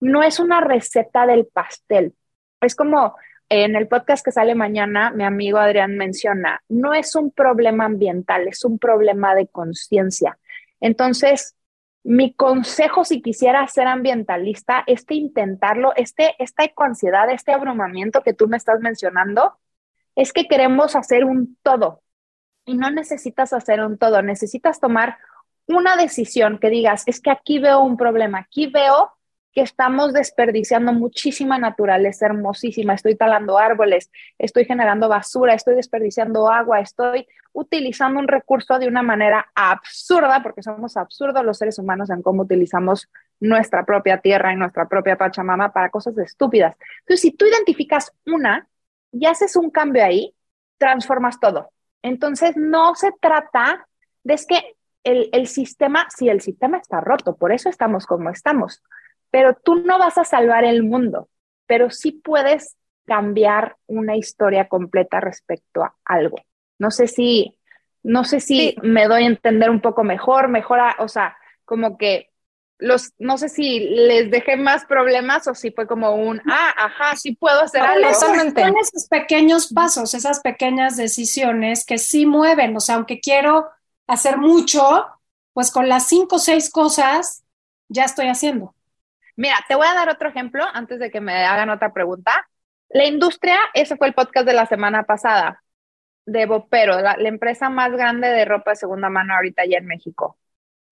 no 0.01 0.23
es 0.23 0.41
una 0.41 0.61
receta 0.61 1.27
del 1.27 1.47
pastel. 1.47 2.15
Es 2.61 2.75
como 2.75 3.15
en 3.51 3.75
el 3.75 3.89
podcast 3.89 4.25
que 4.25 4.31
sale 4.31 4.55
mañana, 4.55 5.11
mi 5.11 5.25
amigo 5.25 5.59
Adrián 5.59 5.97
menciona, 5.97 6.63
no 6.69 6.95
es 6.95 7.17
un 7.17 7.33
problema 7.33 7.85
ambiental, 7.85 8.47
es 8.47 8.65
un 8.65 8.79
problema 8.79 9.35
de 9.35 9.49
conciencia. 9.49 10.39
Entonces, 10.81 11.57
mi 12.05 12.33
consejo 12.33 13.05
si 13.05 13.21
quisiera 13.21 13.67
ser 13.67 13.89
ambientalista 13.89 14.85
es 14.87 15.05
que 15.05 15.17
intentarlo, 15.17 15.93
este, 15.97 16.37
esta 16.39 16.63
ecoansiedad, 16.65 17.29
este 17.29 17.53
abrumamiento 17.53 18.23
que 18.23 18.35
tú 18.35 18.47
me 18.47 18.57
estás 18.57 18.79
mencionando, 18.81 19.59
es 20.15 20.33
que 20.33 20.47
queremos 20.47 20.95
hacer 20.95 21.25
un 21.25 21.59
todo 21.63 22.03
y 22.65 22.77
no 22.77 22.91
necesitas 22.93 23.53
hacer 23.53 23.81
un 23.81 23.99
todo, 23.99 24.23
necesitas 24.23 24.79
tomar 24.79 25.19
una 25.67 25.97
decisión 25.97 26.59
que 26.61 26.71
digas, 26.71 27.03
es 27.07 27.21
que 27.21 27.31
aquí 27.31 27.59
veo 27.59 27.81
un 27.81 27.97
problema, 27.97 28.39
aquí 28.39 28.69
veo 28.69 29.11
que 29.53 29.63
estamos 29.63 30.13
desperdiciando 30.13 30.93
muchísima 30.93 31.59
naturaleza 31.59 32.27
hermosísima, 32.27 32.95
estoy 32.95 33.17
talando 33.17 33.59
árboles, 33.59 34.11
estoy 34.39 34.65
generando 34.65 35.09
basura, 35.09 35.55
estoy 35.55 35.75
desperdiciando 35.75 36.51
agua, 36.51 36.81
estoy 36.81 37.27
utilizando 37.53 38.21
un 38.21 38.29
recurso 38.29 38.79
de 38.79 38.87
una 38.87 39.03
manera 39.03 39.51
absurda, 39.55 40.43
porque 40.43 40.63
somos 40.63 40.97
absurdos 40.97 41.45
los 41.45 41.59
seres 41.59 41.79
humanos 41.79 42.11
en 42.11 42.23
cómo 42.23 42.43
utilizamos 42.43 43.09
nuestra 43.41 43.85
propia 43.85 44.19
tierra 44.19 44.53
y 44.53 44.57
nuestra 44.57 44.89
propia 44.89 45.17
Pachamama 45.17 45.73
para 45.73 45.91
cosas 45.91 46.17
estúpidas. 46.19 46.77
Entonces, 47.01 47.21
si 47.21 47.33
tú 47.33 47.47
identificas 47.47 48.13
una 48.27 48.69
y 49.11 49.27
haces 49.27 49.57
un 49.57 49.71
cambio 49.71 50.05
ahí, 50.05 50.35
transformas 50.79 51.41
todo. 51.41 51.71
Entonces, 52.03 52.57
no 52.57 52.95
se 52.95 53.13
trata 53.21 53.87
de 54.23 54.35
es 54.35 54.47
que 54.47 54.77
el, 55.03 55.47
sistema, 55.47 56.07
sí, 56.15 56.29
el 56.29 56.41
sistema 56.41 56.79
está 56.79 57.01
roto, 57.01 57.37
por 57.37 57.53
eso 57.53 57.69
estamos 57.69 58.07
como 58.07 58.31
estamos, 58.31 58.83
pero 59.31 59.55
tú 59.55 59.77
no 59.77 59.99
vas 59.99 60.19
a 60.19 60.25
salvar 60.25 60.65
el 60.65 60.83
mundo, 60.83 61.29
pero 61.67 61.91
sí 61.91 62.13
puedes 62.13 62.77
cambiar 63.07 63.77
una 63.87 64.17
historia 64.17 64.69
completa 64.69 65.21
respecto 65.21 65.83
a 65.83 65.95
algo. 66.05 66.37
No 66.79 66.91
sé 66.91 67.07
si, 67.07 67.57
no 68.03 68.25
sé 68.25 68.41
si 68.41 68.77
me 68.83 69.07
doy 69.07 69.25
a 69.25 69.27
entender 69.27 69.71
un 69.71 69.81
poco 69.81 70.05
mejor, 70.05 70.49
mejora, 70.49 70.97
o 70.99 71.09
sea, 71.09 71.37
como 71.65 71.99
que 71.99 72.31
los, 72.79 73.13
no 73.19 73.37
sé 73.37 73.49
si 73.49 73.81
les 73.81 74.31
dejé 74.31 74.57
más 74.57 74.85
problemas 74.87 75.47
o 75.47 75.55
si 75.55 75.71
fue 75.71 75.87
como 75.87 76.15
un, 76.15 76.41
ah, 76.51 76.75
ajá, 76.77 77.17
sí 77.17 77.37
puedo 77.37 77.61
hacer 77.61 77.83
algo. 77.83 78.13
Son 78.15 78.35
esos 78.79 79.07
pequeños 79.09 79.73
pasos, 79.73 80.15
esas 80.15 80.41
pequeñas 80.41 80.97
decisiones 80.97 81.85
que 81.85 81.99
sí 81.99 82.27
mueven, 82.27 82.77
o 82.77 82.81
sea, 82.81 82.95
aunque 82.95 83.21
quiero 83.21 83.69
hacer 84.07 84.39
mucho, 84.39 85.07
pues 85.53 85.71
con 85.71 85.89
las 85.89 86.09
cinco 86.09 86.37
o 86.37 86.39
seis 86.39 86.71
cosas 86.71 87.45
ya 87.89 88.05
estoy 88.05 88.29
haciendo. 88.29 88.75
Mira, 89.41 89.57
te 89.67 89.75
voy 89.75 89.87
a 89.87 89.95
dar 89.95 90.11
otro 90.11 90.29
ejemplo 90.29 90.63
antes 90.75 90.99
de 90.99 91.11
que 91.11 91.23
me 91.23 91.47
hagan 91.47 91.71
otra 91.71 91.95
pregunta. 91.95 92.47
La 92.91 93.07
industria, 93.07 93.59
ese 93.73 93.97
fue 93.97 94.09
el 94.09 94.13
podcast 94.13 94.47
de 94.47 94.53
la 94.53 94.67
semana 94.67 95.05
pasada, 95.05 95.63
de 96.27 96.45
Bopero, 96.45 97.01
la, 97.01 97.15
empresa 97.15 97.71
más 97.71 97.91
grande 97.93 98.29
de 98.29 98.45
ropa 98.45 98.73
de 98.73 98.77
segunda 98.77 99.09
mano 99.09 99.35
ahorita 99.35 99.65
ya 99.65 99.79
en 99.79 99.87
México. 99.87 100.37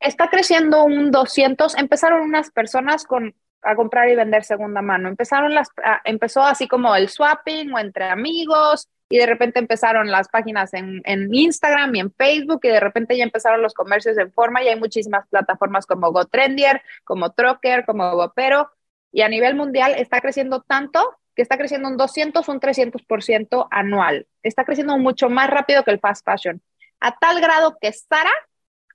Está 0.01 0.31
creciendo 0.31 0.83
un 0.85 1.11
200, 1.11 1.77
empezaron 1.77 2.23
unas 2.23 2.51
personas 2.51 3.05
con, 3.05 3.35
a 3.63 3.75
comprar 3.75 4.09
y 4.09 4.15
vender 4.15 4.45
segunda 4.45 4.83
mano. 4.83 5.09
Empezaron 5.09 5.55
las, 5.55 5.69
empezó 6.05 6.43
así 6.43 6.69
como 6.69 6.95
el 6.95 7.09
swapping 7.09 7.73
o 7.73 7.79
entre 7.79 8.05
amigos 8.05 8.89
y 9.09 9.19
de 9.19 9.27
repente 9.27 9.59
empezaron 9.59 10.11
las 10.11 10.29
páginas 10.29 10.75
en, 10.75 11.01
en, 11.05 11.33
Instagram 11.33 11.95
y 11.95 12.01
en 12.01 12.13
Facebook 12.13 12.61
y 12.63 12.69
de 12.69 12.81
repente 12.81 13.17
ya 13.17 13.25
empezaron 13.25 13.63
los 13.63 13.75
comercios 13.75 14.19
en 14.19 14.33
forma 14.33 14.63
y 14.63 14.69
hay 14.69 14.79
muchísimas 14.79 15.27
plataformas 15.29 15.87
como 15.87 16.13
GoTrendier, 16.13 16.83
como 17.05 17.33
Trocker, 17.33 17.85
como 17.87 18.15
Bopero 18.15 18.71
y 19.13 19.23
a 19.23 19.29
nivel 19.29 19.55
mundial 19.55 19.95
está 19.97 20.21
creciendo 20.21 20.63
tanto 20.63 21.19
que 21.35 21.43
está 21.43 21.57
creciendo 21.57 21.89
un 21.89 21.97
200, 21.97 22.49
un 22.49 22.59
300% 22.59 23.69
anual. 23.71 24.27
Está 24.43 24.65
creciendo 24.65 24.99
mucho 24.99 25.29
más 25.29 25.49
rápido 25.49 25.85
que 25.85 25.93
el 25.93 26.01
fast 26.01 26.25
fashion. 26.25 26.61
A 26.99 27.17
tal 27.17 27.41
grado 27.41 27.79
que 27.81 27.93
Sara 27.93 28.33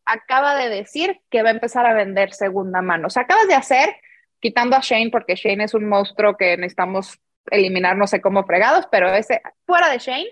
acaba 0.04 0.56
de 0.56 0.68
decir 0.68 1.22
que 1.30 1.42
va 1.42 1.50
a 1.50 1.54
empezar 1.54 1.86
a 1.86 1.94
vender 1.94 2.34
segunda 2.34 2.82
mano. 2.82 3.08
O 3.08 3.10
sea, 3.10 3.24
acabas 3.24 3.48
de 3.48 3.56
hacer, 3.56 3.96
quitando 4.44 4.76
a 4.76 4.82
Shane, 4.82 5.10
porque 5.10 5.36
Shane 5.36 5.64
es 5.64 5.74
un 5.74 5.88
monstruo 5.88 6.36
que 6.36 6.58
necesitamos 6.58 7.18
eliminar, 7.50 7.96
no 7.96 8.08
sé 8.08 8.20
cómo 8.20 8.44
fregados, 8.44 8.86
pero 8.92 9.08
ese, 9.08 9.42
fuera 9.66 9.90
de 9.90 10.00
Shane, 10.00 10.28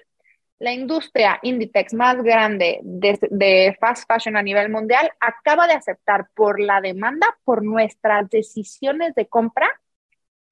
la 0.59 0.73
industria 0.73 1.39
Inditex 1.41 1.93
más 1.93 2.21
grande 2.21 2.81
de, 2.83 3.17
de, 3.31 3.77
fast 3.79 4.05
fashion 4.11 4.35
a 4.35 4.43
nivel 4.43 4.69
mundial 4.69 5.09
acaba 5.21 5.65
de 5.65 5.75
aceptar 5.75 6.27
por 6.35 6.59
la 6.59 6.81
demanda, 6.81 7.25
por 7.45 7.63
nuestras 7.63 8.29
decisiones 8.29 9.15
de 9.15 9.27
compra, 9.27 9.69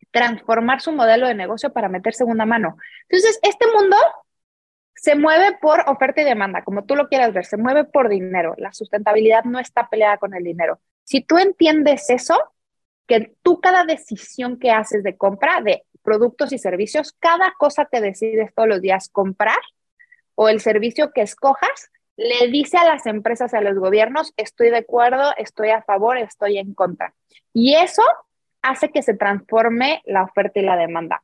transformar 0.09 0.79
su 0.79 0.93
modelo 0.93 1.27
de 1.27 1.35
negocio 1.35 1.73
para 1.73 1.89
meter 1.89 2.13
segunda 2.13 2.45
mano. 2.45 2.77
Entonces, 3.09 3.39
este 3.43 3.65
mundo 3.67 3.97
se 4.95 5.15
mueve 5.15 5.57
por 5.61 5.81
oferta 5.87 6.21
y 6.21 6.23
demanda, 6.23 6.63
como 6.63 6.85
tú 6.85 6.95
lo 6.95 7.09
quieras 7.09 7.33
ver, 7.33 7.43
se 7.43 7.57
mueve 7.57 7.83
por 7.83 8.07
dinero. 8.07 8.55
La 8.57 8.71
sustentabilidad 8.71 9.43
no 9.43 9.59
está 9.59 9.89
peleada 9.89 10.17
con 10.17 10.33
el 10.33 10.45
dinero. 10.45 10.79
Si 11.03 11.21
tú 11.21 11.37
entiendes 11.37 12.09
eso, 12.09 12.37
que 13.09 13.33
tú 13.41 13.59
cada 13.59 13.83
decisión 13.83 14.59
que 14.59 14.69
haces 14.69 15.03
de 15.03 15.17
compra 15.17 15.61
de 15.61 15.83
productos 16.03 16.53
y 16.53 16.59
servicios, 16.59 17.13
cada 17.19 17.53
cosa 17.57 17.87
que 17.91 17.99
decides 17.99 18.53
todos 18.53 18.69
los 18.69 18.81
días 18.81 19.09
comprar 19.09 19.57
o 20.35 20.47
el 20.47 20.61
servicio 20.61 21.11
que 21.11 21.21
escojas, 21.21 21.91
le 22.15 22.47
dice 22.49 22.77
a 22.77 22.85
las 22.85 23.07
empresas, 23.07 23.53
a 23.53 23.61
los 23.61 23.77
gobiernos, 23.79 24.31
estoy 24.37 24.69
de 24.69 24.77
acuerdo, 24.77 25.33
estoy 25.37 25.71
a 25.71 25.81
favor, 25.81 26.17
estoy 26.17 26.59
en 26.59 26.73
contra. 26.73 27.15
Y 27.51 27.75
eso 27.75 28.03
hace 28.61 28.89
que 28.89 29.01
se 29.01 29.15
transforme 29.15 30.01
la 30.05 30.23
oferta 30.23 30.59
y 30.59 30.63
la 30.63 30.77
demanda. 30.77 31.23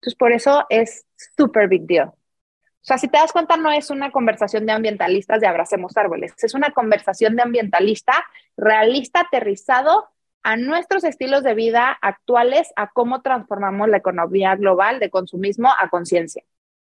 Entonces, 0.00 0.18
por 0.18 0.32
eso 0.32 0.66
es 0.68 1.06
súper 1.36 1.68
big 1.68 1.86
deal. 1.86 2.08
O 2.08 2.86
sea, 2.86 2.98
si 2.98 3.06
te 3.08 3.18
das 3.18 3.32
cuenta, 3.32 3.56
no 3.56 3.70
es 3.70 3.88
una 3.90 4.10
conversación 4.10 4.66
de 4.66 4.72
ambientalistas 4.72 5.40
de 5.40 5.46
abracemos 5.46 5.96
árboles, 5.96 6.34
es 6.42 6.54
una 6.54 6.70
conversación 6.70 7.36
de 7.36 7.42
ambientalista 7.42 8.12
realista, 8.56 9.20
aterrizado 9.20 10.08
a 10.44 10.56
nuestros 10.56 11.02
estilos 11.04 11.42
de 11.42 11.54
vida 11.54 11.98
actuales, 12.00 12.68
a 12.76 12.90
cómo 12.90 13.22
transformamos 13.22 13.88
la 13.88 13.96
economía 13.96 14.54
global 14.54 15.00
de 15.00 15.10
consumismo 15.10 15.70
a 15.80 15.88
conciencia. 15.88 16.44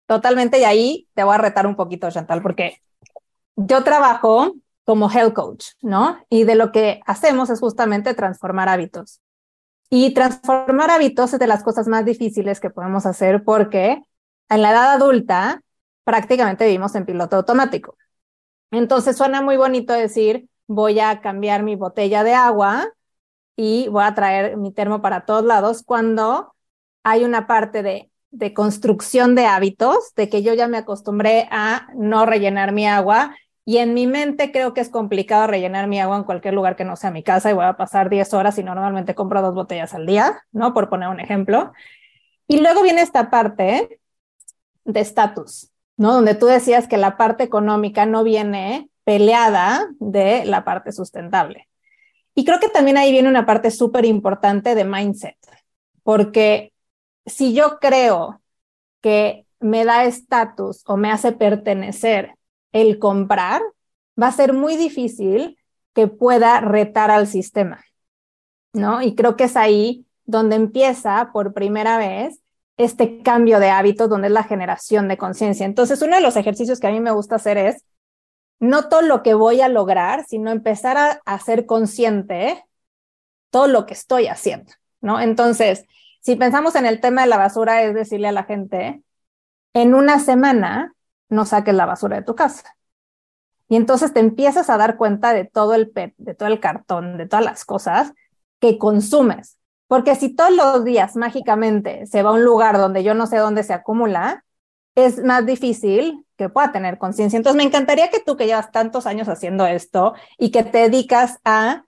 Totalmente, 0.06 0.58
y 0.58 0.64
ahí 0.64 1.08
te 1.14 1.24
voy 1.24 1.36
a 1.36 1.38
retar 1.38 1.66
un 1.66 1.76
poquito, 1.76 2.10
Chantal, 2.10 2.42
porque 2.42 2.82
yo 3.54 3.82
trabajo 3.84 4.54
como 4.84 5.10
health 5.10 5.32
coach, 5.32 5.66
¿no? 5.80 6.18
Y 6.28 6.44
de 6.44 6.56
lo 6.56 6.72
que 6.72 7.00
hacemos 7.06 7.48
es 7.50 7.60
justamente 7.60 8.14
transformar 8.14 8.68
hábitos. 8.68 9.20
Y 9.90 10.12
transformar 10.12 10.90
hábitos 10.90 11.32
es 11.32 11.38
de 11.38 11.46
las 11.46 11.62
cosas 11.62 11.86
más 11.86 12.04
difíciles 12.04 12.58
que 12.58 12.70
podemos 12.70 13.06
hacer 13.06 13.44
porque 13.44 14.02
en 14.48 14.62
la 14.62 14.72
edad 14.72 14.92
adulta 14.92 15.62
prácticamente 16.04 16.66
vivimos 16.66 16.94
en 16.96 17.06
piloto 17.06 17.36
automático. 17.36 17.96
Entonces 18.72 19.16
suena 19.16 19.40
muy 19.40 19.56
bonito 19.56 19.92
decir, 19.92 20.48
voy 20.66 20.98
a 20.98 21.20
cambiar 21.20 21.62
mi 21.62 21.76
botella 21.76 22.24
de 22.24 22.34
agua 22.34 22.92
y 23.56 23.88
voy 23.88 24.04
a 24.04 24.14
traer 24.14 24.56
mi 24.56 24.72
termo 24.72 25.02
para 25.02 25.24
todos 25.24 25.44
lados 25.44 25.82
cuando 25.84 26.54
hay 27.02 27.24
una 27.24 27.46
parte 27.46 27.82
de, 27.82 28.10
de 28.30 28.54
construcción 28.54 29.34
de 29.34 29.46
hábitos, 29.46 30.14
de 30.14 30.28
que 30.28 30.42
yo 30.42 30.54
ya 30.54 30.68
me 30.68 30.78
acostumbré 30.78 31.48
a 31.50 31.88
no 31.94 32.26
rellenar 32.26 32.72
mi 32.72 32.86
agua 32.86 33.34
y 33.64 33.78
en 33.78 33.94
mi 33.94 34.06
mente 34.06 34.52
creo 34.52 34.74
que 34.74 34.80
es 34.80 34.90
complicado 34.90 35.48
rellenar 35.48 35.88
mi 35.88 36.00
agua 36.00 36.16
en 36.16 36.24
cualquier 36.24 36.54
lugar 36.54 36.76
que 36.76 36.84
no 36.84 36.94
sea 36.94 37.10
mi 37.10 37.24
casa 37.24 37.50
y 37.50 37.54
voy 37.54 37.64
a 37.64 37.76
pasar 37.76 38.08
10 38.10 38.32
horas 38.34 38.58
y 38.58 38.62
normalmente 38.62 39.16
compro 39.16 39.42
dos 39.42 39.54
botellas 39.54 39.92
al 39.92 40.06
día, 40.06 40.40
¿no? 40.52 40.72
Por 40.72 40.88
poner 40.88 41.08
un 41.08 41.18
ejemplo. 41.18 41.72
Y 42.46 42.60
luego 42.60 42.82
viene 42.82 43.02
esta 43.02 43.28
parte 43.28 44.00
de 44.84 45.00
estatus, 45.00 45.72
¿no? 45.96 46.12
Donde 46.12 46.36
tú 46.36 46.46
decías 46.46 46.86
que 46.86 46.96
la 46.96 47.16
parte 47.16 47.42
económica 47.42 48.06
no 48.06 48.22
viene 48.22 48.88
peleada 49.02 49.88
de 49.98 50.44
la 50.44 50.64
parte 50.64 50.92
sustentable. 50.92 51.68
Y 52.38 52.44
creo 52.44 52.60
que 52.60 52.68
también 52.68 52.98
ahí 52.98 53.10
viene 53.10 53.30
una 53.30 53.46
parte 53.46 53.70
súper 53.70 54.04
importante 54.04 54.74
de 54.74 54.84
mindset, 54.84 55.38
porque 56.02 56.74
si 57.24 57.54
yo 57.54 57.78
creo 57.80 58.42
que 59.00 59.46
me 59.58 59.86
da 59.86 60.04
estatus 60.04 60.82
o 60.86 60.98
me 60.98 61.10
hace 61.10 61.32
pertenecer 61.32 62.34
el 62.72 62.98
comprar, 62.98 63.62
va 64.20 64.28
a 64.28 64.32
ser 64.32 64.52
muy 64.52 64.76
difícil 64.76 65.58
que 65.94 66.08
pueda 66.08 66.60
retar 66.60 67.10
al 67.10 67.26
sistema, 67.26 67.82
¿no? 68.74 69.00
Y 69.00 69.14
creo 69.14 69.36
que 69.36 69.44
es 69.44 69.56
ahí 69.56 70.04
donde 70.26 70.56
empieza 70.56 71.30
por 71.32 71.54
primera 71.54 71.96
vez 71.96 72.42
este 72.76 73.22
cambio 73.22 73.60
de 73.60 73.70
hábitos, 73.70 74.10
donde 74.10 74.26
es 74.26 74.34
la 74.34 74.44
generación 74.44 75.08
de 75.08 75.16
conciencia. 75.16 75.64
Entonces, 75.64 76.02
uno 76.02 76.16
de 76.16 76.22
los 76.22 76.36
ejercicios 76.36 76.80
que 76.80 76.86
a 76.86 76.90
mí 76.90 77.00
me 77.00 77.12
gusta 77.12 77.36
hacer 77.36 77.56
es 77.56 77.82
no 78.58 78.88
todo 78.88 79.02
lo 79.02 79.22
que 79.22 79.34
voy 79.34 79.60
a 79.60 79.68
lograr, 79.68 80.24
sino 80.26 80.50
empezar 80.50 80.96
a, 80.96 81.20
a 81.24 81.38
ser 81.38 81.66
consciente 81.66 82.64
todo 83.50 83.68
lo 83.68 83.86
que 83.86 83.94
estoy 83.94 84.26
haciendo, 84.26 84.72
¿no? 85.00 85.20
Entonces, 85.20 85.84
si 86.20 86.36
pensamos 86.36 86.74
en 86.74 86.86
el 86.86 87.00
tema 87.00 87.22
de 87.22 87.28
la 87.28 87.38
basura, 87.38 87.82
es 87.82 87.94
decirle 87.94 88.28
a 88.28 88.32
la 88.32 88.44
gente, 88.44 89.02
en 89.74 89.94
una 89.94 90.18
semana 90.18 90.94
no 91.28 91.44
saques 91.44 91.74
la 91.74 91.86
basura 91.86 92.16
de 92.16 92.22
tu 92.22 92.34
casa. 92.34 92.76
Y 93.68 93.76
entonces 93.76 94.12
te 94.12 94.20
empiezas 94.20 94.70
a 94.70 94.76
dar 94.76 94.96
cuenta 94.96 95.32
de 95.32 95.44
todo 95.44 95.74
el 95.74 95.92
de 95.94 96.34
todo 96.34 96.48
el 96.48 96.60
cartón, 96.60 97.16
de 97.16 97.26
todas 97.26 97.44
las 97.44 97.64
cosas 97.64 98.12
que 98.60 98.78
consumes. 98.78 99.58
Porque 99.86 100.14
si 100.16 100.34
todos 100.34 100.54
los 100.54 100.84
días 100.84 101.16
mágicamente 101.16 102.06
se 102.06 102.22
va 102.22 102.30
a 102.30 102.34
un 102.34 102.44
lugar 102.44 102.78
donde 102.78 103.04
yo 103.04 103.14
no 103.14 103.26
sé 103.26 103.36
dónde 103.36 103.62
se 103.62 103.72
acumula, 103.72 104.44
es 104.94 105.22
más 105.22 105.46
difícil 105.46 106.25
que 106.36 106.48
pueda 106.48 106.72
tener 106.72 106.98
conciencia. 106.98 107.36
Entonces 107.36 107.56
me 107.56 107.64
encantaría 107.66 108.10
que 108.10 108.20
tú 108.20 108.36
que 108.36 108.46
llevas 108.46 108.70
tantos 108.70 109.06
años 109.06 109.28
haciendo 109.28 109.66
esto 109.66 110.14
y 110.38 110.50
que 110.50 110.62
te 110.62 110.78
dedicas 110.78 111.38
a 111.44 111.84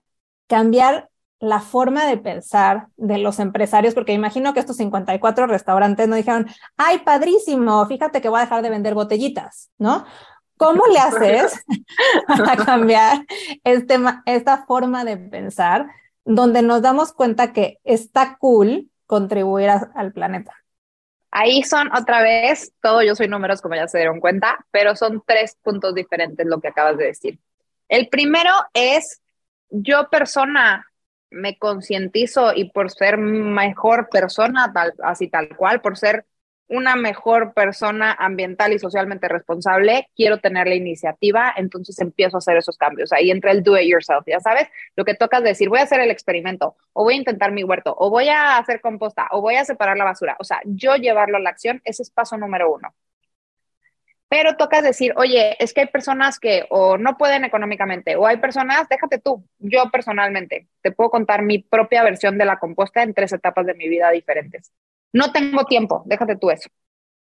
cambiar 0.47 1.09
la 1.39 1.61
forma 1.61 2.05
de 2.05 2.17
pensar 2.17 2.87
de 2.97 3.17
los 3.17 3.39
empresarios, 3.39 3.93
porque 3.93 4.13
imagino 4.13 4.53
que 4.53 4.59
estos 4.59 4.75
54 4.77 5.47
restaurantes 5.47 6.07
no 6.07 6.15
dijeron, 6.15 6.47
ay, 6.75 6.99
padrísimo, 6.99 7.85
fíjate 7.85 8.21
que 8.21 8.29
voy 8.29 8.39
a 8.39 8.43
dejar 8.43 8.61
de 8.61 8.69
vender 8.69 8.93
botellitas, 8.93 9.69
¿no? 9.77 10.05
¿Cómo 10.57 10.83
le 10.87 10.99
haces 10.99 11.63
para 12.27 12.57
cambiar 12.57 13.25
este, 13.63 13.97
esta 14.25 14.65
forma 14.65 15.05
de 15.05 15.15
pensar 15.15 15.87
donde 16.25 16.61
nos 16.61 16.81
damos 16.81 17.13
cuenta 17.13 17.53
que 17.53 17.79
está 17.85 18.37
cool 18.37 18.89
contribuir 19.05 19.69
al 19.69 20.11
planeta? 20.11 20.58
Ahí 21.31 21.63
son 21.63 21.95
otra 21.95 22.21
vez, 22.23 22.73
todo 22.81 23.03
yo 23.03 23.15
soy 23.15 23.27
números 23.27 23.61
como 23.61 23.75
ya 23.75 23.87
se 23.87 23.99
dieron 23.99 24.19
cuenta, 24.19 24.65
pero 24.71 24.95
son 24.95 25.23
tres 25.25 25.57
puntos 25.61 25.93
diferentes 25.93 26.45
lo 26.47 26.59
que 26.59 26.69
acabas 26.69 26.97
de 26.97 27.05
decir. 27.05 27.39
El 27.87 28.09
primero 28.09 28.51
es 28.73 29.21
yo 29.69 30.09
persona 30.09 30.85
me 31.31 31.57
concientizo 31.57 32.53
y 32.55 32.71
por 32.71 32.89
ser 32.91 33.17
mejor 33.17 34.09
persona, 34.09 34.71
tal, 34.73 34.93
así 35.03 35.27
tal 35.27 35.55
cual, 35.55 35.81
por 35.81 35.97
ser 35.97 36.25
una 36.69 36.95
mejor 36.95 37.53
persona 37.53 38.13
ambiental 38.13 38.71
y 38.73 38.79
socialmente 38.79 39.27
responsable, 39.27 40.07
quiero 40.15 40.37
tener 40.37 40.67
la 40.67 40.75
iniciativa, 40.75 41.53
entonces 41.57 41.99
empiezo 41.99 42.37
a 42.37 42.39
hacer 42.39 42.57
esos 42.57 42.77
cambios. 42.77 43.11
Ahí 43.11 43.31
entra 43.31 43.51
el 43.51 43.63
do 43.63 43.77
it 43.77 43.89
yourself, 43.89 44.23
ya 44.27 44.39
sabes, 44.39 44.67
lo 44.95 45.03
que 45.03 45.15
toca 45.15 45.37
es 45.39 45.43
decir, 45.43 45.67
voy 45.67 45.79
a 45.79 45.83
hacer 45.83 45.99
el 45.99 46.11
experimento, 46.11 46.77
o 46.93 47.03
voy 47.03 47.15
a 47.15 47.17
intentar 47.17 47.51
mi 47.51 47.63
huerto, 47.63 47.95
o 47.97 48.09
voy 48.09 48.29
a 48.29 48.57
hacer 48.57 48.81
composta, 48.81 49.27
o 49.31 49.41
voy 49.41 49.55
a 49.55 49.65
separar 49.65 49.97
la 49.97 50.05
basura. 50.05 50.37
O 50.39 50.43
sea, 50.43 50.61
yo 50.63 50.95
llevarlo 50.95 51.37
a 51.37 51.41
la 51.41 51.49
acción, 51.49 51.81
ese 51.83 52.03
es 52.03 52.11
paso 52.11 52.37
número 52.37 52.71
uno. 52.71 52.93
Pero 54.29 54.55
toca 54.57 54.83
decir, 54.83 55.13
oye, 55.17 55.55
es 55.57 55.73
que 55.73 55.81
hay 55.81 55.87
personas 55.87 56.39
que 56.39 56.65
o 56.69 56.99
no 56.99 57.17
pueden 57.17 57.45
económicamente, 57.45 58.15
o 58.15 58.27
hay 58.27 58.37
personas, 58.37 58.87
déjate 58.87 59.17
tú, 59.17 59.43
yo 59.57 59.89
personalmente, 59.91 60.67
te 60.83 60.91
puedo 60.91 61.09
contar 61.09 61.41
mi 61.41 61.59
propia 61.63 62.03
versión 62.03 62.37
de 62.37 62.45
la 62.45 62.59
composta 62.59 63.01
en 63.01 63.15
tres 63.15 63.33
etapas 63.33 63.65
de 63.65 63.73
mi 63.73 63.89
vida 63.89 64.11
diferentes. 64.11 64.71
No 65.13 65.31
tengo 65.31 65.65
tiempo, 65.65 66.03
déjate 66.05 66.35
tú 66.35 66.51
eso. 66.51 66.69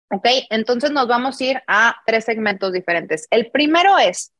¿Ok? 0.09 0.27
Entonces 0.49 0.91
nos 0.91 1.07
vamos 1.07 1.39
a 1.39 1.43
ir 1.43 1.63
a 1.67 1.95
tres 2.05 2.25
segmentos 2.25 2.73
diferentes. 2.73 3.27
El 3.31 3.49
primero 3.49 3.97
es, 3.97 4.33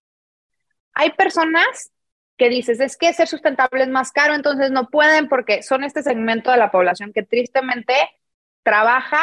hay 0.93 1.11
personas 1.11 1.91
que 2.37 2.49
dices, 2.49 2.79
es 2.79 2.97
que 2.97 3.13
ser 3.13 3.27
sustentable 3.27 3.83
es 3.83 3.89
más 3.89 4.11
caro, 4.11 4.33
entonces 4.33 4.71
no 4.71 4.89
pueden 4.89 5.29
porque 5.29 5.63
son 5.63 5.83
este 5.83 6.03
segmento 6.03 6.51
de 6.51 6.57
la 6.57 6.71
población 6.71 7.13
que 7.13 7.23
tristemente 7.23 7.93
trabaja 8.63 9.21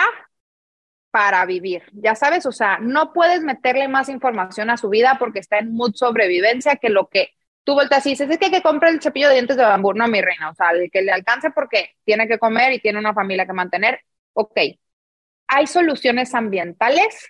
para 1.11 1.45
vivir. 1.47 1.83
Ya 1.93 2.15
sabes, 2.15 2.47
o 2.47 2.53
sea, 2.53 2.79
no 2.79 3.13
puedes 3.13 3.43
meterle 3.43 3.89
más 3.89 4.09
información 4.09 4.71
a 4.71 4.77
su 4.77 4.89
vida 4.89 5.17
porque 5.19 5.41
está 5.41 5.59
en 5.59 5.73
mood 5.73 5.95
sobrevivencia 5.95 6.77
que 6.77 6.91
lo 6.91 7.09
que 7.09 7.35
tú 7.69 7.75
vueltas 7.75 8.07
y 8.07 8.11
dices, 8.11 8.31
es 8.31 8.39
que 8.39 8.51
que 8.51 8.63
comprar 8.63 8.95
el 8.95 9.03
cepillo 9.03 9.29
de 9.29 9.35
dientes 9.35 9.59
de 9.59 9.63
bambú, 9.63 9.93
no, 9.93 10.09
mi 10.09 10.23
reina, 10.23 10.49
o 10.49 10.55
sea, 10.55 10.71
el 10.71 10.91
que 10.91 11.03
le 11.03 11.13
alcance 11.13 11.51
porque 11.51 11.97
tiene 12.03 12.27
que 12.27 12.39
comer 12.39 12.73
y 12.73 12.81
tiene 12.81 12.99
una 12.99 13.13
familia 13.13 13.45
que 13.45 13.53
mantener. 13.53 14.01
Ok, 14.33 14.59
hay 15.47 15.67
soluciones 15.67 16.35
ambientales 16.35 17.29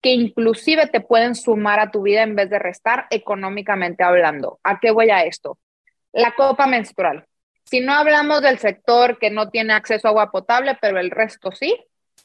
que 0.00 0.10
inclusive 0.10 0.86
te 0.86 1.00
pueden 1.00 1.34
sumar 1.34 1.80
a 1.80 1.90
tu 1.90 2.02
vida 2.02 2.22
en 2.22 2.36
vez 2.36 2.48
de 2.48 2.60
restar 2.60 3.08
económicamente 3.10 4.04
hablando. 4.04 4.60
¿A 4.62 4.78
qué 4.78 4.92
voy 4.92 5.10
a 5.10 5.24
esto? 5.24 5.58
La 6.12 6.36
copa 6.36 6.68
menstrual. 6.68 7.26
Si 7.64 7.80
no 7.80 7.92
hablamos 7.92 8.42
del 8.42 8.58
sector 8.58 9.18
que 9.18 9.30
no 9.30 9.50
tiene 9.50 9.72
acceso 9.72 10.06
a 10.06 10.10
agua 10.10 10.30
potable, 10.30 10.78
pero 10.80 11.00
el 11.00 11.10
resto 11.10 11.50
sí, 11.50 11.76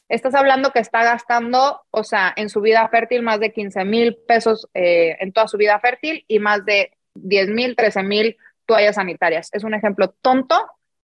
estás 0.08 0.36
hablando 0.36 0.70
que 0.70 0.78
está 0.78 1.02
gastando, 1.02 1.80
o 1.90 2.04
sea, 2.04 2.32
en 2.36 2.48
su 2.48 2.60
vida 2.60 2.88
fértil 2.88 3.22
más 3.22 3.40
de 3.40 3.52
15 3.52 3.84
mil 3.84 4.16
pesos 4.28 4.68
eh, 4.74 5.16
en 5.18 5.32
toda 5.32 5.48
su 5.48 5.56
vida 5.56 5.80
fértil 5.80 6.24
y 6.28 6.38
más 6.38 6.64
de 6.64 6.92
10 7.14 7.48
mil, 7.50 7.76
13 7.76 8.02
mil 8.02 8.36
toallas 8.66 8.96
sanitarias. 8.96 9.48
Es 9.52 9.64
un 9.64 9.74
ejemplo 9.74 10.14
tonto, 10.20 10.66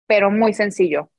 pero 0.07 0.31
muy 0.31 0.53
sencillo. 0.53 1.09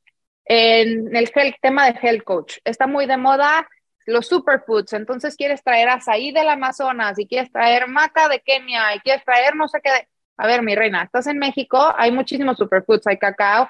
En 0.44 1.14
el 1.16 1.30
tema 1.60 1.90
de 1.90 1.98
Health 2.00 2.24
Coach, 2.24 2.58
está 2.64 2.86
muy 2.86 3.06
de 3.06 3.16
moda 3.16 3.66
los 4.06 4.26
superfoods, 4.26 4.92
entonces 4.92 5.36
quieres 5.36 5.62
traer 5.62 5.88
azaí 5.88 6.32
del 6.32 6.48
Amazonas 6.48 7.18
y 7.18 7.26
quieres 7.26 7.50
traer 7.50 7.88
maca 7.88 8.28
de 8.28 8.40
Kenia 8.40 8.94
y 8.94 9.00
quieres 9.00 9.24
traer 9.24 9.56
no 9.56 9.68
sé 9.68 9.80
qué. 9.82 10.08
A 10.36 10.46
ver, 10.46 10.62
mi 10.62 10.74
reina, 10.74 11.02
estás 11.04 11.26
en 11.28 11.38
México, 11.38 11.94
hay 11.96 12.10
muchísimos 12.10 12.58
superfoods, 12.58 13.06
hay 13.06 13.18
cacao, 13.18 13.68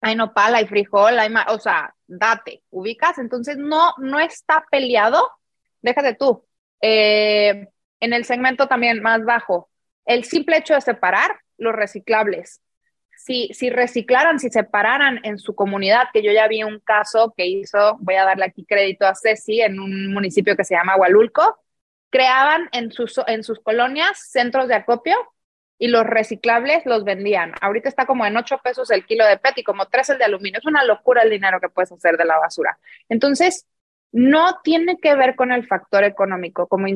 hay 0.00 0.14
nopal, 0.14 0.54
hay 0.54 0.66
frijol, 0.66 1.18
hay, 1.18 1.32
o 1.48 1.58
sea, 1.58 1.94
date, 2.06 2.62
ubicas, 2.70 3.18
entonces 3.18 3.56
no, 3.58 3.92
no 3.98 4.20
está 4.20 4.64
peleado, 4.70 5.28
déjate 5.82 6.14
tú. 6.14 6.44
Eh, 6.80 7.68
en 8.00 8.12
el 8.12 8.24
segmento 8.24 8.68
también 8.68 9.02
más 9.02 9.24
bajo, 9.24 9.70
el 10.08 10.24
simple 10.24 10.56
hecho 10.56 10.74
de 10.74 10.80
separar 10.80 11.38
los 11.58 11.74
reciclables. 11.74 12.60
Si, 13.16 13.50
si 13.52 13.68
reciclaran, 13.68 14.38
si 14.40 14.48
separaran 14.48 15.20
en 15.22 15.38
su 15.38 15.54
comunidad, 15.54 16.04
que 16.12 16.22
yo 16.22 16.32
ya 16.32 16.48
vi 16.48 16.62
un 16.62 16.80
caso 16.80 17.34
que 17.36 17.46
hizo, 17.46 17.98
voy 18.00 18.14
a 18.14 18.24
darle 18.24 18.46
aquí 18.46 18.64
crédito 18.64 19.06
a 19.06 19.14
Ceci, 19.14 19.60
en 19.60 19.78
un 19.78 20.12
municipio 20.12 20.56
que 20.56 20.64
se 20.64 20.74
llama 20.74 20.96
Hualulco, 20.96 21.58
creaban 22.10 22.68
en 22.72 22.90
sus, 22.90 23.20
en 23.26 23.44
sus 23.44 23.60
colonias 23.60 24.30
centros 24.30 24.66
de 24.68 24.76
acopio 24.76 25.16
y 25.78 25.88
los 25.88 26.04
reciclables 26.06 26.86
los 26.86 27.04
vendían. 27.04 27.52
Ahorita 27.60 27.90
está 27.90 28.06
como 28.06 28.24
en 28.24 28.36
8 28.36 28.60
pesos 28.64 28.90
el 28.90 29.04
kilo 29.04 29.26
de 29.26 29.36
PET 29.36 29.62
como 29.62 29.86
3 29.86 30.10
el 30.10 30.18
de 30.18 30.24
aluminio. 30.24 30.58
Es 30.58 30.66
una 30.66 30.84
locura 30.84 31.22
el 31.22 31.30
dinero 31.30 31.60
que 31.60 31.68
puedes 31.68 31.92
hacer 31.92 32.16
de 32.16 32.24
la 32.24 32.38
basura. 32.38 32.78
Entonces, 33.10 33.66
no 34.12 34.60
tiene 34.62 34.98
que 34.98 35.14
ver 35.14 35.36
con 35.36 35.52
el 35.52 35.66
factor 35.66 36.04
económico, 36.04 36.66
como, 36.66 36.86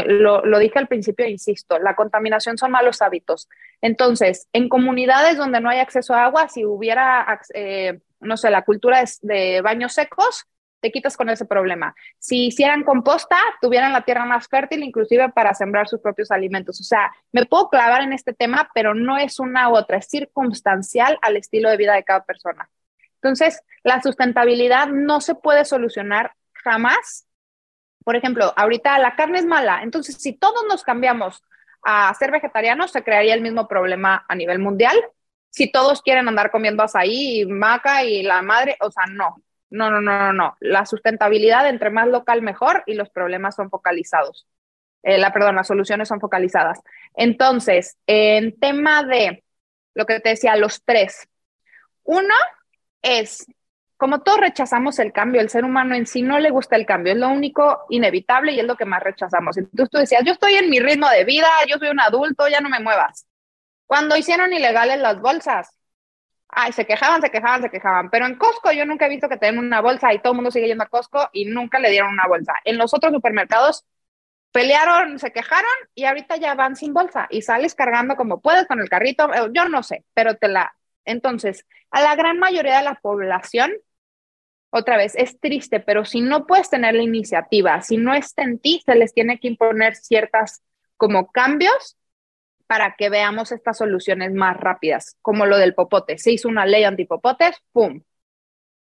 lo, 0.00 0.44
lo, 0.44 0.58
dije 0.58 0.78
al 0.78 0.88
principio, 0.88 1.28
insisto, 1.28 1.78
la 1.78 1.94
contaminación 1.94 2.56
son 2.56 2.70
malos 2.70 3.02
hábitos. 3.02 3.48
Entonces, 3.82 4.48
en 4.52 4.68
comunidades 4.68 5.36
donde 5.36 5.60
no 5.60 5.68
hay 5.68 5.80
acceso 5.80 6.14
a 6.14 6.24
agua, 6.24 6.48
si 6.48 6.64
hubiera, 6.64 7.40
eh, 7.52 8.00
no 8.20 8.36
sé, 8.36 8.50
la 8.50 8.62
cultura 8.62 9.04
de 9.20 9.60
baños 9.60 9.92
secos, 9.92 10.46
te 10.80 10.90
quitas 10.90 11.16
con 11.16 11.30
ese 11.30 11.46
problema. 11.46 11.94
Si 12.18 12.46
hicieran 12.46 12.82
composta, 12.84 13.38
tuvieran 13.62 13.92
la 13.92 14.02
tierra 14.02 14.26
más 14.26 14.48
fértil, 14.48 14.82
inclusive 14.82 15.30
para 15.30 15.54
sembrar 15.54 15.88
sus 15.88 16.00
propios 16.00 16.30
alimentos. 16.30 16.78
O 16.80 16.84
sea, 16.84 17.10
me 17.32 17.46
puedo 17.46 17.70
clavar 17.70 18.02
en 18.02 18.12
este 18.12 18.34
tema, 18.34 18.68
pero 18.74 18.94
no 18.94 19.16
es 19.16 19.38
una 19.38 19.70
u 19.70 19.76
otra, 19.76 19.96
es 19.96 20.08
circunstancial 20.08 21.18
al 21.22 21.38
estilo 21.38 21.70
de 21.70 21.78
vida 21.78 21.94
de 21.94 22.04
cada 22.04 22.24
persona. 22.24 22.68
Entonces, 23.14 23.62
la 23.82 24.02
sustentabilidad 24.02 24.88
no 24.88 25.22
se 25.22 25.34
puede 25.34 25.64
solucionar 25.64 26.32
jamás. 26.64 27.26
Por 28.04 28.16
ejemplo, 28.16 28.52
ahorita 28.56 28.98
la 28.98 29.16
carne 29.16 29.38
es 29.38 29.46
mala, 29.46 29.82
entonces 29.82 30.16
si 30.16 30.32
todos 30.32 30.64
nos 30.68 30.82
cambiamos 30.82 31.42
a 31.84 32.12
ser 32.14 32.30
vegetarianos, 32.30 32.90
se 32.90 33.04
crearía 33.04 33.34
el 33.34 33.42
mismo 33.42 33.68
problema 33.68 34.24
a 34.28 34.34
nivel 34.34 34.58
mundial. 34.58 34.96
Si 35.50 35.70
todos 35.70 36.02
quieren 36.02 36.26
andar 36.26 36.50
comiendo 36.50 36.82
azaí 36.82 37.42
y 37.42 37.46
maca 37.46 38.02
y 38.04 38.22
la 38.22 38.42
madre, 38.42 38.76
o 38.80 38.90
sea, 38.90 39.04
no, 39.06 39.36
no, 39.70 39.90
no, 39.90 40.00
no, 40.00 40.18
no, 40.18 40.32
no. 40.32 40.56
La 40.60 40.86
sustentabilidad, 40.86 41.68
entre 41.68 41.90
más 41.90 42.08
local, 42.08 42.42
mejor 42.42 42.82
y 42.86 42.94
los 42.94 43.10
problemas 43.10 43.54
son 43.54 43.70
focalizados. 43.70 44.46
Eh, 45.02 45.18
la, 45.18 45.32
perdón, 45.32 45.56
las 45.56 45.66
soluciones 45.66 46.08
son 46.08 46.20
focalizadas. 46.20 46.80
Entonces, 47.14 47.98
en 48.06 48.58
tema 48.58 49.02
de 49.04 49.44
lo 49.94 50.06
que 50.06 50.20
te 50.20 50.30
decía, 50.30 50.56
los 50.56 50.82
tres. 50.84 51.28
Uno 52.04 52.34
es, 53.02 53.46
como 53.96 54.22
todos 54.22 54.40
rechazamos 54.40 54.98
el 54.98 55.12
cambio, 55.12 55.40
el 55.40 55.50
ser 55.50 55.64
humano 55.64 55.94
en 55.94 56.06
sí 56.06 56.22
no 56.22 56.38
le 56.38 56.50
gusta 56.50 56.76
el 56.76 56.86
cambio, 56.86 57.12
es 57.12 57.18
lo 57.18 57.28
único 57.28 57.84
inevitable 57.90 58.52
y 58.52 58.60
es 58.60 58.66
lo 58.66 58.76
que 58.76 58.84
más 58.84 59.02
rechazamos. 59.02 59.56
Entonces 59.56 59.90
tú 59.90 59.98
decías, 59.98 60.22
yo 60.24 60.32
estoy 60.32 60.54
en 60.54 60.70
mi 60.70 60.80
ritmo 60.80 61.08
de 61.08 61.24
vida, 61.24 61.48
yo 61.68 61.78
soy 61.78 61.88
un 61.88 62.00
adulto, 62.00 62.48
ya 62.48 62.60
no 62.60 62.68
me 62.68 62.80
muevas. 62.80 63.26
Cuando 63.86 64.16
hicieron 64.16 64.52
ilegales 64.52 64.98
las 65.00 65.20
bolsas, 65.20 65.76
Ay, 66.56 66.72
se 66.72 66.86
quejaban, 66.86 67.20
se 67.20 67.30
quejaban, 67.30 67.62
se 67.62 67.70
quejaban. 67.70 68.10
Pero 68.10 68.26
en 68.26 68.36
Costco 68.36 68.70
yo 68.72 68.86
nunca 68.86 69.06
he 69.06 69.08
visto 69.08 69.28
que 69.28 69.36
tengan 69.36 69.64
una 69.64 69.80
bolsa 69.80 70.12
y 70.14 70.20
todo 70.20 70.32
el 70.32 70.36
mundo 70.36 70.50
sigue 70.52 70.68
yendo 70.68 70.84
a 70.84 70.88
Costco 70.88 71.28
y 71.32 71.46
nunca 71.46 71.80
le 71.80 71.90
dieron 71.90 72.12
una 72.12 72.28
bolsa. 72.28 72.54
En 72.64 72.78
los 72.78 72.94
otros 72.94 73.12
supermercados 73.12 73.84
pelearon, 74.52 75.18
se 75.18 75.32
quejaron 75.32 75.72
y 75.94 76.04
ahorita 76.04 76.36
ya 76.36 76.54
van 76.54 76.76
sin 76.76 76.94
bolsa 76.94 77.26
y 77.30 77.42
sales 77.42 77.74
cargando 77.74 78.16
como 78.16 78.40
puedes 78.40 78.66
con 78.66 78.80
el 78.80 78.88
carrito. 78.88 79.32
Eh, 79.34 79.50
yo 79.52 79.68
no 79.68 79.82
sé, 79.82 80.04
pero 80.14 80.36
te 80.36 80.48
la. 80.48 80.74
Entonces, 81.04 81.66
a 81.90 82.02
la 82.02 82.16
gran 82.16 82.38
mayoría 82.38 82.78
de 82.78 82.84
la 82.84 82.94
población, 82.96 83.72
otra 84.70 84.96
vez, 84.96 85.14
es 85.14 85.38
triste, 85.38 85.78
pero 85.78 86.04
si 86.04 86.20
no 86.20 86.46
puedes 86.46 86.68
tener 86.68 86.94
la 86.94 87.02
iniciativa, 87.02 87.80
si 87.82 87.96
no 87.96 88.12
está 88.12 88.42
en 88.42 88.58
ti, 88.58 88.82
se 88.84 88.96
les 88.96 89.14
tiene 89.14 89.38
que 89.38 89.48
imponer 89.48 89.94
ciertas 89.94 90.64
como 90.96 91.30
cambios 91.30 91.96
para 92.66 92.96
que 92.96 93.08
veamos 93.08 93.52
estas 93.52 93.78
soluciones 93.78 94.32
más 94.32 94.56
rápidas, 94.56 95.16
como 95.22 95.46
lo 95.46 95.58
del 95.58 95.74
popote. 95.74 96.18
Se 96.18 96.32
hizo 96.32 96.48
una 96.48 96.66
ley 96.66 96.82
antipopotes, 96.84 97.56
¡pum! 97.72 98.02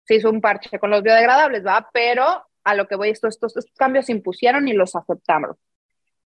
Se 0.04 0.14
hizo 0.14 0.30
un 0.30 0.40
parche 0.40 0.78
con 0.78 0.90
los 0.90 1.02
biodegradables, 1.02 1.66
¿va? 1.66 1.88
Pero 1.92 2.44
a 2.62 2.74
lo 2.74 2.86
que 2.86 2.96
voy, 2.96 3.10
estos, 3.10 3.34
estos, 3.34 3.56
estos 3.56 3.74
cambios 3.76 4.06
se 4.06 4.12
impusieron 4.12 4.68
y 4.68 4.74
los 4.74 4.94
aceptamos. 4.94 5.56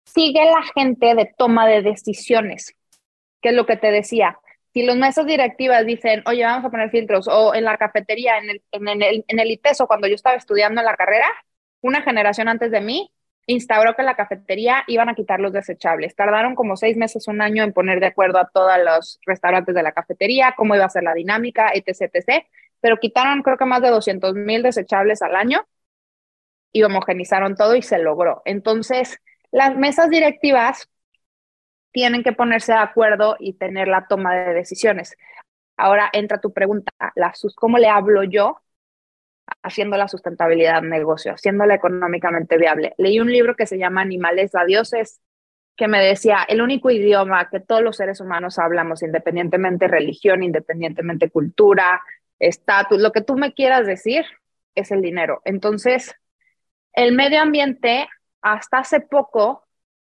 Sigue 0.03 0.43
la 0.45 0.63
gente 0.75 1.15
de 1.15 1.33
toma 1.37 1.67
de 1.67 1.81
decisiones, 1.81 2.75
que 3.41 3.49
es 3.49 3.55
lo 3.55 3.65
que 3.65 3.77
te 3.77 3.91
decía. 3.91 4.39
Si 4.77 4.83
los 4.83 4.95
mesas 4.95 5.25
directivas 5.25 5.87
dicen, 5.87 6.21
oye, 6.27 6.43
vamos 6.43 6.63
a 6.63 6.69
poner 6.69 6.91
filtros, 6.91 7.27
o 7.27 7.55
en 7.55 7.63
la 7.63 7.77
cafetería, 7.77 8.37
en 8.37 8.51
el, 8.51 8.61
en 8.71 9.01
el, 9.01 9.25
en 9.27 9.39
el 9.39 9.49
ITESO, 9.49 9.87
cuando 9.87 10.07
yo 10.07 10.13
estaba 10.13 10.35
estudiando 10.35 10.81
en 10.81 10.85
la 10.85 10.95
carrera, 10.95 11.25
una 11.81 12.03
generación 12.03 12.47
antes 12.47 12.69
de 12.69 12.79
mí 12.79 13.11
instauró 13.47 13.95
que 13.95 14.03
la 14.03 14.15
cafetería 14.15 14.83
iban 14.85 15.09
a 15.09 15.15
quitar 15.15 15.39
los 15.39 15.51
desechables. 15.51 16.15
Tardaron 16.15 16.53
como 16.53 16.77
seis 16.77 16.95
meses, 16.95 17.27
un 17.27 17.41
año 17.41 17.63
en 17.63 17.73
poner 17.73 17.99
de 17.99 18.05
acuerdo 18.05 18.37
a 18.37 18.51
todos 18.53 18.71
los 18.85 19.19
restaurantes 19.25 19.73
de 19.73 19.81
la 19.81 19.93
cafetería, 19.93 20.53
cómo 20.55 20.75
iba 20.75 20.85
a 20.85 20.89
ser 20.89 21.01
la 21.01 21.15
dinámica, 21.15 21.71
etc., 21.73 22.11
etc., 22.13 22.45
pero 22.79 22.97
quitaron 22.97 23.41
creo 23.41 23.57
que 23.57 23.65
más 23.65 23.81
de 23.81 23.89
200 23.89 24.35
mil 24.35 24.61
desechables 24.61 25.23
al 25.23 25.35
año 25.35 25.65
y 26.71 26.83
homogenizaron 26.83 27.55
todo 27.55 27.75
y 27.75 27.81
se 27.81 27.97
logró. 27.97 28.43
Entonces, 28.45 29.17
las 29.49 29.75
mesas 29.75 30.11
directivas 30.11 30.87
tienen 31.97 32.21
que 32.21 32.31
ponerse 32.31 32.73
de 32.73 32.77
acuerdo 32.77 33.37
y 33.39 33.53
tener 33.53 33.87
la 33.87 34.05
toma 34.05 34.35
de 34.35 34.53
decisiones. 34.53 35.17
Ahora 35.77 36.11
entra 36.13 36.39
tu 36.39 36.53
pregunta, 36.53 36.91
¿cómo 37.55 37.79
le 37.79 37.89
hablo 37.89 38.21
yo 38.21 38.61
haciendo 39.63 39.97
la 39.97 40.07
sustentabilidad 40.07 40.83
negocio, 40.83 41.33
haciéndola 41.33 41.73
económicamente 41.73 42.59
viable. 42.59 42.93
Leí 42.99 43.19
un 43.19 43.31
libro 43.31 43.55
que 43.55 43.65
se 43.65 43.79
llama 43.79 44.01
Animales 44.01 44.53
a 44.53 44.63
Dioses, 44.63 45.21
que 45.75 45.87
me 45.87 45.99
decía, 45.99 46.45
el 46.47 46.61
único 46.61 46.91
idioma 46.91 47.49
que 47.49 47.61
todos 47.61 47.81
los 47.81 47.97
seres 47.97 48.21
humanos 48.21 48.59
hablamos, 48.59 49.01
independientemente 49.01 49.87
religión, 49.87 50.43
independientemente 50.43 51.31
cultura, 51.31 52.03
estatus, 52.37 53.01
lo 53.01 53.11
que 53.11 53.21
tú 53.21 53.37
me 53.37 53.53
quieras 53.53 53.87
decir, 53.87 54.23
es 54.75 54.91
el 54.91 55.01
dinero. 55.01 55.41
Entonces, 55.45 56.13
el 56.93 57.15
medio 57.15 57.41
ambiente, 57.41 58.07
hasta 58.43 58.77
hace 58.77 58.99
poco, 58.99 59.66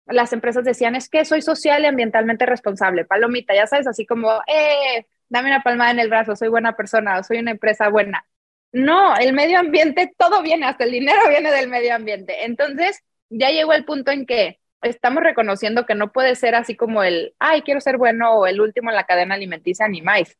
las 0.09 0.33
empresas 0.33 0.63
decían, 0.63 0.95
es 0.95 1.09
que 1.09 1.25
soy 1.25 1.41
social 1.41 1.83
y 1.83 1.87
ambientalmente 1.87 2.45
responsable. 2.45 3.05
Palomita, 3.05 3.53
ya 3.55 3.67
sabes, 3.67 3.87
así 3.87 4.05
como, 4.05 4.41
eh, 4.47 5.05
dame 5.29 5.49
una 5.49 5.63
palmada 5.63 5.91
en 5.91 5.99
el 5.99 6.09
brazo, 6.09 6.35
soy 6.35 6.49
buena 6.49 6.75
persona, 6.75 7.21
soy 7.23 7.37
una 7.39 7.51
empresa 7.51 7.89
buena. 7.89 8.25
No, 8.71 9.15
el 9.17 9.33
medio 9.33 9.59
ambiente, 9.59 10.13
todo 10.17 10.41
viene, 10.41 10.65
hasta 10.65 10.83
el 10.83 10.91
dinero 10.91 11.19
viene 11.29 11.51
del 11.51 11.69
medio 11.69 11.95
ambiente. 11.95 12.45
Entonces, 12.45 13.03
ya 13.29 13.49
llegó 13.49 13.73
el 13.73 13.85
punto 13.85 14.11
en 14.11 14.25
que 14.25 14.59
estamos 14.81 15.23
reconociendo 15.23 15.85
que 15.85 15.95
no 15.95 16.11
puede 16.11 16.35
ser 16.35 16.55
así 16.55 16.75
como 16.75 17.03
el, 17.03 17.33
ay, 17.39 17.61
quiero 17.61 17.81
ser 17.81 17.97
bueno 17.97 18.33
o 18.33 18.47
el 18.47 18.61
último 18.61 18.89
en 18.89 18.95
la 18.95 19.05
cadena 19.05 19.35
alimenticia 19.35 19.87
ni 19.87 20.01
más. 20.01 20.37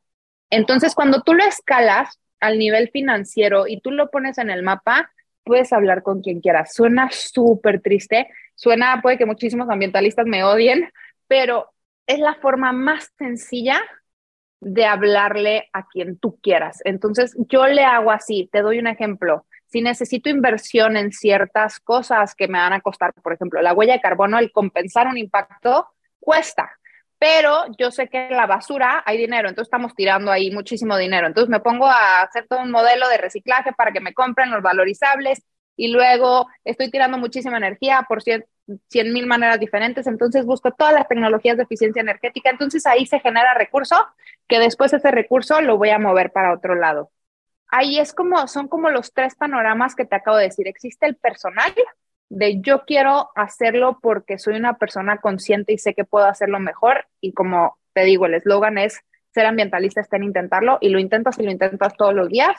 Entonces, 0.50 0.96
cuando 0.96 1.22
tú 1.22 1.34
lo 1.34 1.44
escalas 1.44 2.20
al 2.40 2.58
nivel 2.58 2.90
financiero 2.90 3.68
y 3.68 3.82
tú 3.82 3.92
lo 3.92 4.10
pones 4.10 4.38
en 4.38 4.50
el 4.50 4.64
mapa, 4.64 5.12
puedes 5.44 5.74
hablar 5.74 6.04
con 6.04 6.22
quien 6.22 6.42
quieras. 6.42 6.74
Suena 6.74 7.10
súper 7.12 7.82
triste, 7.82 8.30
suena, 8.60 9.02
puede 9.02 9.18
que 9.18 9.26
muchísimos 9.26 9.70
ambientalistas 9.70 10.26
me 10.26 10.44
odien, 10.44 10.92
pero 11.28 11.72
es 12.06 12.20
la 12.20 12.36
forma 12.36 12.74
más 12.74 13.10
sencilla 13.18 13.82
de 14.60 14.86
hablarle 14.86 15.70
a 15.72 15.88
quien 15.88 16.20
tú 16.20 16.38
quieras. 16.42 16.82
Entonces, 16.84 17.36
yo 17.48 17.68
le 17.68 17.86
hago 17.86 18.12
así, 18.12 18.50
te 18.52 18.62
doy 18.62 18.80
un 18.80 18.88
ejemplo. 18.88 19.46
si 19.72 19.82
necesito 19.82 20.30
inversión 20.30 20.98
en 20.98 21.12
ciertas 21.12 21.80
cosas 21.80 22.34
que 22.34 22.48
me 22.48 22.58
van 22.58 22.74
a 22.74 22.82
costar, 22.82 23.14
por 23.14 23.34
ejemplo, 23.34 23.62
la 23.62 23.74
huella 23.74 23.94
de 23.94 24.02
carbono, 24.02 24.40
el 24.40 24.52
compensar 24.52 25.08
un 25.08 25.18
impacto, 25.18 25.88
cuesta. 26.20 26.72
Pero 27.20 27.66
yo 27.78 27.92
sé 27.92 28.08
que 28.10 28.30
en 28.30 28.36
la 28.36 28.48
basura 28.48 29.04
hay 29.06 29.18
dinero, 29.18 29.48
entonces 29.48 29.68
estamos 29.68 29.94
tirando 29.94 30.32
ahí 30.32 30.52
muchísimo 30.52 30.98
dinero. 30.98 31.28
Entonces 31.28 31.50
me 31.50 31.60
pongo 31.60 31.86
a 31.86 32.22
hacer 32.24 32.48
todo 32.48 32.62
un 32.62 32.72
modelo 32.72 33.08
de 33.10 33.18
reciclaje 33.18 33.72
para 33.74 33.92
que 33.92 34.02
me 34.02 34.14
compren 34.14 34.50
los 34.52 34.64
valorizables 34.64 35.44
y 35.80 35.88
luego 35.92 36.48
estoy 36.66 36.92
tirando 36.92 37.18
muchísima 37.18 37.58
energía 37.58 38.06
por 38.08 38.22
cien 38.22 38.44
mil 39.14 39.26
maneras 39.26 39.60
diferentes. 39.60 40.08
Entonces 40.08 40.46
busco 40.46 40.72
todas 40.72 40.94
las 40.94 41.08
tecnologías 41.08 41.58
de 41.58 41.64
eficiencia 41.64 42.02
energética. 42.02 42.50
Entonces 42.50 42.86
ahí 42.86 43.06
se 43.06 43.20
genera 43.20 43.54
recurso 43.54 43.96
que 44.48 44.60
después 44.60 44.94
ese 44.94 45.10
recurso 45.12 45.62
lo 45.62 45.78
voy 45.78 45.90
a 45.90 46.00
mover 46.00 46.32
para 46.32 46.54
otro 46.54 46.76
lado 46.76 47.12
ahí 47.70 48.00
es 48.00 48.14
como, 48.14 48.48
son 48.48 48.68
como 48.68 48.90
los 48.90 49.14
tres 49.14 49.36
panoramas 49.36 49.96
que 49.96 50.06
te 50.06 50.16
acabo 50.16 50.38
de 50.38 50.46
decir. 50.46 50.68
Existe 50.68 51.06
el 51.06 51.16
personal, 51.16 51.74
de 52.30 52.62
yo 52.62 52.86
quiero 52.86 53.30
hacerlo 53.36 54.00
porque 54.02 54.38
soy 54.38 54.56
una 54.56 54.78
persona 54.78 55.18
consciente 55.18 55.74
y 55.74 55.78
sé 55.78 55.94
que 55.94 56.06
puedo 56.06 56.26
hacerlo 56.26 56.60
mejor. 56.60 57.08
Y 57.22 57.34
como 57.34 57.78
te 57.94 58.04
digo, 58.04 58.26
el 58.26 58.36
eslogan 58.36 58.78
es 58.78 59.00
ser 59.34 59.46
ambientalista 59.46 60.02
está 60.02 60.18
en 60.18 60.24
intentarlo 60.24 60.80
y 60.82 60.90
lo 60.90 61.00
intentas 61.00 61.38
y 61.40 61.44
lo 61.44 61.52
intentas 61.52 61.96
todos 61.96 62.14
los 62.14 62.30
días 62.30 62.56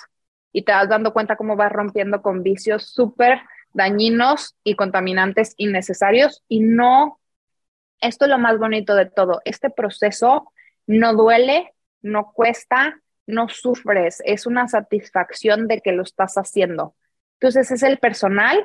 y 0.53 0.63
te 0.63 0.73
vas 0.73 0.89
dando 0.89 1.13
cuenta 1.13 1.37
cómo 1.37 1.57
vas 1.57 1.73
rompiendo 1.73 2.23
con 2.23 2.43
vicios 2.43 2.87
súper 2.87 3.41
dañinos 3.73 4.57
y 4.65 4.75
contaminantes 4.75 5.55
innecesarios 5.57 6.43
y 6.49 6.61
no, 6.61 7.21
esto 8.01 8.25
es 8.25 8.31
lo 8.31 8.39
más 8.39 8.59
bonito 8.59 8.95
de 8.95 9.07
todo, 9.07 9.41
este 9.45 9.71
proceso 9.71 10.53
no 10.87 11.15
duele, 11.15 11.73
no 12.03 12.33
cuesta, 12.33 13.01
no 13.27 13.49
sufres, 13.49 14.23
es 14.25 14.47
una 14.47 14.67
satisfacción 14.69 15.69
de 15.69 15.81
que 15.81 15.93
lo 15.93 16.03
estás 16.03 16.35
haciendo. 16.35 16.95
Entonces 17.35 17.71
es 17.71 17.83
el 17.83 17.99
personal, 17.99 18.63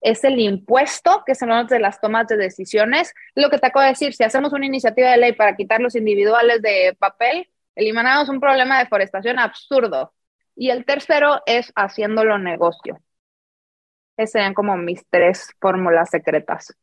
es 0.00 0.24
el 0.24 0.38
impuesto, 0.40 1.22
que 1.26 1.34
son 1.34 1.50
los 1.50 1.68
de 1.68 1.80
las 1.80 2.00
tomas 2.00 2.26
de 2.28 2.36
decisiones. 2.36 3.14
Lo 3.34 3.50
que 3.50 3.58
te 3.58 3.66
acabo 3.66 3.82
de 3.82 3.90
decir, 3.90 4.14
si 4.14 4.24
hacemos 4.24 4.52
una 4.52 4.66
iniciativa 4.66 5.10
de 5.10 5.16
ley 5.18 5.32
para 5.32 5.56
quitar 5.56 5.80
los 5.80 5.94
individuales 5.94 6.62
de 6.62 6.96
papel, 6.98 7.48
eliminamos 7.74 8.28
un 8.28 8.40
problema 8.40 8.78
de 8.78 8.84
deforestación 8.84 9.38
absurdo. 9.38 10.12
Y 10.56 10.70
el 10.70 10.84
tercero 10.84 11.42
es 11.46 11.72
haciéndolo 11.76 12.38
negocio. 12.38 12.98
Esas 14.16 14.32
serían 14.32 14.54
como 14.54 14.76
mis 14.76 15.04
tres 15.10 15.50
fórmulas 15.60 16.10
secretas. 16.10 16.74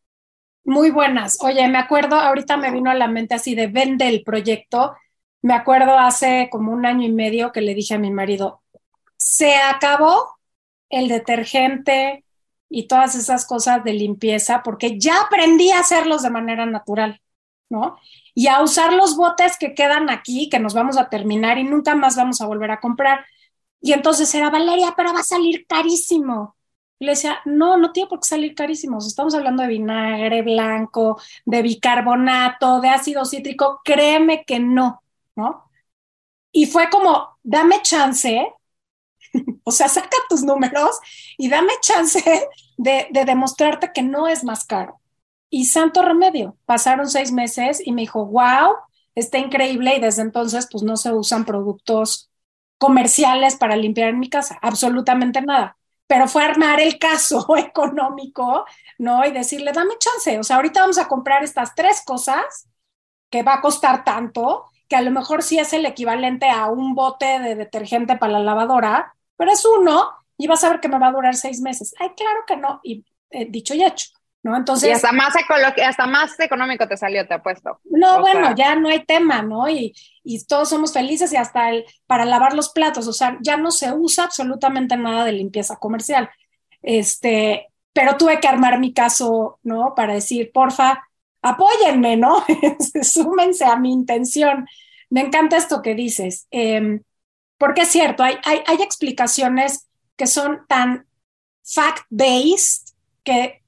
Muy 0.64 0.92
buenas. 0.92 1.40
Oye, 1.42 1.68
me 1.68 1.80
acuerdo, 1.80 2.16
ahorita 2.16 2.56
me 2.56 2.72
vino 2.72 2.90
a 2.92 2.96
la 2.96 3.08
mente 3.08 3.36
así 3.36 3.56
de 3.56 3.68
vende 3.68 4.08
el 4.08 4.24
proyecto 4.24 4.96
me 5.44 5.54
acuerdo 5.54 6.00
hace 6.00 6.48
como 6.50 6.72
un 6.72 6.86
año 6.86 7.06
y 7.06 7.12
medio 7.12 7.52
que 7.52 7.62
le 7.62 7.76
dije 7.76 7.96
a 7.96 8.00
mi 8.00 8.12
marido, 8.12 8.64
se 9.18 9.56
acabó 9.58 10.38
el 10.90 11.10
detergente 11.10 12.26
y 12.70 12.88
todas 12.88 13.16
esas 13.16 13.46
cosas 13.46 13.84
de 13.84 13.94
limpieza 13.94 14.64
porque 14.64 14.98
ya 14.98 15.22
aprendí 15.22 15.70
a 15.72 15.80
hacerlos 15.80 16.24
de 16.24 16.30
manera 16.30 16.66
natural, 16.66 17.22
¿no? 17.70 17.98
Y 18.34 18.48
a 18.48 18.62
usar 18.62 18.94
los 18.94 19.18
botes 19.18 19.58
que 19.58 19.76
quedan 19.76 20.10
aquí, 20.10 20.50
que 20.50 20.60
nos 20.60 20.74
vamos 20.74 20.98
a 20.98 21.10
terminar 21.10 21.58
y 21.58 21.66
nunca 21.66 21.94
más 21.94 22.16
vamos 22.16 22.40
a 22.40 22.48
volver 22.48 22.72
a 22.72 22.80
comprar. 22.80 23.26
Y 23.84 23.94
entonces 23.94 24.34
era, 24.34 24.50
Valeria, 24.50 24.96
pero 24.98 25.14
va 25.14 25.20
a 25.20 25.24
salir 25.24 25.68
carísimo. 25.68 26.56
Y 27.00 27.06
le 27.06 27.12
decía, 27.12 27.40
no, 27.46 27.78
no 27.78 27.92
tiene 27.92 28.10
por 28.10 28.22
qué 28.22 28.28
salir 28.30 28.56
carísimo. 28.56 28.98
Estamos 28.98 29.36
hablando 29.36 29.62
de 29.62 29.70
vinagre 29.70 30.42
blanco, 30.42 31.20
de 31.46 31.62
bicarbonato, 31.62 32.82
de 32.82 32.90
ácido 32.90 33.26
cítrico. 33.26 33.82
Créeme 33.84 34.46
que 34.46 34.60
no. 34.60 35.04
¿no? 35.36 35.70
Y 36.52 36.68
fue 36.68 36.90
como, 36.90 37.38
dame 37.44 37.82
chance, 37.82 38.48
o 39.64 39.72
sea, 39.72 39.90
saca 39.90 40.18
tus 40.30 40.44
números 40.44 41.00
y 41.38 41.50
dame 41.50 41.74
chance 41.82 42.24
de, 42.78 43.08
demostrarte 43.26 43.92
que 43.94 44.04
no 44.04 44.28
es 44.28 44.44
más 44.44 44.66
caro. 44.66 45.00
Y 45.50 45.66
santo 45.66 46.02
remedio, 46.02 46.58
pasaron 46.66 47.10
seis 47.10 47.32
meses 47.32 47.82
y 47.86 47.92
me 47.92 48.02
dijo, 48.02 48.26
wow, 48.26 48.76
está 49.16 49.38
increíble 49.38 49.96
y 49.96 50.00
desde 50.00 50.24
entonces 50.24 50.68
pues 50.72 50.84
no 50.84 50.98
se 50.98 51.14
usan 51.14 51.46
productos 51.46 52.32
comerciales 52.78 53.56
para 53.56 53.76
limpiar 53.76 54.10
en 54.10 54.20
mi 54.20 54.30
casa, 54.30 54.60
absolutamente 54.62 55.42
nada. 55.42 55.78
Pero 56.08 56.28
fue 56.28 56.44
armar 56.44 56.80
el 56.82 57.00
caso 57.00 57.46
económico, 57.58 58.66
¿no? 58.98 59.26
Y 59.26 59.32
decirle, 59.32 59.72
dame 59.72 59.94
chance, 60.00 60.40
o 60.40 60.44
sea, 60.44 60.58
ahorita 60.58 60.82
vamos 60.82 60.98
a 60.98 61.08
comprar 61.08 61.44
estas 61.44 61.76
tres 61.76 62.02
cosas 62.06 62.68
que 63.30 63.44
va 63.44 63.56
a 63.56 63.62
costar 63.62 64.04
tanto 64.04 64.66
que 64.88 64.96
a 64.96 65.02
lo 65.02 65.12
mejor 65.12 65.44
sí 65.44 65.58
es 65.58 65.74
el 65.74 65.86
equivalente 65.86 66.50
a 66.50 66.68
un 66.68 66.94
bote 66.94 67.40
de 67.40 67.56
detergente 67.56 68.18
para 68.18 68.34
la 68.34 68.40
lavadora, 68.40 69.16
pero 69.38 69.52
es 69.52 69.66
uno 69.66 70.12
y 70.38 70.48
vas 70.48 70.64
a 70.64 70.70
ver 70.70 70.80
que 70.80 70.90
me 70.90 71.00
va 71.00 71.08
a 71.08 71.12
durar 71.12 71.36
seis 71.36 71.62
meses. 71.62 71.96
Ay, 72.00 72.10
claro 72.16 72.42
que 72.46 72.58
no. 72.58 72.80
Y 72.84 73.06
eh, 73.32 73.48
dicho 73.50 73.74
y 73.74 73.84
hecho, 73.84 74.10
¿no? 74.44 74.56
Entonces. 74.56 74.90
Y 74.90 74.92
hasta 74.92 75.12
más, 75.14 75.34
hasta 75.86 76.06
más 76.06 76.40
económico 76.40 76.88
te 76.88 76.98
salió, 76.98 77.26
te 77.26 77.34
apuesto. 77.34 77.80
No, 77.86 78.20
bueno, 78.20 78.54
ya 78.56 78.76
no 78.76 78.90
hay 78.90 79.04
tema, 79.06 79.42
¿no? 79.42 79.70
Y, 79.70 79.96
y 80.24 80.46
todos 80.46 80.70
somos 80.70 80.94
felices 80.94 81.32
y 81.34 81.38
hasta 81.38 81.70
el, 81.70 81.86
para 82.06 82.26
lavar 82.26 82.54
los 82.54 82.70
platos, 82.70 83.08
o 83.08 83.14
sea, 83.14 83.38
ya 83.42 83.58
no 83.58 83.72
se 83.72 83.92
usa 83.94 84.26
absolutamente 84.26 84.98
nada 84.98 85.26
de 85.26 85.32
limpieza 85.32 85.78
comercial. 85.78 86.30
Este, 86.82 87.70
pero 87.94 88.18
tuve 88.18 88.40
que 88.40 88.48
armar 88.48 88.80
mi 88.80 88.94
caso, 88.94 89.60
¿no? 89.64 89.94
Para 89.96 90.16
decir, 90.16 90.52
porfa, 90.54 91.04
apóyenme, 91.42 92.18
¿no? 92.18 92.44
Súmense 93.02 93.66
a 93.66 93.78
mi 93.78 93.94
intención. 93.94 94.68
Me 95.10 95.22
encanta 95.22 95.58
esto 95.58 95.82
que 95.82 95.96
dices, 95.96 96.48
em, 96.52 97.02
porque 97.58 97.82
es 97.82 97.90
cierto, 97.90 98.24
hay, 98.24 98.36
hay, 98.44 98.62
hay 98.66 98.82
explicaciones 98.82 99.88
que 100.18 100.28
son 100.28 100.66
tan 100.68 101.08
fact-based 101.64 102.94
que, 103.24 103.63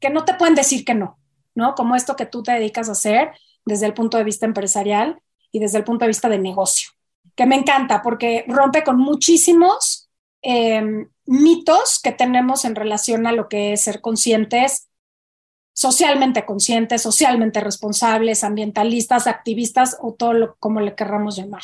que 0.00 0.10
no 0.10 0.24
te 0.24 0.34
pueden 0.34 0.54
decir 0.54 0.84
que 0.84 0.94
no, 0.94 1.18
¿no? 1.54 1.74
Como 1.74 1.96
esto 1.96 2.16
que 2.16 2.26
tú 2.26 2.42
te 2.42 2.52
dedicas 2.52 2.88
a 2.88 2.92
hacer 2.92 3.32
desde 3.64 3.86
el 3.86 3.94
punto 3.94 4.16
de 4.18 4.24
vista 4.24 4.46
empresarial 4.46 5.20
y 5.50 5.58
desde 5.58 5.78
el 5.78 5.84
punto 5.84 6.04
de 6.04 6.08
vista 6.08 6.28
de 6.28 6.38
negocio, 6.38 6.90
que 7.34 7.46
me 7.46 7.56
encanta 7.56 8.02
porque 8.02 8.44
rompe 8.48 8.84
con 8.84 8.98
muchísimos 8.98 10.08
em, 10.42 11.08
mitos 11.24 12.00
que 12.02 12.12
tenemos 12.12 12.64
en 12.64 12.74
relación 12.74 13.26
a 13.26 13.32
lo 13.32 13.48
que 13.48 13.72
es 13.72 13.82
ser 13.82 14.00
conscientes 14.00 14.88
socialmente 15.76 16.46
conscientes, 16.46 17.02
socialmente 17.02 17.60
responsables, 17.60 18.44
ambientalistas, 18.44 19.26
activistas 19.26 19.98
o 20.00 20.14
todo 20.14 20.32
lo 20.32 20.56
como 20.56 20.80
le 20.80 20.94
querramos 20.94 21.36
llamar. 21.36 21.60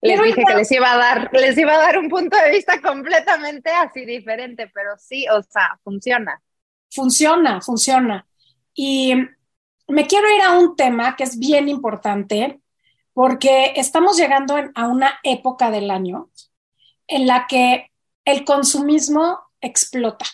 Les 0.00 0.22
dije 0.22 0.42
que 0.46 0.54
les 0.54 0.72
iba 0.72 0.90
a 0.90 0.96
dar, 0.96 1.30
les 1.34 1.58
iba 1.58 1.74
a 1.74 1.78
dar 1.78 1.98
un 1.98 2.08
punto 2.08 2.34
de 2.38 2.50
vista 2.50 2.80
completamente 2.80 3.70
así 3.70 4.06
diferente, 4.06 4.70
pero 4.72 4.96
sí, 4.96 5.26
o 5.28 5.42
sea, 5.42 5.78
funciona. 5.84 6.42
Funciona, 6.90 7.60
funciona. 7.60 8.26
Y 8.74 9.14
me 9.88 10.06
quiero 10.06 10.30
ir 10.34 10.42
a 10.42 10.58
un 10.58 10.76
tema 10.76 11.16
que 11.16 11.24
es 11.24 11.38
bien 11.38 11.68
importante 11.68 12.60
porque 13.12 13.72
estamos 13.76 14.16
llegando 14.16 14.56
a 14.74 14.88
una 14.88 15.18
época 15.22 15.70
del 15.70 15.90
año 15.90 16.30
en 17.06 17.26
la 17.26 17.46
que 17.46 17.90
el 18.24 18.44
consumismo 18.44 19.38
explota. 19.60 20.26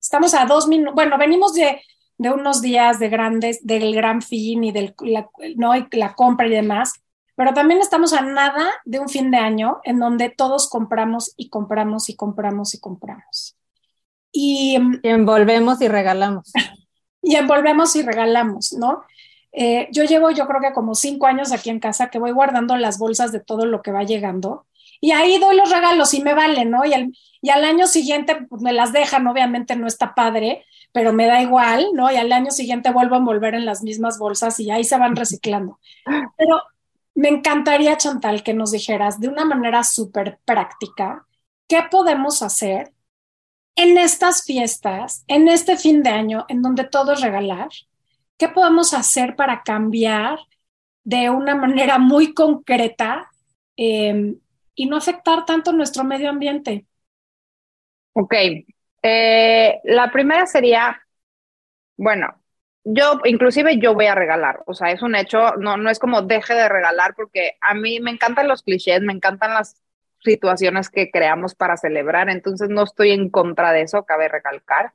Estamos 0.00 0.34
a 0.34 0.44
dos 0.44 0.68
minutos, 0.68 0.94
bueno, 0.94 1.18
venimos 1.18 1.54
de 1.54 1.80
de 2.18 2.30
unos 2.30 2.62
días 2.62 2.98
de 2.98 3.08
grandes, 3.08 3.64
del 3.66 3.94
gran 3.94 4.22
fin 4.22 4.64
y 4.64 4.72
del, 4.72 4.94
¿no? 5.56 5.76
y 5.76 5.86
la 5.92 6.14
compra 6.14 6.46
y 6.46 6.50
demás, 6.50 6.94
pero 7.34 7.52
también 7.52 7.80
estamos 7.80 8.12
a 8.12 8.22
nada 8.22 8.70
de 8.84 8.98
un 8.98 9.08
fin 9.08 9.30
de 9.30 9.38
año 9.38 9.80
en 9.84 9.98
donde 9.98 10.30
todos 10.30 10.68
compramos 10.68 11.34
y 11.36 11.50
compramos 11.50 12.08
y 12.08 12.16
compramos 12.16 12.74
y 12.74 12.80
compramos. 12.80 13.56
Y, 14.38 14.76
envolvemos 15.02 15.80
y 15.80 15.88
regalamos. 15.88 16.52
y 17.22 17.36
envolvemos 17.36 17.96
y 17.96 18.02
regalamos, 18.02 18.74
¿no? 18.74 19.02
Eh, 19.50 19.88
yo 19.92 20.04
llevo, 20.04 20.30
yo 20.30 20.46
creo 20.46 20.60
que 20.60 20.74
como 20.74 20.94
cinco 20.94 21.26
años 21.26 21.52
aquí 21.52 21.70
en 21.70 21.80
casa 21.80 22.10
que 22.10 22.18
voy 22.18 22.32
guardando 22.32 22.76
las 22.76 22.98
bolsas 22.98 23.32
de 23.32 23.40
todo 23.40 23.64
lo 23.64 23.80
que 23.80 23.92
va 23.92 24.02
llegando 24.02 24.66
y 25.00 25.12
ahí 25.12 25.38
doy 25.38 25.56
los 25.56 25.70
regalos 25.70 26.12
y 26.12 26.22
me 26.22 26.34
valen, 26.34 26.70
¿no? 26.70 26.84
Y 26.84 26.92
al, 26.92 27.16
y 27.40 27.48
al 27.48 27.64
año 27.64 27.86
siguiente 27.86 28.36
pues, 28.46 28.60
me 28.60 28.74
las 28.74 28.92
dejan, 28.92 29.26
obviamente 29.26 29.74
no 29.74 29.86
está 29.86 30.14
padre, 30.14 30.66
pero 30.92 31.14
me 31.14 31.26
da 31.26 31.40
igual, 31.40 31.86
¿no? 31.94 32.12
Y 32.12 32.16
al 32.16 32.30
año 32.30 32.50
siguiente 32.50 32.90
vuelvo 32.90 33.14
a 33.14 33.18
envolver 33.18 33.54
en 33.54 33.64
las 33.64 33.82
mismas 33.82 34.18
bolsas 34.18 34.60
y 34.60 34.70
ahí 34.70 34.84
se 34.84 34.98
van 34.98 35.16
reciclando. 35.16 35.78
Pero 36.36 36.60
me 37.14 37.28
encantaría, 37.28 37.96
Chantal, 37.96 38.42
que 38.42 38.52
nos 38.52 38.72
dijeras 38.72 39.18
de 39.18 39.28
una 39.28 39.46
manera 39.46 39.82
súper 39.82 40.38
práctica 40.44 41.26
qué 41.66 41.84
podemos 41.90 42.42
hacer 42.42 42.92
en 43.76 43.98
estas 43.98 44.44
fiestas, 44.44 45.24
en 45.28 45.48
este 45.48 45.76
fin 45.76 46.02
de 46.02 46.10
año, 46.10 46.46
en 46.48 46.62
donde 46.62 46.84
todo 46.84 47.12
es 47.12 47.20
regalar. 47.20 47.68
¿Qué 48.38 48.48
podemos 48.48 48.94
hacer 48.94 49.36
para 49.36 49.62
cambiar 49.62 50.38
de 51.04 51.30
una 51.30 51.54
manera 51.54 51.98
muy 51.98 52.34
concreta 52.34 53.30
em, 53.76 54.38
y 54.74 54.86
no 54.86 54.96
afectar 54.96 55.44
tanto 55.44 55.72
nuestro 55.72 56.04
medio 56.04 56.30
ambiente? 56.30 56.86
Ok, 58.14 58.34
eh, 59.02 59.80
la 59.84 60.10
primera 60.10 60.46
sería, 60.46 60.98
bueno, 61.98 62.34
yo 62.82 63.20
inclusive 63.24 63.78
yo 63.78 63.94
voy 63.94 64.06
a 64.06 64.14
regalar, 64.14 64.62
o 64.66 64.72
sea, 64.72 64.90
es 64.90 65.02
un 65.02 65.14
hecho, 65.16 65.56
no, 65.56 65.76
no 65.76 65.90
es 65.90 65.98
como 65.98 66.22
deje 66.22 66.54
de 66.54 66.68
regalar 66.68 67.14
porque 67.14 67.56
a 67.60 67.74
mí 67.74 68.00
me 68.00 68.10
encantan 68.10 68.48
los 68.48 68.62
clichés, 68.62 69.02
me 69.02 69.12
encantan 69.12 69.52
las 69.52 69.76
situaciones 70.26 70.90
que 70.90 71.10
creamos 71.10 71.54
para 71.54 71.78
celebrar, 71.78 72.28
entonces 72.28 72.68
no 72.68 72.82
estoy 72.84 73.12
en 73.12 73.30
contra 73.30 73.72
de 73.72 73.82
eso, 73.82 74.04
cabe 74.04 74.28
recalcar, 74.28 74.92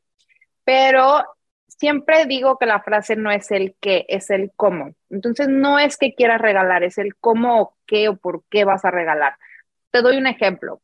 pero 0.64 1.26
siempre 1.68 2.26
digo 2.28 2.58
que 2.60 2.68
la 2.68 2.82
frase 2.82 3.16
no 3.16 3.32
es 3.32 3.50
el 3.52 3.76
qué, 3.82 4.06
es 4.10 4.30
el 4.30 4.52
cómo. 4.56 4.94
Entonces 5.10 5.48
no 5.48 5.80
es 5.80 5.98
que 5.98 6.14
quieras 6.14 6.42
regalar, 6.42 6.84
es 6.84 6.98
el 7.00 7.16
cómo 7.16 7.76
qué 7.88 8.10
o 8.10 8.18
por 8.18 8.44
qué 8.50 8.66
vas 8.66 8.86
a 8.86 8.92
regalar. 8.92 9.36
Te 9.92 10.02
doy 10.02 10.18
un 10.18 10.28
ejemplo. 10.28 10.82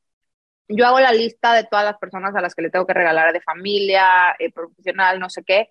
Yo 0.70 0.88
hago 0.88 1.00
la 1.00 1.14
lista 1.14 1.54
de 1.54 1.64
todas 1.66 1.86
las 1.86 1.98
personas 1.98 2.36
a 2.36 2.42
las 2.42 2.56
que 2.56 2.64
le 2.64 2.70
tengo 2.70 2.88
que 2.88 2.94
regalar 2.94 3.32
de 3.34 3.42
familia, 3.42 4.36
eh, 4.40 4.52
profesional, 4.52 5.20
no 5.20 5.30
sé 5.30 5.44
qué, 5.44 5.70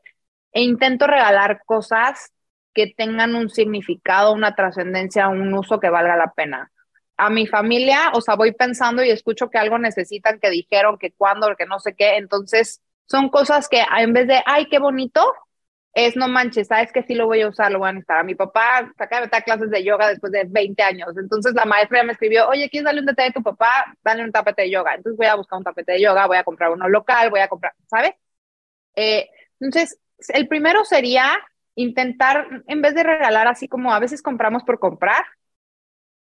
e 0.53 0.62
intento 0.62 1.07
regalar 1.07 1.62
cosas 1.66 2.33
que 2.72 2.95
tengan 2.97 3.35
un 3.35 3.51
significado, 3.51 4.33
una 4.33 4.55
trascendencia, 4.55 5.29
un 5.29 5.53
uso 5.55 5.81
que 5.81 5.91
valga 5.91 6.16
la 6.16 6.33
pena. 6.33 6.70
A 7.17 7.31
mi 7.31 7.47
familia, 7.47 8.11
o 8.12 8.21
sea, 8.21 8.37
voy 8.37 8.53
pensando 8.53 9.03
y 9.03 9.11
escucho 9.11 9.49
que 9.51 9.59
algo 9.59 9.79
necesitan, 9.79 10.39
que 10.39 10.51
dijeron, 10.51 10.99
que 10.99 11.12
cuándo, 11.12 11.55
que 11.57 11.67
no 11.67 11.79
sé 11.81 11.95
qué, 11.95 12.17
entonces 12.17 12.83
son 13.07 13.31
cosas 13.31 13.69
que 13.69 13.83
en 13.99 14.12
vez 14.12 14.27
de, 14.29 14.43
ay, 14.45 14.67
qué 14.69 14.79
bonito, 14.79 15.33
es 15.97 16.14
no 16.14 16.29
manches, 16.29 16.69
sabes 16.69 16.93
que 16.93 17.03
sí 17.03 17.14
lo 17.14 17.27
voy 17.27 17.41
a 17.41 17.49
usar, 17.49 17.73
lo 17.73 17.79
voy 17.79 17.89
a 17.89 17.93
necesitar. 17.93 18.19
A 18.19 18.23
mi 18.23 18.35
papá 18.35 18.93
acaba 18.99 19.27
de 19.27 19.43
clases 19.43 19.71
de 19.71 19.83
yoga 19.83 20.09
después 20.09 20.31
de 20.31 20.45
20 20.47 20.83
años. 20.83 21.09
Entonces 21.17 21.55
la 21.55 21.64
maestra 21.64 22.01
ya 22.01 22.05
me 22.05 22.12
escribió, 22.12 22.47
oye, 22.49 22.69
¿quieres 22.69 22.85
darle 22.85 23.01
un 23.01 23.07
detalle 23.07 23.31
a 23.31 23.33
tu 23.33 23.43
papá? 23.43 23.97
Dale 24.05 24.23
un 24.23 24.31
tapete 24.31 24.62
de 24.62 24.71
yoga. 24.71 24.95
Entonces 24.95 25.17
voy 25.17 25.27
a 25.27 25.37
buscar 25.37 25.57
un 25.57 25.64
tapete 25.64 25.93
de 25.93 26.03
yoga, 26.03 26.27
voy 26.27 26.37
a 26.37 26.45
comprar 26.45 26.71
uno 26.71 26.87
local, 26.87 27.31
voy 27.31 27.41
a 27.41 27.49
comprar, 27.49 27.73
¿sabes? 27.87 28.12
Eh, 28.95 29.31
entonces, 29.59 29.99
el 30.29 30.49
primero 30.49 30.85
sería 30.85 31.33
intentar, 31.77 32.47
en 32.67 32.83
vez 32.83 32.95
de 32.95 33.03
regalar 33.03 33.49
así 33.49 33.67
como 33.67 33.95
a 33.95 33.99
veces 33.99 34.21
compramos 34.21 34.64
por 34.64 34.79
comprar, 34.79 35.25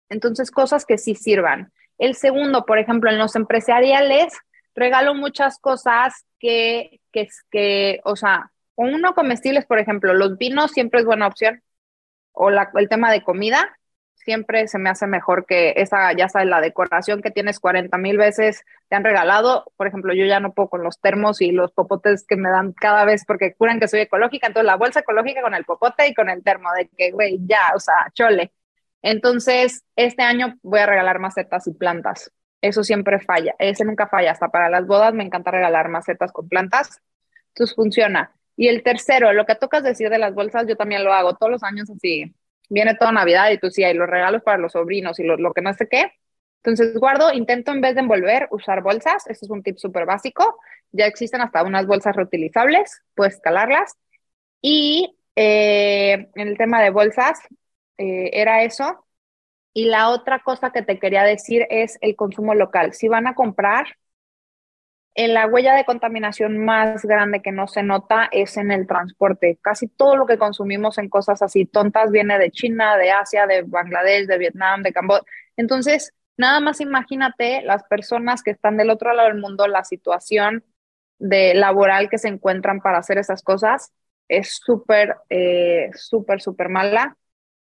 entonces 0.09 0.51
cosas 0.51 0.85
que 0.85 0.99
sí 0.99 1.15
sirvan. 1.15 1.73
El 1.99 2.15
segundo, 2.15 2.65
por 2.65 2.79
ejemplo, 2.79 3.11
en 3.11 3.19
los 3.19 3.37
empresariales, 3.37 4.33
regalo 4.75 5.15
muchas 5.15 5.59
cosas 5.59 6.25
que, 6.39 7.01
que, 7.13 7.29
que 7.51 8.01
o 8.05 8.17
sea, 8.17 8.53
uno 8.77 9.15
comestibles, 9.15 9.67
por 9.67 9.79
ejemplo, 9.79 10.15
los 10.15 10.39
vinos 10.39 10.71
siempre 10.71 11.01
es 11.01 11.07
buena 11.07 11.27
opción, 11.27 11.63
o 12.33 12.51
el 12.51 12.89
tema 12.89 13.11
de 13.11 13.23
comida, 13.23 13.79
siempre 14.29 14.69
se 14.69 14.79
me 14.79 14.91
hace 14.91 15.07
mejor 15.07 15.47
que 15.47 15.73
esa, 15.77 16.13
ya 16.13 16.29
sabes, 16.29 16.49
la 16.49 16.61
decoración 16.61 17.23
que 17.23 17.31
tienes 17.31 17.59
40 17.61 17.97
mil 17.97 18.19
veces 18.19 18.63
te 18.89 18.97
han 18.97 19.03
regalado. 19.03 19.73
Por 19.77 19.87
ejemplo, 19.87 20.13
yo 20.13 20.27
ya 20.27 20.39
no 20.39 20.53
puedo 20.53 20.69
con 20.69 20.85
los 20.85 21.01
termos 21.01 21.41
y 21.41 21.51
los 21.51 21.73
popotes 21.73 22.27
que 22.27 22.37
me 22.37 22.51
dan 22.51 22.73
cada 22.73 23.07
vez 23.07 23.25
porque 23.27 23.55
curan 23.55 23.81
que 23.81 23.89
soy 23.89 24.01
ecológica. 24.01 24.47
Entonces, 24.47 24.67
la 24.67 24.77
bolsa 24.77 25.01
ecológica 25.01 25.41
con 25.41 25.55
el 25.55 25.65
popote 25.65 26.07
y 26.09 26.15
con 26.15 26.29
el 26.29 26.43
termo, 26.45 26.71
de 26.77 26.89
que, 26.89 27.11
güey, 27.11 27.39
ya, 27.47 27.73
o 27.75 27.81
sea, 27.81 27.95
chole. 28.13 28.53
Entonces, 29.03 29.85
este 29.97 30.23
año 30.23 30.57
voy 30.63 30.81
a 30.81 30.87
regalar 30.87 31.19
macetas 31.19 31.67
y 31.67 31.73
plantas. 31.73 32.33
Eso 32.61 32.83
siempre 32.83 33.21
falla, 33.21 33.55
ese 33.59 33.85
nunca 33.85 34.09
falla. 34.09 34.33
Hasta 34.33 34.49
para 34.49 34.69
las 34.71 34.87
bodas 34.87 35.15
me 35.15 35.25
encanta 35.25 35.51
regalar 35.51 35.89
macetas 35.89 36.33
con 36.33 36.49
plantas. 36.49 37.01
Entonces 37.49 37.77
funciona. 37.77 38.33
Y 38.57 38.69
el 38.69 38.83
tercero, 38.83 39.33
lo 39.33 39.47
que 39.47 39.55
tocas 39.55 39.85
decir 39.85 40.11
de 40.11 40.19
las 40.19 40.35
bolsas, 40.35 40.67
yo 40.67 40.77
también 40.77 41.05
lo 41.05 41.13
hago 41.13 41.37
todos 41.37 41.53
los 41.53 41.63
años 41.63 41.89
así. 41.91 42.35
Viene 42.69 42.95
toda 42.97 43.13
Navidad 43.13 43.51
y 43.51 43.59
tú 43.59 43.71
sí, 43.71 43.85
hay 43.85 43.95
los 43.95 44.09
regalos 44.09 44.43
para 44.43 44.59
los 44.59 44.73
sobrinos 44.73 45.19
y 45.21 45.25
lo, 45.25 45.37
lo 45.37 45.53
que 45.55 45.63
no 45.63 45.73
sé 45.75 45.89
qué. 45.89 46.13
Entonces 46.63 46.99
guardo, 46.99 47.33
intento 47.33 47.73
en 47.73 47.81
vez 47.81 47.95
de 47.95 48.01
envolver, 48.01 48.49
usar 48.51 48.83
bolsas. 48.83 49.27
Este 49.29 49.47
es 49.47 49.51
un 49.51 49.63
tip 49.63 49.79
súper 49.79 50.07
básico. 50.07 50.59
Ya 50.93 51.07
existen 51.07 51.41
hasta 51.41 51.63
unas 51.63 51.87
bolsas 51.87 52.17
reutilizables, 52.17 53.03
puedes 53.15 53.41
calarlas. 53.41 53.95
Y 54.61 55.17
eh, 55.37 56.29
en 56.35 56.49
el 56.49 56.59
tema 56.59 56.83
de 56.83 56.91
bolsas, 56.91 57.41
eh, 57.99 58.31
era 58.33 58.63
eso. 58.65 59.05
Y 59.75 59.87
la 59.87 60.11
otra 60.11 60.41
cosa 60.41 60.73
que 60.73 60.83
te 60.83 60.99
quería 60.99 61.25
decir 61.25 61.67
es 61.71 61.99
el 62.01 62.17
consumo 62.17 62.55
local. 62.55 62.95
Si 62.95 63.09
van 63.09 63.27
a 63.27 63.35
comprar, 63.35 63.87
en 65.15 65.35
la 65.35 65.47
huella 65.49 65.75
de 65.75 65.85
contaminación 65.85 66.65
más 66.65 67.05
grande 67.05 67.43
que 67.43 67.51
no 67.51 67.67
se 67.67 67.83
nota 67.83 68.29
es 68.31 68.57
en 68.57 68.71
el 68.71 68.87
transporte. 68.87 69.59
Casi 69.61 69.89
todo 69.89 70.15
lo 70.17 70.27
que 70.27 70.39
consumimos 70.39 70.97
en 70.99 71.09
cosas 71.09 71.43
así 71.43 71.67
tontas 71.67 72.13
viene 72.13 72.39
de 72.39 72.53
China, 72.53 72.97
de 72.97 73.11
Asia, 73.11 73.47
de 73.49 73.63
Bangladesh, 73.63 74.27
de 74.29 74.39
Vietnam, 74.39 74.83
de 74.85 74.93
Camboya. 74.93 75.23
Entonces, 75.57 76.15
nada 76.37 76.61
más 76.61 76.81
imagínate 76.81 77.63
las 77.63 77.83
personas 77.85 78.45
que 78.45 78.53
están 78.53 78.77
del 78.77 78.91
otro 78.91 79.13
lado 79.13 79.29
del 79.29 79.41
mundo, 79.41 79.67
la 79.67 79.83
situación 79.83 80.65
de 81.19 81.55
laboral 81.55 82.09
que 82.09 82.19
se 82.19 82.29
encuentran 82.29 82.81
para 82.81 82.99
hacer 82.99 83.19
esas 83.19 83.43
cosas 83.43 83.93
es 84.29 84.61
súper, 84.65 85.17
eh, 85.31 85.91
súper, 85.95 86.41
súper 86.41 86.69
mala. 86.69 87.17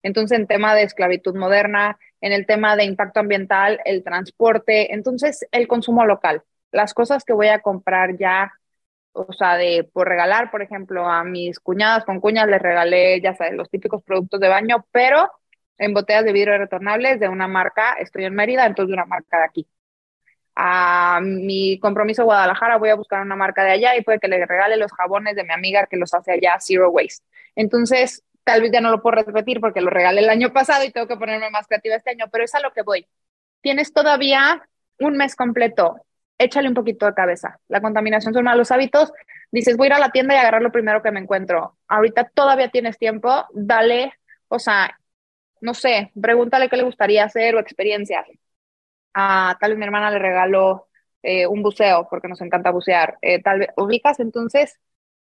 Entonces, 0.04 0.38
en 0.38 0.48
tema 0.48 0.76
de 0.76 0.84
esclavitud 0.84 1.36
moderna, 1.36 1.98
en 2.22 2.32
el 2.34 2.46
tema 2.46 2.76
de 2.76 2.86
impacto 2.86 3.20
ambiental, 3.22 3.80
el 3.86 4.04
transporte, 4.04 4.94
entonces 4.94 5.48
el 5.52 5.68
consumo 5.68 6.06
local. 6.06 6.44
Las 6.72 6.94
cosas 6.94 7.24
que 7.26 7.34
voy 7.34 7.48
a 7.48 7.60
comprar 7.62 8.18
ya, 8.18 8.52
o 9.14 9.32
sea, 9.34 9.58
de 9.58 9.90
por 9.92 10.08
regalar, 10.08 10.52
por 10.52 10.62
ejemplo, 10.62 11.08
a 11.10 11.24
mis 11.24 11.60
cuñadas 11.60 12.06
con 12.06 12.20
cuñas 12.20 12.48
les 12.48 12.62
regalé, 12.62 13.22
ya 13.22 13.34
sabes, 13.36 13.54
los 13.54 13.70
típicos 13.70 14.04
productos 14.04 14.40
de 14.40 14.50
baño, 14.50 14.86
pero 14.92 15.32
en 15.78 15.94
botellas 15.94 16.26
de 16.26 16.34
vidrio 16.34 16.58
retornables 16.58 17.20
de 17.20 17.30
una 17.30 17.48
marca, 17.48 17.94
estoy 17.94 18.26
en 18.26 18.36
Mérida, 18.36 18.66
entonces 18.66 18.90
de 18.90 18.94
una 18.94 19.06
marca 19.06 19.40
de 19.40 19.44
aquí. 19.46 19.68
A 20.56 21.20
mi 21.22 21.80
compromiso 21.80 22.26
Guadalajara 22.26 22.78
voy 22.78 22.90
a 22.90 22.96
buscar 22.96 23.22
una 23.22 23.36
marca 23.36 23.64
de 23.64 23.72
allá 23.72 23.96
y 23.98 24.04
puede 24.04 24.20
que 24.20 24.28
le 24.28 24.46
regale 24.46 24.78
los 24.78 24.92
jabones 24.94 25.36
de 25.36 25.44
mi 25.44 25.52
amiga 25.52 25.88
que 25.88 25.98
los 25.98 26.14
hace 26.14 26.34
allá, 26.34 26.58
Zero 26.60 26.92
Waste. 26.92 27.26
Entonces, 27.56 28.24
tal 28.44 28.62
vez 28.62 28.72
ya 28.72 28.82
no 28.82 28.92
lo 28.92 29.02
puedo 29.02 29.16
repetir 29.24 29.60
porque 29.60 29.82
lo 29.82 29.90
regalé 29.90 30.22
el 30.22 30.30
año 30.30 30.52
pasado 30.54 30.84
y 30.84 30.92
tengo 30.92 31.08
que 31.08 31.18
ponerme 31.18 31.50
más 31.50 31.68
creativa 31.68 31.96
este 31.96 32.12
año, 32.12 32.26
pero 32.32 32.44
es 32.44 32.56
a 32.56 32.60
lo 32.60 32.72
que 32.74 32.82
voy. 32.82 33.08
Tienes 33.62 33.94
todavía 33.94 34.68
un 35.00 35.18
mes 35.18 35.36
completo, 35.36 35.98
échale 36.38 36.68
un 36.68 36.74
poquito 36.74 37.06
de 37.06 37.14
cabeza. 37.14 37.60
La 37.68 37.82
contaminación 37.82 38.34
son 38.34 38.44
malos 38.44 38.72
hábitos. 38.72 39.12
Dices, 39.52 39.78
voy 39.78 39.86
a 39.86 39.90
ir 39.90 39.94
a 39.94 40.00
la 40.00 40.12
tienda 40.12 40.36
y 40.36 40.38
agarrar 40.38 40.62
lo 40.62 40.72
primero 40.72 41.02
que 41.02 41.12
me 41.12 41.20
encuentro. 41.20 41.78
Ahorita 41.88 42.30
todavía 42.34 42.70
tienes 42.70 42.98
tiempo, 42.98 43.46
dale, 43.54 44.14
o 44.48 44.60
sea, 44.60 44.98
no 45.62 45.74
sé, 45.74 46.12
pregúntale 46.20 46.70
qué 46.70 46.78
le 46.78 46.84
gustaría 46.84 47.24
hacer 47.24 47.56
o 47.56 47.60
experiencias. 47.60 48.28
A 49.14 49.58
tal 49.60 49.72
vez 49.72 49.78
mi 49.80 49.86
hermana 49.86 50.12
le 50.12 50.20
regaló 50.20 50.88
eh, 51.22 51.48
un 51.48 51.62
buceo 51.64 52.08
porque 52.10 52.28
nos 52.28 52.42
encanta 52.42 52.72
bucear. 52.72 53.18
Eh, 53.22 53.42
tal 53.42 53.60
vez, 53.60 53.70
ubicas, 53.78 54.20
entonces, 54.20 54.80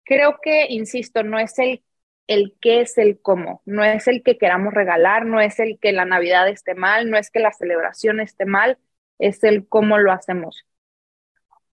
creo 0.05 0.39
que, 0.43 0.67
insisto, 0.69 1.23
no 1.23 1.39
es 1.39 1.59
el 1.59 1.83
el 2.29 2.55
qué 2.61 2.83
es 2.83 2.97
el 2.99 3.21
cómo, 3.21 3.63
no 3.65 3.83
es 3.83 4.07
el 4.07 4.23
que 4.23 4.39
queramos 4.39 4.73
regalar, 4.73 5.25
no 5.27 5.41
es 5.41 5.59
el 5.59 5.79
que 5.81 5.93
la 5.93 6.05
Navidad 6.05 6.49
esté 6.49 6.75
mal, 6.75 7.11
no 7.11 7.17
es 7.17 7.31
que 7.31 7.41
la 7.41 7.53
celebración 7.53 8.21
esté 8.21 8.45
mal, 8.45 8.79
es 9.19 9.43
el 9.43 9.67
cómo 9.67 9.99
lo 9.99 10.13
hacemos. 10.13 10.65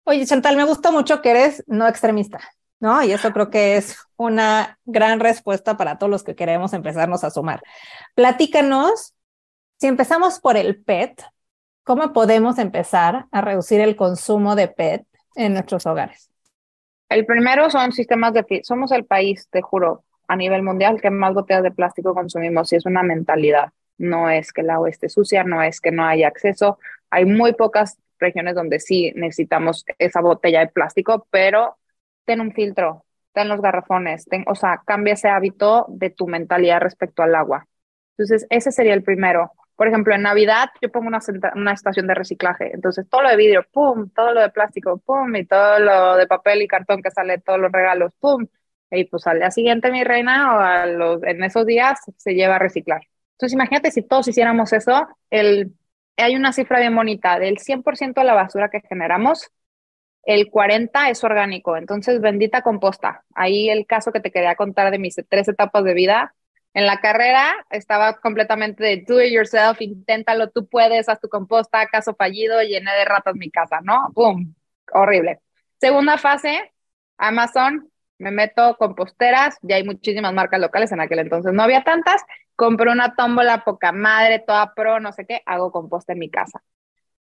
Oye, 0.06 0.26
Chantal, 0.26 0.56
me 0.56 0.64
gusta 0.64 0.92
mucho 0.92 1.22
que 1.22 1.32
eres 1.32 1.64
no 1.68 1.88
extremista, 1.88 2.40
¿no? 2.80 3.04
Y 3.04 3.12
eso 3.12 3.34
creo 3.34 3.50
que 3.50 3.76
es 3.76 3.98
una 4.16 4.80
gran 4.86 5.20
respuesta 5.20 5.76
para 5.76 5.98
todos 5.98 6.10
los 6.10 6.24
que 6.24 6.36
queremos 6.36 6.74
empezarnos 6.74 7.26
a 7.26 7.32
sumar. 7.32 7.62
Platícanos, 8.16 9.14
si 9.78 9.88
empezamos 9.88 10.40
por 10.40 10.56
el 10.56 10.82
PET, 10.82 11.22
¿cómo 11.84 12.14
podemos 12.14 12.60
empezar 12.60 13.26
a 13.32 13.42
reducir 13.42 13.82
el 13.82 13.98
consumo 13.98 14.56
de 14.56 14.70
PET 14.70 15.06
en 15.36 15.54
nuestros 15.54 15.86
hogares? 15.86 16.32
El 17.10 17.26
primero 17.26 17.70
son 17.70 17.92
sistemas 17.92 18.34
de... 18.34 18.62
Somos 18.64 18.94
el 18.94 19.06
país, 19.06 19.50
te 19.52 19.62
juro, 19.62 20.05
a 20.28 20.36
nivel 20.36 20.64
mundial 20.64 21.02
que 21.02 21.10
más 21.10 21.34
botellas 21.34 21.64
de 21.64 21.72
plástico 21.72 22.14
consumimos 22.14 22.72
y 22.74 22.78
es 22.78 22.86
una 22.86 23.04
mentalidad. 23.04 23.72
No 23.98 24.30
es 24.30 24.52
que 24.52 24.62
el 24.62 24.70
agua 24.70 24.90
esté 24.90 25.10
sucia, 25.10 25.44
no 25.44 25.62
es 25.62 25.80
que 25.82 25.92
no 25.92 26.06
haya 26.06 26.28
acceso. 26.28 26.80
Hay 27.10 27.26
muy 27.26 27.54
pocas 27.54 27.98
regiones 28.20 28.56
donde 28.56 28.80
sí 28.80 29.14
necesitamos 29.16 29.86
esa 30.00 30.22
botella 30.22 30.62
de 30.62 30.68
plástico, 30.68 31.28
pero 31.32 31.78
ten 32.26 32.42
un 32.42 32.52
filtro, 32.54 33.06
ten 33.34 33.50
los 33.50 33.62
garrafones, 33.62 34.26
ten, 34.26 34.44
o 34.48 34.56
sea, 34.56 34.82
cambia 34.86 35.14
ese 35.14 35.30
hábito 35.30 35.86
de 35.90 36.10
tu 36.10 36.28
mentalidad 36.28 36.82
respecto 36.82 37.24
al 37.24 37.36
agua. 37.36 37.68
Entonces, 38.18 38.48
ese 38.50 38.72
sería 38.72 38.94
el 38.94 39.04
primero. 39.04 39.52
Por 39.76 39.88
ejemplo, 39.88 40.16
en 40.16 40.22
Navidad 40.22 40.70
yo 40.82 40.90
pongo 40.92 41.08
una, 41.08 41.20
una 41.56 41.74
estación 41.74 42.08
de 42.08 42.14
reciclaje. 42.16 42.72
Entonces, 42.74 43.08
todo 43.10 43.24
lo 43.24 43.30
de 43.30 43.36
vidrio, 43.36 43.66
pum, 43.72 44.10
todo 44.10 44.34
lo 44.34 44.42
de 44.42 44.50
plástico, 44.50 44.98
pum, 45.00 45.36
y 45.36 45.46
todo 45.46 45.80
lo 45.80 46.16
de 46.16 46.28
papel 46.28 46.62
y 46.62 46.68
cartón 46.68 47.02
que 47.02 47.12
sale, 47.12 47.40
todos 47.40 47.60
los 47.60 47.72
regalos, 47.72 48.14
pum 48.20 48.48
y 48.92 49.06
pues 49.06 49.26
al 49.28 49.40
día 49.40 49.52
siguiente, 49.52 49.92
mi 49.92 50.04
reina, 50.04 50.56
o 50.56 50.60
a 50.60 50.86
los, 50.86 51.24
en 51.24 51.44
esos 51.44 51.66
días 51.66 52.00
se 52.18 52.34
lleva 52.34 52.56
a 52.56 52.60
reciclar. 52.60 53.02
Entonces, 53.34 53.54
imagínate 53.54 53.92
si 53.92 54.02
todos 54.02 54.28
hiciéramos 54.28 54.72
eso, 54.74 55.08
el, 55.30 55.74
hay 56.18 56.36
una 56.36 56.54
cifra 56.54 56.80
bien 56.80 56.96
bonita, 56.96 57.40
del 57.40 57.58
100% 57.58 58.22
de 58.22 58.24
la 58.24 58.34
basura 58.34 58.70
que 58.70 58.82
generamos, 58.88 59.52
el 60.24 60.50
40 60.50 61.10
es 61.10 61.24
orgánico, 61.24 61.78
entonces 61.78 62.20
bendita 62.20 62.62
composta. 62.62 63.24
Ahí 63.36 63.70
el 63.70 63.86
caso 63.86 64.12
que 64.12 64.20
te 64.20 64.32
quería 64.32 64.56
contar 64.56 64.92
de 64.92 65.00
mis 65.00 65.16
tres 65.30 65.48
etapas 65.48 65.84
de 65.84 65.94
vida. 65.94 66.34
En 66.74 66.86
la 66.86 67.00
carrera 67.00 67.54
estaba 67.70 68.20
completamente 68.20 68.84
de 68.84 69.06
do 69.08 69.22
it 69.22 69.32
yourself, 69.32 69.82
inténtalo, 69.82 70.50
tú 70.50 70.68
puedes, 70.68 71.08
haz 71.10 71.20
tu 71.22 71.30
composta, 71.30 71.86
caso 71.88 72.16
fallido, 72.16 72.62
llené 72.64 72.92
de 72.96 73.06
ratas 73.06 73.36
mi 73.36 73.52
casa, 73.52 73.80
¿no? 73.82 74.12
¡Pum! 74.14 74.54
Horrible. 74.92 75.40
Segunda 75.80 76.18
fase, 76.18 76.74
Amazon, 77.18 77.90
me 78.18 78.32
meto 78.32 78.76
composteras, 78.78 79.58
ya 79.62 79.76
hay 79.78 79.84
muchísimas 79.84 80.34
marcas 80.34 80.60
locales, 80.60 80.92
en 80.92 81.02
aquel 81.02 81.20
entonces 81.20 81.54
no 81.54 81.64
había 81.64 81.84
tantas, 81.84 82.24
compro 82.56 82.92
una 82.92 83.16
tómbola 83.16 83.64
poca 83.64 83.92
madre, 83.92 84.40
toda 84.40 84.74
pro, 84.74 85.00
no 85.00 85.12
sé 85.12 85.26
qué, 85.26 85.42
hago 85.46 85.72
composta 85.72 86.14
en 86.14 86.20
mi 86.20 86.30
casa. 86.30 86.62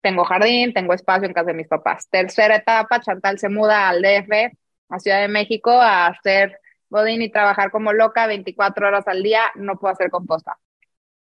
tengo 0.02 0.24
jardín, 0.26 0.74
tengo 0.74 0.94
espacio 0.94 1.28
en 1.28 1.34
casa 1.34 1.48
de 1.48 1.56
mis 1.56 1.68
papás. 1.68 2.08
Tercera 2.10 2.56
etapa, 2.58 3.02
Chantal 3.02 3.40
se 3.40 3.50
muda 3.50 3.90
al 3.90 4.02
DF, 4.02 4.58
a 4.90 5.00
Ciudad 5.00 5.22
de 5.22 5.28
México, 5.28 5.72
a 5.72 6.08
hacer 6.08 6.60
godín 6.90 7.22
y 7.22 7.30
trabajar 7.30 7.72
como 7.72 7.94
loca 7.94 8.28
24 8.28 8.88
horas 8.88 9.08
al 9.08 9.24
día, 9.24 9.44
no 9.56 9.78
puedo 9.78 9.94
hacer 9.94 10.10
composta. 10.10 10.58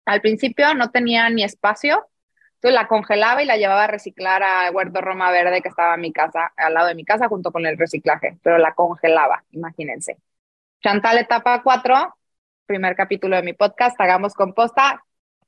Al 0.05 0.21
principio 0.21 0.73
no 0.75 0.91
tenía 0.91 1.29
ni 1.29 1.43
espacio, 1.43 2.07
entonces 2.57 2.73
la 2.73 2.87
congelaba 2.87 3.43
y 3.43 3.45
la 3.45 3.55
llevaba 3.55 3.83
a 3.83 3.87
reciclar 3.87 4.41
a 4.41 4.71
Huerto 4.71 4.99
Roma 4.99 5.29
Verde 5.29 5.61
que 5.61 5.69
estaba 5.69 5.93
en 5.93 6.01
mi 6.01 6.11
casa, 6.11 6.51
al 6.57 6.73
lado 6.73 6.87
de 6.87 6.95
mi 6.95 7.05
casa, 7.05 7.27
junto 7.27 7.51
con 7.51 7.67
el 7.67 7.77
reciclaje, 7.77 8.37
pero 8.41 8.57
la 8.57 8.73
congelaba, 8.73 9.43
imagínense. 9.51 10.17
Chantal 10.81 11.19
etapa 11.19 11.61
4, 11.61 12.15
primer 12.65 12.95
capítulo 12.95 13.35
de 13.35 13.43
mi 13.43 13.53
podcast, 13.53 13.99
hagamos 14.01 14.33
composta. 14.33 15.03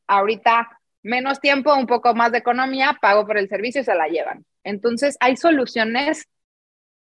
Ahorita 0.06 0.80
menos 1.02 1.40
tiempo, 1.40 1.74
un 1.74 1.88
poco 1.88 2.14
más 2.14 2.32
de 2.32 2.40
economía, 2.40 2.96
pago 3.02 3.26
por 3.26 3.40
el 3.40 3.50
servicio 3.50 3.82
y 3.82 3.86
se 3.86 3.96
la 3.96 4.08
llevan. 4.08 4.46
Entonces 4.64 5.18
hay 5.20 5.36
soluciones, 5.36 6.28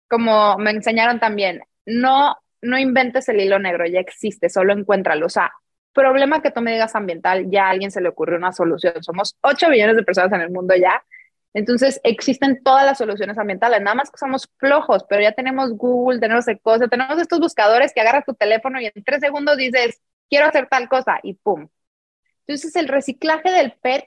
como 0.09 0.59
me 0.59 0.73
enseñaron 0.73 1.21
también, 1.21 1.63
no, 1.87 2.37
no 2.61 2.79
inventes 2.79 3.31
el 3.31 3.41
hilo 3.41 3.59
negro, 3.59 3.87
ya 3.87 4.01
existe, 4.01 4.51
solo 4.51 4.75
encuéntralo. 4.75 5.25
O 5.25 5.31
sea, 5.31 5.53
problema 5.97 6.43
que 6.43 6.53
tú 6.53 6.61
me 6.61 6.73
digas 6.73 6.95
ambiental, 6.95 7.51
ya 7.51 7.67
a 7.67 7.71
alguien 7.71 7.91
se 7.91 8.01
le 8.01 8.11
ocurrió 8.11 8.37
una 8.37 8.53
solución. 8.53 9.03
Somos 9.03 9.37
8 9.41 9.69
millones 9.71 9.97
de 9.97 10.05
personas 10.05 10.33
en 10.35 10.43
el 10.43 10.51
mundo 10.51 10.77
ya. 10.77 11.03
Entonces 11.55 12.01
existen 12.05 12.63
todas 12.63 12.85
las 12.85 12.99
soluciones 12.99 13.39
ambientales, 13.39 13.81
nada 13.81 13.95
más 13.95 14.11
que 14.11 14.19
somos 14.19 14.47
flojos, 14.59 15.05
pero 15.09 15.23
ya 15.23 15.33
tenemos 15.33 15.73
Google, 15.73 16.21
tenemos 16.21 16.45
cosas, 16.63 16.91
tenemos 16.91 17.19
estos 17.19 17.41
buscadores 17.41 17.95
que 17.95 18.03
agarras 18.03 18.27
tu 18.27 18.35
teléfono 18.35 18.79
y 18.79 18.87
en 18.87 19.05
tres 19.05 19.21
segundos 19.21 19.57
dices, 19.57 20.03
quiero 20.29 20.47
hacer 20.47 20.69
tal 20.69 20.87
cosa 20.91 21.19
y 21.23 21.33
pum. 21.33 21.69
Entonces 22.47 22.77
el 22.77 22.89
reciclaje 22.89 23.51
del 23.51 23.73
PET 23.73 24.05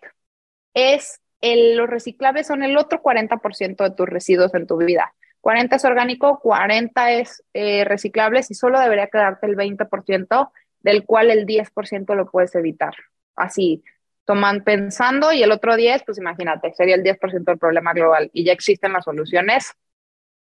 es, 0.75 1.19
el, 1.41 1.75
los 1.75 1.89
reciclables 1.89 2.45
son 2.45 2.61
el 2.61 2.77
otro 2.77 3.01
40% 3.01 3.83
de 3.83 3.95
tus 3.95 4.07
residuos 4.07 4.53
en 4.53 4.67
tu 4.67 4.77
vida. 4.77 5.13
40 5.41 5.75
es 5.75 5.85
orgánico, 5.85 6.39
40 6.41 7.11
es 7.13 7.43
eh, 7.53 7.83
reciclables 7.83 8.51
y 8.51 8.53
solo 8.53 8.79
debería 8.79 9.07
quedarte 9.07 9.47
el 9.47 9.55
20% 9.55 10.51
del 10.81 11.05
cual 11.05 11.31
el 11.31 11.45
10% 11.45 12.15
lo 12.15 12.29
puedes 12.29 12.55
evitar. 12.55 12.93
Así, 13.35 13.83
toman 14.25 14.63
pensando 14.63 15.31
y 15.33 15.43
el 15.43 15.51
otro 15.51 15.75
10, 15.75 16.03
pues 16.05 16.17
imagínate, 16.17 16.73
sería 16.73 16.95
el 16.95 17.03
10% 17.03 17.51
del 17.51 17.59
problema 17.59 17.93
global 17.93 18.29
y 18.33 18.45
ya 18.45 18.53
existen 18.53 18.93
las 18.93 19.05
soluciones 19.05 19.73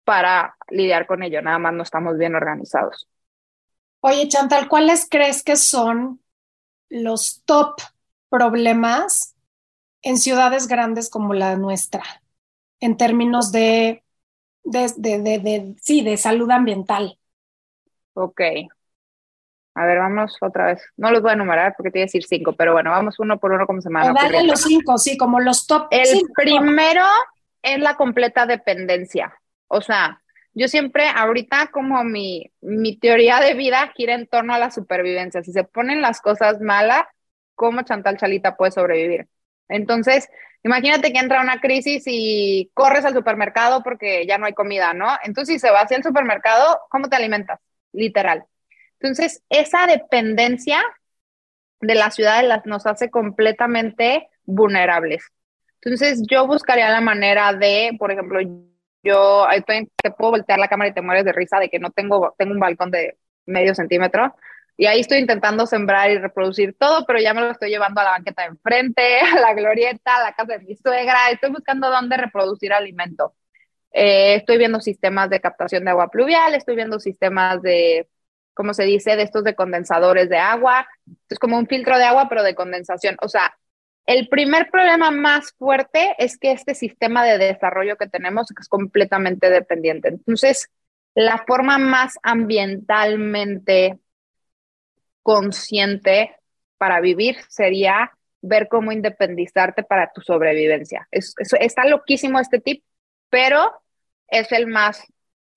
para 0.03 0.55
lidiar 0.69 1.05
con 1.07 1.23
ello, 1.23 1.41
nada 1.41 1.59
más 1.59 1.73
no 1.73 1.83
estamos 1.83 2.17
bien 2.17 2.35
organizados. 2.35 3.07
Oye, 4.01 4.27
Chantal, 4.27 4.67
¿cuáles 4.69 5.07
crees 5.09 5.43
que 5.43 5.55
son 5.55 6.21
los 6.89 7.43
top 7.45 7.81
problemas 8.29 9.35
en 10.03 10.17
ciudades 10.17 10.67
grandes 10.67 11.09
como 11.09 11.33
la 11.33 11.57
nuestra, 11.57 12.03
en 12.81 12.97
términos 12.97 13.51
de, 13.51 14.03
de, 14.63 14.93
de, 14.97 15.19
de 15.39 15.75
sí, 15.81 16.03
de 16.03 16.17
salud 16.17 16.51
ambiental? 16.51 17.19
Ok, 18.13 18.41
a 19.79 19.85
ver, 19.85 19.99
vamos 19.99 20.35
otra 20.41 20.65
vez. 20.65 20.83
No 20.97 21.09
los 21.09 21.21
voy 21.21 21.31
a 21.31 21.35
enumerar 21.35 21.73
porque 21.77 21.89
te 21.89 21.99
voy 21.99 22.01
a 22.01 22.05
decir 22.07 22.25
cinco, 22.25 22.51
pero 22.51 22.73
bueno, 22.73 22.91
vamos 22.91 23.17
uno 23.17 23.39
por 23.39 23.53
uno 23.53 23.65
como 23.65 23.79
se 23.81 23.89
me 23.89 24.01
van 24.01 24.13
Dale 24.13 24.43
los 24.43 24.61
cinco, 24.61 24.97
sí, 24.97 25.17
como 25.17 25.39
los 25.39 25.67
top. 25.67 25.87
El 25.89 26.21
primero 26.35 27.05
es 27.61 27.79
la 27.79 27.95
completa 27.95 28.45
dependencia. 28.45 29.33
O 29.69 29.79
sea, 29.79 30.21
yo 30.53 30.67
siempre, 30.67 31.07
ahorita 31.07 31.67
como 31.67 32.03
mi, 32.03 32.51
mi 32.59 32.97
teoría 32.97 33.39
de 33.39 33.53
vida 33.53 33.89
gira 33.95 34.15
en 34.15 34.27
torno 34.27 34.53
a 34.53 34.59
la 34.59 34.69
supervivencia. 34.69 35.43
Si 35.43 35.53
se 35.53 35.63
ponen 35.63 36.01
las 36.01 36.19
cosas 36.19 36.59
malas, 36.59 37.03
¿cómo 37.55 37.83
Chantal 37.83 38.17
Chalita 38.17 38.57
puede 38.57 38.73
sobrevivir? 38.73 39.29
Entonces, 39.69 40.27
imagínate 40.61 41.13
que 41.13 41.19
entra 41.19 41.39
una 41.39 41.61
crisis 41.61 42.03
y 42.05 42.69
corres 42.73 43.05
al 43.05 43.13
supermercado 43.13 43.81
porque 43.81 44.27
ya 44.27 44.37
no 44.37 44.45
hay 44.45 44.53
comida, 44.53 44.93
¿no? 44.93 45.07
Entonces, 45.23 45.53
si 45.53 45.59
se 45.59 45.71
va 45.71 45.79
hacia 45.79 45.95
el 45.95 46.03
supermercado, 46.03 46.81
¿cómo 46.89 47.07
te 47.07 47.15
alimentas? 47.15 47.61
Literal. 47.93 48.43
Entonces, 48.99 49.43
esa 49.49 49.87
dependencia 49.87 50.83
de 51.81 51.95
la 51.95 52.11
ciudad 52.11 52.43
nos 52.65 52.85
hace 52.85 53.09
completamente 53.09 54.27
vulnerables. 54.45 55.23
Entonces, 55.81 56.21
yo 56.29 56.45
buscaría 56.45 56.89
la 56.89 57.01
manera 57.01 57.53
de, 57.53 57.95
por 57.97 58.11
ejemplo, 58.11 58.39
yo 59.01 59.47
te 60.03 60.11
puedo 60.11 60.31
voltear 60.31 60.59
la 60.59 60.67
cámara 60.67 60.89
y 60.89 60.93
te 60.93 61.01
mueres 61.01 61.23
de 61.23 61.31
risa 61.31 61.59
de 61.59 61.69
que 61.69 61.79
no 61.79 61.91
tengo, 61.91 62.35
tengo 62.37 62.51
un 62.53 62.59
balcón 62.59 62.91
de 62.91 63.17
medio 63.45 63.73
centímetro 63.73 64.35
y 64.79 64.85
ahí 64.85 65.01
estoy 65.01 65.17
intentando 65.17 65.65
sembrar 65.65 66.09
y 66.09 66.17
reproducir 66.17 66.73
todo, 66.73 67.05
pero 67.05 67.19
ya 67.19 67.33
me 67.33 67.41
lo 67.41 67.51
estoy 67.51 67.69
llevando 67.69 67.99
a 67.99 68.05
la 68.05 68.11
banqueta 68.11 68.43
de 68.43 68.47
enfrente, 68.47 69.19
a 69.35 69.37
la 69.37 69.53
glorieta, 69.53 70.15
a 70.15 70.23
la 70.23 70.33
casa 70.33 70.57
de 70.57 70.59
mi 70.59 70.75
suegra, 70.77 71.29
estoy 71.31 71.51
buscando 71.51 71.89
dónde 71.89 72.15
reproducir 72.15 72.71
alimento. 72.71 73.33
Eh, 73.91 74.35
estoy 74.35 74.57
viendo 74.57 74.79
sistemas 74.79 75.29
de 75.29 75.41
captación 75.41 75.83
de 75.83 75.91
agua 75.91 76.09
pluvial, 76.09 76.55
estoy 76.55 76.77
viendo 76.77 76.97
sistemas 76.97 77.61
de 77.61 78.07
como 78.59 78.73
se 78.73 78.83
dice, 78.83 79.15
de 79.15 79.23
estos 79.23 79.45
de 79.45 79.55
condensadores 79.55 80.27
de 80.27 80.37
agua. 80.37 80.85
Es 81.29 81.39
como 81.39 81.57
un 81.57 81.65
filtro 81.65 81.97
de 81.97 82.03
agua, 82.03 82.27
pero 82.27 82.43
de 82.43 82.55
condensación. 82.55 83.15
O 83.21 83.29
sea, 83.29 83.57
el 84.05 84.27
primer 84.27 84.69
problema 84.69 85.11
más 85.11 85.53
fuerte 85.57 86.13
es 86.17 86.37
que 86.37 86.51
este 86.51 86.75
sistema 86.75 87.23
de 87.23 87.37
desarrollo 87.37 87.95
que 87.95 88.09
tenemos 88.09 88.47
es 88.59 88.67
completamente 88.67 89.49
dependiente. 89.49 90.09
Entonces, 90.09 90.67
la 91.15 91.41
forma 91.47 91.77
más 91.77 92.15
ambientalmente 92.21 93.97
consciente 95.23 96.35
para 96.77 96.99
vivir 96.99 97.37
sería 97.47 98.11
ver 98.41 98.67
cómo 98.67 98.91
independizarte 98.91 99.83
para 99.83 100.11
tu 100.11 100.19
sobrevivencia. 100.19 101.07
Es, 101.11 101.33
está 101.61 101.85
loquísimo 101.85 102.41
este 102.41 102.59
tip, 102.59 102.83
pero 103.29 103.71
es 104.27 104.51
el 104.51 104.67
más, 104.67 105.01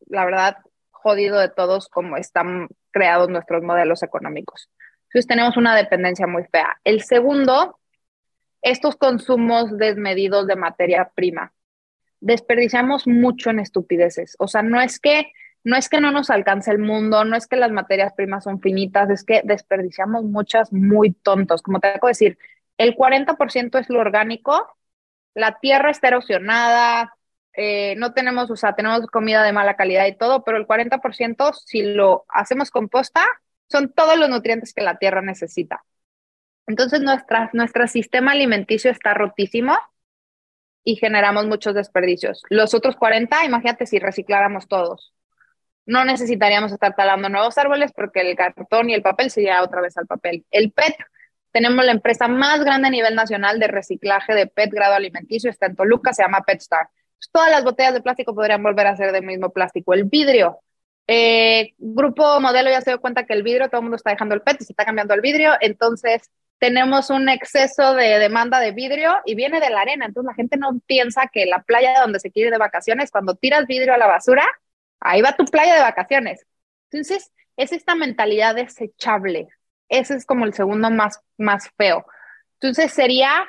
la 0.07 0.25
verdad, 0.25 0.59
jodido 1.03 1.39
de 1.39 1.49
todos 1.49 1.89
como 1.89 2.17
están 2.17 2.69
creados 2.91 3.29
nuestros 3.29 3.63
modelos 3.63 4.03
económicos. 4.03 4.69
Entonces 5.05 5.27
tenemos 5.27 5.57
una 5.57 5.77
dependencia 5.77 6.27
muy 6.27 6.45
fea. 6.45 6.81
El 6.85 7.03
segundo, 7.03 7.79
estos 8.63 8.97
consumos 8.97 9.77
desmedidos 9.77 10.47
de 10.47 10.57
materia 10.57 11.11
prima. 11.15 11.53
Desperdiciamos 12.21 13.07
mucho 13.07 13.51
en 13.51 13.59
estupideces. 13.59 14.37
O 14.39 14.49
sea, 14.49 14.63
no 14.63 14.81
es 14.81 14.99
que 14.99 15.33
no 15.65 15.77
es 15.77 15.89
que 15.89 16.01
no 16.01 16.11
nos 16.11 16.31
alcance 16.31 16.71
el 16.71 16.79
mundo, 16.79 17.25
no 17.25 17.37
es 17.37 17.47
que 17.47 17.57
las 17.57 17.71
materias 17.71 18.13
primas 18.15 18.45
son 18.45 18.61
finitas, 18.61 19.11
es 19.11 19.25
que 19.25 19.43
desperdiciamos 19.45 20.25
muchas 20.25 20.73
muy 20.73 21.13
tontos. 21.13 21.63
Como 21.63 21.79
te 21.79 21.89
acabo 21.89 22.09
de 22.09 22.13
decir, 22.13 22.39
el 22.79 22.97
40% 22.97 23.79
es 23.79 23.89
lo 23.89 24.01
orgánico, 24.01 24.77
la 25.35 25.59
tierra 25.61 25.91
está 25.91 26.09
erosionada, 26.09 27.15
eh, 27.55 27.95
no 27.97 28.13
tenemos, 28.15 28.51
o 28.51 28.57
sea, 28.57 28.75
tenemos 28.75 29.07
comida 29.07 29.43
de 29.43 29.53
mala 29.53 29.77
calidad 29.77 30.07
y 30.07 30.17
todo, 30.17 30.43
pero 30.45 30.57
el 30.57 30.67
40% 30.67 31.53
si 31.53 31.83
lo 31.83 32.25
hacemos 32.29 32.71
composta, 32.71 33.25
son 33.69 33.93
todos 33.93 34.19
los 34.19 34.29
nutrientes 34.29 34.73
que 34.75 34.83
la 34.83 34.99
tierra 34.99 35.23
necesita. 35.23 35.85
Entonces 36.67 37.01
nuestra, 37.01 37.51
nuestro 37.53 37.87
sistema 37.89 38.33
alimenticio 38.33 38.91
está 38.91 39.15
rotísimo 39.15 39.77
y 40.85 40.97
generamos 40.97 41.47
muchos 41.47 41.75
desperdicios. 41.75 42.43
Los 42.49 42.75
otros 42.75 42.97
40, 42.97 43.45
imagínate 43.45 43.87
si 43.87 43.99
recicláramos 43.99 44.69
todos. 44.69 45.13
No 45.85 46.05
necesitaríamos 46.05 46.73
estar 46.73 46.95
talando 46.95 47.29
nuevos 47.29 47.59
árboles 47.59 47.93
porque 47.93 48.21
el 48.21 48.37
cartón 48.37 48.89
y 48.89 48.95
el 48.95 49.03
papel 49.03 49.31
sería 49.31 49.63
otra 49.63 49.81
vez 49.81 49.97
al 49.99 50.07
papel. 50.07 50.47
El 50.51 50.73
PET, 50.73 50.95
tenemos 51.51 51.85
la 51.85 51.93
empresa 51.93 52.29
más 52.29 52.65
grande 52.65 52.89
a 52.89 52.91
nivel 52.91 53.15
nacional 53.15 53.59
de 53.59 53.67
reciclaje 53.69 54.35
de 54.35 54.47
PET 54.47 54.71
grado 54.73 54.95
alimenticio, 54.95 55.51
está 55.51 55.67
en 55.67 55.77
Toluca, 55.77 56.13
se 56.13 56.23
llama 56.23 56.43
PetStar 56.47 56.89
todas 57.31 57.51
las 57.51 57.65
botellas 57.65 57.95
de 57.95 58.03
plástico 58.03 58.35
podrían 58.35 58.63
volver 58.63 58.87
a 58.87 58.97
ser 58.97 59.13
del 59.13 59.25
mismo 59.25 59.51
plástico. 59.51 59.95
El 59.95 60.05
vidrio, 60.05 60.61
eh, 61.07 61.75
grupo 61.79 62.41
modelo 62.41 62.71
ya 62.71 62.81
se 62.81 62.91
dio 62.91 63.01
cuenta 63.01 63.27
que 63.27 63.35
el 63.35 63.43
vidrio, 63.43 63.69
todo 63.69 63.79
el 63.79 63.83
mundo 63.85 63.97
está 63.97 64.11
dejando 64.11 64.35
el 64.35 64.43
PET 64.43 64.61
y 64.61 64.65
se 64.65 64.73
está 64.73 64.85
cambiando 64.85 65.15
el 65.15 65.21
vidrio, 65.21 65.53
entonces 65.61 66.31
tenemos 66.59 67.11
un 67.11 67.29
exceso 67.29 67.95
de 67.95 68.21
demanda 68.21 68.61
de 68.61 68.71
vidrio 68.71 69.17
y 69.27 69.35
viene 69.35 69.59
de 69.59 69.69
la 69.69 69.81
arena, 69.81 70.07
entonces 70.07 70.29
la 70.29 70.35
gente 70.35 70.57
no 70.57 70.79
piensa 70.87 71.29
que 71.33 71.45
la 71.47 71.63
playa 71.63 72.01
donde 72.01 72.21
se 72.21 72.31
quiere 72.31 72.53
de 72.53 72.59
vacaciones, 72.59 73.11
cuando 73.11 73.35
tiras 73.35 73.67
vidrio 73.67 73.95
a 73.95 73.99
la 73.99 74.07
basura, 74.07 74.47
ahí 75.01 75.23
va 75.23 75.37
tu 75.37 75.45
playa 75.45 75.75
de 75.75 75.81
vacaciones. 75.81 76.47
Entonces, 76.89 77.33
es 77.57 77.73
esta 77.73 77.97
mentalidad 77.97 78.55
desechable. 78.55 79.49
Ese 79.89 80.15
es 80.15 80.25
como 80.25 80.45
el 80.45 80.55
segundo 80.55 80.89
más, 80.91 81.21
más 81.37 81.69
feo. 81.77 82.07
Entonces, 82.61 82.93
sería, 82.93 83.49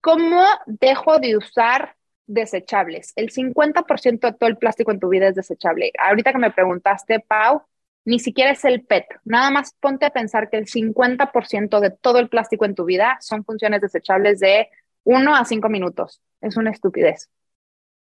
¿cómo 0.00 0.42
dejo 0.64 1.18
de 1.18 1.36
usar 1.36 1.94
desechables. 2.28 3.12
El 3.16 3.30
50% 3.30 4.20
de 4.20 4.32
todo 4.34 4.48
el 4.48 4.56
plástico 4.56 4.92
en 4.92 5.00
tu 5.00 5.08
vida 5.08 5.28
es 5.28 5.34
desechable. 5.34 5.92
Ahorita 5.98 6.32
que 6.32 6.38
me 6.38 6.52
preguntaste, 6.52 7.20
Pau, 7.20 7.62
ni 8.04 8.20
siquiera 8.20 8.52
es 8.52 8.64
el 8.64 8.84
PET. 8.84 9.06
Nada 9.24 9.50
más 9.50 9.74
ponte 9.80 10.06
a 10.06 10.10
pensar 10.10 10.48
que 10.48 10.58
el 10.58 10.66
50% 10.66 11.80
de 11.80 11.90
todo 11.90 12.18
el 12.20 12.28
plástico 12.28 12.64
en 12.64 12.74
tu 12.74 12.84
vida 12.84 13.18
son 13.20 13.44
funciones 13.44 13.80
desechables 13.80 14.38
de 14.40 14.68
1 15.04 15.34
a 15.34 15.44
5 15.44 15.68
minutos. 15.68 16.22
Es 16.40 16.56
una 16.56 16.70
estupidez. 16.70 17.28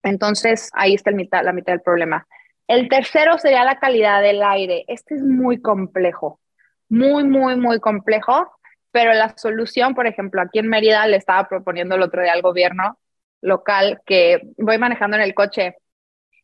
Entonces, 0.02 0.70
ahí 0.74 0.94
está 0.94 1.10
el 1.10 1.16
mitad, 1.16 1.44
la 1.44 1.52
mitad 1.52 1.72
del 1.72 1.80
problema. 1.80 2.26
El 2.66 2.88
tercero 2.88 3.38
sería 3.38 3.64
la 3.64 3.78
calidad 3.78 4.22
del 4.22 4.42
aire. 4.42 4.84
Este 4.88 5.14
es 5.14 5.22
muy 5.22 5.60
complejo, 5.60 6.40
muy, 6.88 7.24
muy, 7.24 7.56
muy 7.56 7.78
complejo, 7.78 8.50
pero 8.90 9.12
la 9.12 9.36
solución, 9.36 9.94
por 9.94 10.06
ejemplo, 10.06 10.40
aquí 10.40 10.58
en 10.58 10.68
Mérida 10.68 11.06
le 11.06 11.16
estaba 11.16 11.48
proponiendo 11.48 11.94
el 11.94 12.02
otro 12.02 12.22
día 12.22 12.32
al 12.32 12.42
gobierno 12.42 12.98
local 13.44 14.00
que 14.06 14.40
voy 14.56 14.78
manejando 14.78 15.16
en 15.16 15.22
el 15.22 15.34
coche 15.34 15.76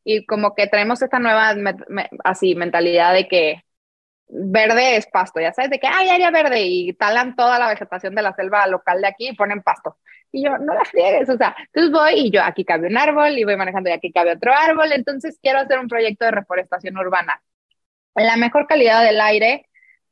y 0.04 0.26
como 0.26 0.54
que 0.54 0.66
traemos 0.66 1.02
esta 1.02 1.18
nueva 1.18 1.54
así 2.24 2.54
mentalidad 2.54 3.14
de 3.14 3.26
que 3.26 3.64
verde 4.28 4.96
es 4.96 5.06
pasto, 5.06 5.40
ya 5.40 5.52
sabes, 5.52 5.70
de 5.70 5.80
que 5.80 5.88
hay 5.88 6.08
área 6.08 6.30
verde 6.30 6.62
y 6.62 6.92
talan 6.92 7.34
toda 7.34 7.58
la 7.58 7.68
vegetación 7.68 8.14
de 8.14 8.22
la 8.22 8.34
selva 8.34 8.66
local 8.66 9.00
de 9.00 9.08
aquí 9.08 9.28
y 9.28 9.34
ponen 9.34 9.62
pasto. 9.62 9.96
Y 10.30 10.44
yo, 10.44 10.58
no 10.58 10.74
la 10.74 10.84
friegues, 10.84 11.28
o 11.28 11.36
sea, 11.36 11.56
entonces 11.58 11.90
voy 11.90 12.12
y 12.14 12.30
yo 12.30 12.42
aquí 12.42 12.64
cabe 12.64 12.86
un 12.86 12.96
árbol 12.96 13.36
y 13.36 13.44
voy 13.44 13.56
manejando 13.56 13.90
y 13.90 13.92
aquí 13.92 14.12
cabe 14.12 14.32
otro 14.32 14.52
árbol, 14.54 14.92
entonces 14.92 15.38
quiero 15.42 15.58
hacer 15.58 15.78
un 15.78 15.88
proyecto 15.88 16.24
de 16.26 16.30
reforestación 16.32 16.96
urbana. 16.96 17.42
La 18.14 18.36
mejor 18.36 18.66
calidad 18.66 19.02
del 19.02 19.20
aire 19.20 19.66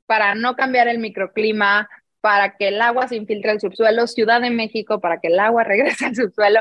para 0.06 0.34
no 0.34 0.56
cambiar 0.56 0.88
el 0.88 0.98
microclima, 0.98 1.88
para 2.20 2.56
que 2.56 2.68
el 2.68 2.80
agua 2.82 3.08
se 3.08 3.16
infiltre 3.16 3.52
al 3.52 3.60
subsuelo, 3.60 4.06
Ciudad 4.06 4.40
de 4.40 4.50
México, 4.50 5.00
para 5.00 5.20
que 5.20 5.28
el 5.28 5.38
agua 5.38 5.64
regrese 5.72 6.06
al 6.06 6.16
subsuelo, 6.16 6.60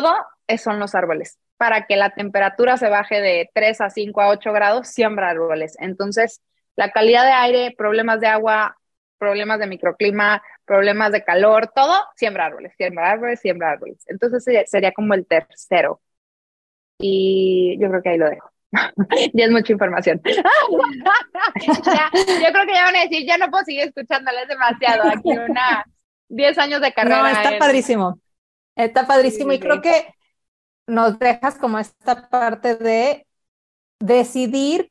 todo 0.00 0.14
son 0.58 0.78
los 0.78 0.94
árboles. 0.94 1.38
Para 1.56 1.86
que 1.86 1.96
la 1.96 2.10
temperatura 2.10 2.76
se 2.76 2.88
baje 2.88 3.20
de 3.20 3.50
3 3.54 3.80
a 3.80 3.90
5 3.90 4.20
a 4.20 4.28
8 4.28 4.52
grados, 4.52 4.88
siembra 4.88 5.30
árboles. 5.30 5.76
Entonces, 5.80 6.42
la 6.76 6.90
calidad 6.90 7.24
de 7.24 7.32
aire, 7.32 7.74
problemas 7.76 8.20
de 8.20 8.26
agua, 8.26 8.76
problemas 9.18 9.58
de 9.58 9.66
microclima, 9.66 10.42
problemas 10.64 11.12
de 11.12 11.24
calor, 11.24 11.70
todo, 11.74 11.94
siembra 12.16 12.46
árboles, 12.46 12.72
siembra 12.76 13.10
árboles, 13.10 13.40
siembra 13.40 13.70
árboles. 13.70 14.04
Entonces 14.06 14.44
sería 14.68 14.92
como 14.92 15.14
el 15.14 15.26
tercero. 15.26 16.00
Y 16.98 17.78
yo 17.80 17.88
creo 17.88 18.02
que 18.02 18.10
ahí 18.10 18.18
lo 18.18 18.28
dejo. 18.28 18.50
ya 19.32 19.44
es 19.44 19.50
mucha 19.50 19.72
información. 19.72 20.20
yo 20.24 20.32
creo 22.52 22.66
que 22.66 22.74
ya 22.74 22.84
van 22.84 22.96
a 22.96 23.02
decir, 23.02 23.26
ya 23.26 23.38
no 23.38 23.50
puedo 23.50 23.64
seguir 23.64 23.82
escuchándoles 23.82 24.48
demasiado. 24.48 25.08
Aquí 25.08 25.30
una 25.30 25.84
10 26.28 26.58
años 26.58 26.80
de 26.80 26.92
carrera. 26.92 27.22
No, 27.22 27.28
está 27.28 27.58
padrísimo. 27.58 28.18
Está 28.76 29.06
padrísimo. 29.06 29.52
y 29.52 29.60
creo 29.60 29.80
que 29.80 30.14
nos 30.86 31.18
dejas 31.18 31.56
como 31.56 31.78
esta 31.78 32.28
parte 32.28 32.76
de 32.76 33.26
decidir 34.00 34.90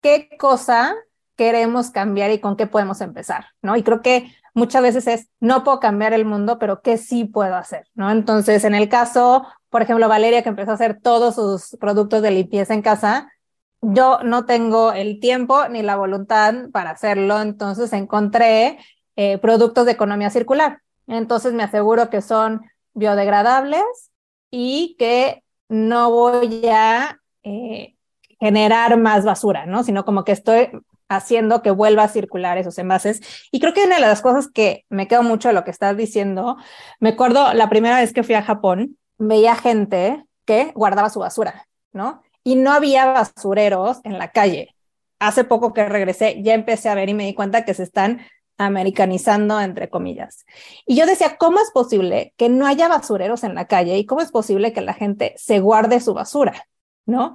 qué 0.00 0.28
cosa 0.38 0.94
queremos 1.36 1.90
cambiar 1.90 2.30
y 2.30 2.40
con 2.40 2.56
qué 2.56 2.66
podemos 2.66 3.00
empezar, 3.00 3.46
¿no? 3.62 3.76
Y 3.76 3.82
creo 3.82 4.02
que 4.02 4.32
muchas 4.54 4.82
veces 4.82 5.06
es, 5.06 5.28
no 5.40 5.64
puedo 5.64 5.80
cambiar 5.80 6.12
el 6.12 6.24
mundo, 6.24 6.58
pero 6.58 6.82
¿qué 6.82 6.98
sí 6.98 7.24
puedo 7.24 7.56
hacer, 7.56 7.88
¿no? 7.94 8.10
Entonces, 8.10 8.64
en 8.64 8.74
el 8.74 8.88
caso, 8.88 9.46
por 9.70 9.82
ejemplo, 9.82 10.08
Valeria, 10.08 10.42
que 10.42 10.50
empezó 10.50 10.72
a 10.72 10.74
hacer 10.74 11.00
todos 11.00 11.34
sus 11.34 11.78
productos 11.80 12.22
de 12.22 12.30
limpieza 12.30 12.74
en 12.74 12.82
casa, 12.82 13.32
yo 13.80 14.20
no 14.22 14.44
tengo 14.44 14.92
el 14.92 15.18
tiempo 15.18 15.68
ni 15.68 15.82
la 15.82 15.96
voluntad 15.96 16.54
para 16.72 16.90
hacerlo, 16.90 17.40
entonces 17.40 17.92
encontré 17.92 18.78
eh, 19.16 19.38
productos 19.38 19.86
de 19.86 19.92
economía 19.92 20.30
circular. 20.30 20.80
Entonces 21.08 21.52
me 21.52 21.64
aseguro 21.64 22.08
que 22.08 22.22
son 22.22 22.62
biodegradables 22.94 24.10
y 24.50 24.96
que 24.98 25.42
no 25.68 26.10
voy 26.10 26.66
a 26.68 27.18
eh, 27.42 27.96
generar 28.38 28.98
más 28.98 29.24
basura, 29.24 29.66
¿no? 29.66 29.84
Sino 29.84 30.04
como 30.04 30.24
que 30.24 30.32
estoy 30.32 30.70
haciendo 31.08 31.62
que 31.62 31.70
vuelva 31.70 32.04
a 32.04 32.08
circular 32.08 32.58
esos 32.58 32.78
envases. 32.78 33.20
Y 33.50 33.60
creo 33.60 33.74
que 33.74 33.84
una 33.84 33.96
de 33.96 34.00
las 34.00 34.22
cosas 34.22 34.48
que 34.48 34.84
me 34.88 35.08
quedo 35.08 35.22
mucho 35.22 35.48
de 35.48 35.54
lo 35.54 35.64
que 35.64 35.70
estás 35.70 35.96
diciendo, 35.96 36.56
me 37.00 37.10
acuerdo 37.10 37.52
la 37.54 37.68
primera 37.68 38.00
vez 38.00 38.12
que 38.12 38.22
fui 38.22 38.34
a 38.34 38.42
Japón, 38.42 38.98
veía 39.18 39.54
gente 39.54 40.24
que 40.44 40.72
guardaba 40.74 41.10
su 41.10 41.20
basura, 41.20 41.66
¿no? 41.92 42.22
Y 42.44 42.56
no 42.56 42.72
había 42.72 43.06
basureros 43.06 44.00
en 44.04 44.18
la 44.18 44.32
calle. 44.32 44.74
Hace 45.18 45.44
poco 45.44 45.72
que 45.72 45.88
regresé, 45.88 46.42
ya 46.42 46.54
empecé 46.54 46.88
a 46.88 46.94
ver 46.94 47.08
y 47.08 47.14
me 47.14 47.24
di 47.24 47.34
cuenta 47.34 47.64
que 47.64 47.74
se 47.74 47.84
están 47.84 48.20
americanizando, 48.58 49.60
entre 49.60 49.88
comillas. 49.90 50.44
Y 50.86 50.96
yo 50.96 51.06
decía, 51.06 51.36
¿cómo 51.38 51.58
es 51.60 51.70
posible 51.70 52.34
que 52.36 52.48
no 52.48 52.66
haya 52.66 52.88
basureros 52.88 53.44
en 53.44 53.54
la 53.54 53.66
calle 53.66 53.98
y 53.98 54.06
cómo 54.06 54.20
es 54.20 54.30
posible 54.30 54.72
que 54.72 54.80
la 54.80 54.94
gente 54.94 55.34
se 55.36 55.60
guarde 55.60 56.00
su 56.00 56.14
basura, 56.14 56.66
¿no? 57.06 57.34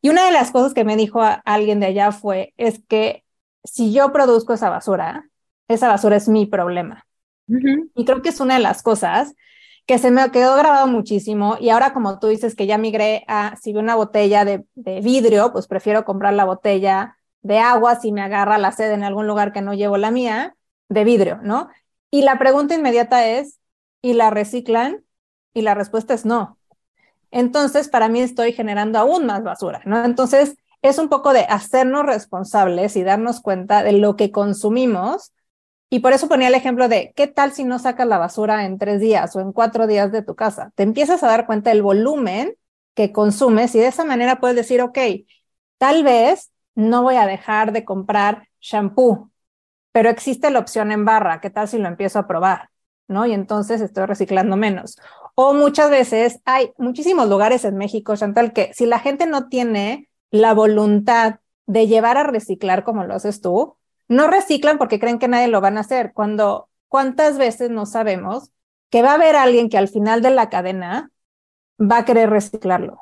Y 0.00 0.08
una 0.08 0.24
de 0.24 0.32
las 0.32 0.50
cosas 0.50 0.74
que 0.74 0.84
me 0.84 0.96
dijo 0.96 1.20
alguien 1.44 1.80
de 1.80 1.86
allá 1.86 2.12
fue, 2.12 2.54
es 2.56 2.82
que 2.88 3.24
si 3.64 3.92
yo 3.92 4.12
produzco 4.12 4.52
esa 4.52 4.68
basura, 4.68 5.28
esa 5.68 5.88
basura 5.88 6.16
es 6.16 6.28
mi 6.28 6.46
problema. 6.46 7.06
Y 7.94 8.04
creo 8.04 8.22
que 8.22 8.30
es 8.30 8.40
una 8.40 8.54
de 8.54 8.60
las 8.60 8.82
cosas 8.82 9.34
que 9.86 9.98
se 9.98 10.10
me 10.10 10.30
quedó 10.30 10.56
grabado 10.56 10.86
muchísimo 10.86 11.56
y 11.60 11.70
ahora 11.70 11.92
como 11.92 12.18
tú 12.18 12.28
dices 12.28 12.54
que 12.54 12.66
ya 12.66 12.78
migré 12.78 13.24
a, 13.26 13.56
si 13.60 13.72
veo 13.72 13.82
una 13.82 13.96
botella 13.96 14.44
de, 14.44 14.64
de 14.74 15.00
vidrio, 15.00 15.52
pues 15.52 15.66
prefiero 15.66 16.04
comprar 16.04 16.34
la 16.34 16.44
botella 16.44 17.18
de 17.42 17.58
agua 17.58 17.96
si 17.96 18.12
me 18.12 18.22
agarra 18.22 18.58
la 18.58 18.72
sed 18.72 18.92
en 18.92 19.04
algún 19.04 19.26
lugar 19.26 19.52
que 19.52 19.62
no 19.62 19.74
llevo 19.74 19.96
la 19.96 20.10
mía, 20.10 20.56
de 20.88 21.04
vidrio, 21.04 21.40
¿no? 21.42 21.68
Y 22.10 22.22
la 22.22 22.38
pregunta 22.38 22.74
inmediata 22.74 23.26
es, 23.26 23.58
¿y 24.02 24.14
la 24.14 24.30
reciclan? 24.30 25.04
Y 25.54 25.62
la 25.62 25.74
respuesta 25.74 26.14
es 26.14 26.24
no 26.24 26.58
entonces 27.32 27.88
para 27.88 28.08
mí 28.08 28.20
estoy 28.20 28.52
generando 28.52 28.98
aún 28.98 29.26
más 29.26 29.42
basura, 29.42 29.82
¿no? 29.84 30.04
Entonces 30.04 30.56
es 30.82 30.98
un 30.98 31.08
poco 31.08 31.32
de 31.32 31.40
hacernos 31.40 32.04
responsables 32.06 32.94
y 32.96 33.02
darnos 33.02 33.40
cuenta 33.40 33.82
de 33.82 33.92
lo 33.92 34.16
que 34.16 34.30
consumimos. 34.30 35.32
Y 35.90 36.00
por 36.00 36.12
eso 36.12 36.28
ponía 36.28 36.48
el 36.48 36.54
ejemplo 36.54 36.88
de, 36.88 37.12
¿qué 37.16 37.26
tal 37.26 37.52
si 37.52 37.64
no 37.64 37.78
sacas 37.78 38.06
la 38.06 38.18
basura 38.18 38.64
en 38.66 38.78
tres 38.78 39.00
días 39.00 39.34
o 39.34 39.40
en 39.40 39.52
cuatro 39.52 39.86
días 39.86 40.12
de 40.12 40.22
tu 40.22 40.34
casa? 40.34 40.72
Te 40.74 40.82
empiezas 40.82 41.22
a 41.22 41.28
dar 41.28 41.46
cuenta 41.46 41.70
del 41.70 41.82
volumen 41.82 42.54
que 42.94 43.12
consumes 43.12 43.74
y 43.74 43.78
de 43.78 43.86
esa 43.86 44.04
manera 44.04 44.38
puedes 44.38 44.56
decir, 44.56 44.82
ok, 44.82 44.98
tal 45.78 46.04
vez 46.04 46.50
no 46.74 47.02
voy 47.02 47.16
a 47.16 47.26
dejar 47.26 47.72
de 47.72 47.84
comprar 47.84 48.48
shampoo, 48.60 49.30
pero 49.92 50.08
existe 50.10 50.50
la 50.50 50.58
opción 50.58 50.92
en 50.92 51.04
barra, 51.04 51.40
¿qué 51.40 51.50
tal 51.50 51.68
si 51.68 51.78
lo 51.78 51.88
empiezo 51.88 52.18
a 52.18 52.26
probar? 52.26 52.70
¿No? 53.08 53.26
Y 53.26 53.32
entonces 53.32 53.80
estoy 53.80 54.06
reciclando 54.06 54.56
menos. 54.56 54.96
O 55.34 55.54
muchas 55.54 55.90
veces 55.90 56.40
hay 56.44 56.72
muchísimos 56.78 57.28
lugares 57.28 57.64
en 57.64 57.76
México, 57.76 58.16
Chantal, 58.16 58.52
que 58.52 58.72
si 58.74 58.86
la 58.86 58.98
gente 58.98 59.26
no 59.26 59.48
tiene 59.48 60.08
la 60.30 60.54
voluntad 60.54 61.40
de 61.66 61.86
llevar 61.86 62.16
a 62.16 62.24
reciclar 62.24 62.84
como 62.84 63.04
lo 63.04 63.14
haces 63.14 63.40
tú, 63.40 63.76
no 64.08 64.28
reciclan 64.28 64.78
porque 64.78 64.98
creen 64.98 65.18
que 65.18 65.28
nadie 65.28 65.48
lo 65.48 65.60
van 65.60 65.76
a 65.78 65.80
hacer. 65.80 66.12
Cuando, 66.14 66.68
¿cuántas 66.88 67.38
veces 67.38 67.70
no 67.70 67.86
sabemos 67.86 68.50
que 68.90 69.02
va 69.02 69.12
a 69.12 69.14
haber 69.14 69.36
alguien 69.36 69.68
que 69.68 69.78
al 69.78 69.88
final 69.88 70.22
de 70.22 70.30
la 70.30 70.50
cadena 70.50 71.10
va 71.78 71.98
a 71.98 72.04
querer 72.04 72.30
reciclarlo? 72.30 73.01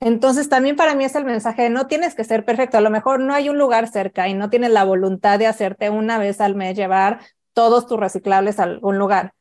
Entonces, 0.00 0.48
también 0.48 0.76
para 0.76 0.94
mí 0.94 1.04
es 1.04 1.14
el 1.14 1.26
mensaje 1.26 1.68
no 1.68 1.86
tienes 1.86 2.14
que 2.14 2.24
ser 2.24 2.44
perfecto. 2.44 2.78
A 2.78 2.80
lo 2.80 2.90
mejor 2.90 3.20
no 3.20 3.34
hay 3.34 3.50
un 3.50 3.58
lugar 3.58 3.88
cerca 3.88 4.28
y 4.28 4.34
no 4.34 4.48
tienes 4.48 4.70
la 4.70 4.84
voluntad 4.84 5.38
de 5.38 5.46
hacerte 5.46 5.90
una 5.90 6.18
vez 6.18 6.40
al 6.40 6.54
mes 6.54 6.74
llevar 6.76 7.20
todos 7.52 7.86
tus 7.86 8.00
reciclables 8.00 8.58
a 8.58 8.64
algún 8.64 8.98
lugar. 8.98 9.34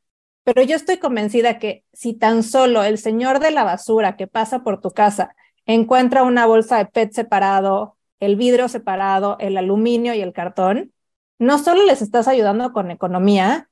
Pero 0.43 0.62
yo 0.64 0.76
estoy 0.76 0.97
convencida 0.97 1.60
que 1.60 1.86
si 1.93 2.14
tan 2.14 2.43
solo 2.43 2.84
el 2.84 2.97
señor 2.97 3.39
de 3.39 3.51
la 3.51 3.64
basura 3.64 4.18
que 4.18 4.28
pasa 4.28 4.64
por 4.64 4.82
tu 4.82 4.91
casa 4.91 5.36
encuentra 5.66 6.24
una 6.24 6.45
bolsa 6.45 6.78
de 6.78 6.88
PET 6.88 7.14
separado, 7.14 7.95
el 8.20 8.36
vidrio 8.36 8.68
separado, 8.68 9.38
el 9.39 9.57
aluminio 9.57 10.14
y 10.14 10.22
el 10.22 10.34
cartón, 10.34 10.91
no 11.38 11.57
solo 11.60 11.86
les 11.86 12.01
estás 12.01 12.28
ayudando 12.28 12.74
con 12.74 12.91
economía, 12.91 13.70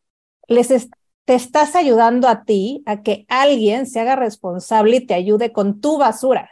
les 0.48 0.70
te 1.26 1.36
estás 1.36 1.76
ayudando 1.76 2.30
a 2.30 2.46
ti 2.46 2.84
a 2.86 3.02
que 3.02 3.26
alguien 3.28 3.86
se 3.88 4.00
haga 4.00 4.16
responsable 4.16 4.98
y 4.98 5.06
te 5.06 5.14
ayude 5.14 5.52
con 5.52 5.82
tu 5.82 5.98
basura, 5.98 6.50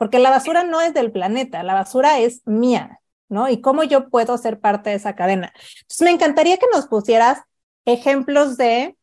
porque 0.00 0.18
la 0.18 0.30
basura 0.30 0.64
no 0.64 0.80
es 0.80 0.94
del 0.94 1.12
planeta, 1.12 1.62
la 1.62 1.74
basura 1.74 2.20
es 2.20 2.40
mía, 2.46 3.02
¿no? 3.28 3.50
Y 3.50 3.60
cómo 3.60 3.84
yo 3.84 4.08
puedo 4.08 4.38
ser 4.38 4.58
parte 4.58 4.88
de 4.88 4.96
esa 4.96 5.14
cadena. 5.14 5.52
Entonces, 5.82 6.00
me 6.00 6.10
encantaría 6.10 6.56
que 6.56 6.64
nos 6.72 6.86
pusieras 6.86 7.42
ejemplos 7.84 8.56
de 8.56 8.96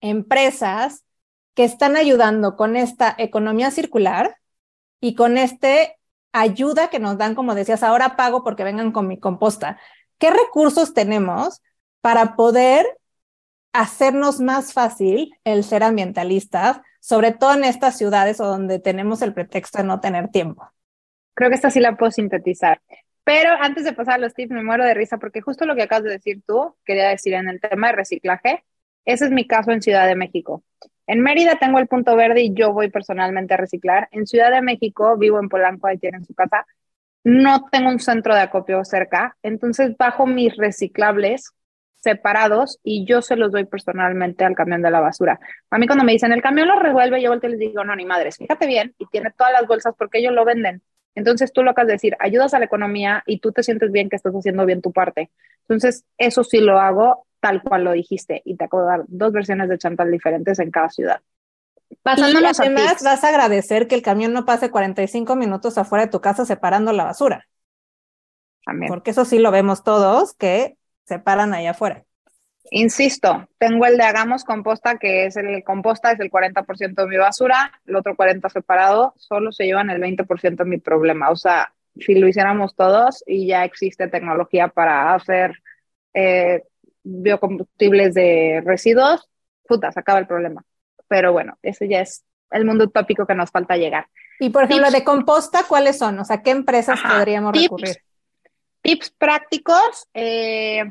empresas 0.00 1.04
que 1.54 1.62
están 1.62 1.94
ayudando 1.94 2.56
con 2.56 2.74
esta 2.74 3.14
economía 3.16 3.70
circular 3.70 4.36
y 5.00 5.14
con 5.14 5.38
este 5.38 6.00
ayuda 6.32 6.90
que 6.90 6.98
nos 6.98 7.16
dan, 7.16 7.36
como 7.36 7.54
decías, 7.54 7.84
ahora 7.84 8.16
pago 8.16 8.42
porque 8.42 8.64
vengan 8.64 8.90
con 8.90 9.06
mi 9.06 9.20
composta. 9.20 9.78
¿Qué 10.18 10.30
recursos 10.30 10.94
tenemos 10.94 11.62
para 12.00 12.34
poder 12.34 12.84
hacernos 13.72 14.40
más 14.40 14.72
fácil 14.72 15.38
el 15.44 15.62
ser 15.62 15.84
ambientalistas, 15.84 16.80
sobre 17.04 17.32
todo 17.32 17.52
en 17.52 17.64
estas 17.64 17.98
ciudades 17.98 18.40
o 18.40 18.46
donde 18.46 18.78
tenemos 18.78 19.20
el 19.20 19.34
pretexto 19.34 19.76
de 19.76 19.84
no 19.84 20.00
tener 20.00 20.28
tiempo? 20.28 20.70
Creo 21.34 21.50
que 21.50 21.56
esta 21.56 21.68
sí 21.68 21.78
la 21.78 21.98
puedo 21.98 22.10
sintetizar. 22.10 22.80
Pero 23.24 23.50
antes 23.60 23.84
de 23.84 23.92
pasar 23.92 24.14
a 24.14 24.18
los 24.18 24.32
tips, 24.32 24.52
me 24.52 24.62
muero 24.62 24.86
de 24.86 24.94
risa 24.94 25.18
porque 25.18 25.42
justo 25.42 25.66
lo 25.66 25.76
que 25.76 25.82
acabas 25.82 26.04
de 26.04 26.12
decir 26.12 26.40
tú, 26.46 26.74
quería 26.82 27.10
decir 27.10 27.34
en 27.34 27.50
el 27.50 27.60
tema 27.60 27.88
de 27.88 27.96
reciclaje, 27.96 28.64
ese 29.04 29.26
es 29.26 29.32
mi 29.32 29.46
caso 29.46 29.70
en 29.70 29.82
Ciudad 29.82 30.06
de 30.06 30.16
México. 30.16 30.64
En 31.06 31.20
Mérida 31.20 31.56
tengo 31.56 31.78
el 31.78 31.88
punto 31.88 32.16
verde 32.16 32.40
y 32.40 32.54
yo 32.54 32.72
voy 32.72 32.90
personalmente 32.90 33.52
a 33.52 33.58
reciclar. 33.58 34.08
En 34.10 34.26
Ciudad 34.26 34.50
de 34.50 34.62
México, 34.62 35.18
vivo 35.18 35.38
en 35.38 35.50
Polanco, 35.50 35.88
ahí 35.88 35.98
tienen 35.98 36.24
su 36.24 36.32
casa, 36.32 36.64
no 37.22 37.66
tengo 37.70 37.90
un 37.90 38.00
centro 38.00 38.34
de 38.34 38.40
acopio 38.40 38.82
cerca, 38.82 39.36
entonces 39.42 39.94
bajo 39.98 40.26
mis 40.26 40.56
reciclables 40.56 41.52
separados 42.04 42.78
y 42.84 43.04
yo 43.06 43.22
se 43.22 43.34
los 43.34 43.50
doy 43.50 43.64
personalmente 43.64 44.44
al 44.44 44.54
camión 44.54 44.82
de 44.82 44.90
la 44.90 45.00
basura. 45.00 45.40
A 45.70 45.78
mí 45.78 45.86
cuando 45.86 46.04
me 46.04 46.12
dicen, 46.12 46.32
el 46.32 46.42
camión 46.42 46.68
lo 46.68 46.78
revuelve, 46.78 47.20
yo 47.20 47.30
volteo 47.30 47.48
y 47.48 47.52
les 47.54 47.60
digo, 47.60 47.82
no, 47.82 47.96
ni 47.96 48.04
madres, 48.04 48.36
fíjate 48.36 48.66
bien, 48.66 48.94
y 48.98 49.06
tiene 49.06 49.30
todas 49.36 49.52
las 49.52 49.66
bolsas 49.66 49.94
porque 49.98 50.18
ellos 50.18 50.32
lo 50.32 50.44
venden. 50.44 50.82
Entonces 51.14 51.52
tú 51.52 51.62
lo 51.62 51.70
acabas 51.70 51.88
de 51.88 51.92
decir, 51.94 52.16
ayudas 52.20 52.54
a 52.54 52.58
la 52.58 52.66
economía 52.66 53.22
y 53.26 53.40
tú 53.40 53.52
te 53.52 53.62
sientes 53.62 53.90
bien 53.90 54.08
que 54.08 54.16
estás 54.16 54.34
haciendo 54.34 54.66
bien 54.66 54.82
tu 54.82 54.92
parte. 54.92 55.30
Entonces, 55.62 56.04
eso 56.18 56.44
sí 56.44 56.60
lo 56.60 56.78
hago 56.78 57.26
tal 57.40 57.62
cual 57.62 57.84
lo 57.84 57.92
dijiste 57.92 58.42
y 58.44 58.56
te 58.56 58.64
acabo 58.64 58.82
de 58.82 58.88
dar 58.88 59.04
dos 59.06 59.32
versiones 59.32 59.68
de 59.68 59.78
Chantal 59.78 60.10
diferentes 60.10 60.58
en 60.58 60.70
cada 60.70 60.90
ciudad. 60.90 61.20
Pasándonos 62.02 62.58
y 62.58 62.62
además 62.62 63.02
vas 63.02 63.24
a 63.24 63.28
agradecer 63.28 63.86
que 63.86 63.94
el 63.94 64.02
camión 64.02 64.32
no 64.32 64.44
pase 64.44 64.70
45 64.70 65.36
minutos 65.36 65.78
afuera 65.78 66.06
de 66.06 66.10
tu 66.10 66.20
casa 66.20 66.44
separando 66.44 66.92
la 66.92 67.04
basura. 67.04 67.46
También. 68.64 68.88
Porque 68.88 69.12
eso 69.12 69.24
sí 69.24 69.38
lo 69.38 69.50
vemos 69.50 69.84
todos, 69.84 70.34
que 70.34 70.76
separan 71.04 71.54
allá 71.54 71.70
afuera. 71.70 72.04
Insisto, 72.70 73.46
tengo 73.58 73.84
el 73.86 73.98
de 73.98 74.04
hagamos 74.04 74.42
composta, 74.44 74.98
que 74.98 75.26
es 75.26 75.36
el 75.36 75.62
composta, 75.64 76.12
es 76.12 76.20
el 76.20 76.30
40% 76.30 76.94
de 76.94 77.06
mi 77.06 77.18
basura, 77.18 77.70
el 77.86 77.96
otro 77.96 78.16
40% 78.16 78.50
separado, 78.50 79.12
solo 79.16 79.52
se 79.52 79.66
llevan 79.66 79.90
el 79.90 80.00
20% 80.00 80.56
de 80.56 80.64
mi 80.64 80.78
problema. 80.78 81.30
O 81.30 81.36
sea, 81.36 81.72
si 81.96 82.14
lo 82.14 82.26
hiciéramos 82.26 82.74
todos 82.74 83.22
y 83.26 83.46
ya 83.46 83.64
existe 83.64 84.08
tecnología 84.08 84.68
para 84.68 85.14
hacer 85.14 85.52
eh, 86.14 86.62
biocombustibles 87.02 88.14
de 88.14 88.62
residuos, 88.64 89.28
puta, 89.68 89.92
se 89.92 90.00
acaba 90.00 90.18
el 90.18 90.26
problema. 90.26 90.64
Pero 91.06 91.32
bueno, 91.32 91.58
ese 91.62 91.86
ya 91.86 92.00
es 92.00 92.24
el 92.50 92.64
mundo 92.64 92.84
utópico 92.84 93.26
que 93.26 93.34
nos 93.34 93.50
falta 93.50 93.76
llegar. 93.76 94.06
Y 94.40 94.50
por 94.50 94.64
ejemplo, 94.64 94.90
de 94.90 95.04
composta, 95.04 95.64
¿cuáles 95.68 95.98
son? 95.98 96.18
O 96.18 96.24
sea, 96.24 96.42
¿qué 96.42 96.50
empresas 96.50 97.00
podríamos 97.00 97.52
recurrir? 97.54 97.98
Tips 98.84 99.12
prácticos. 99.12 100.08
Eh, 100.12 100.84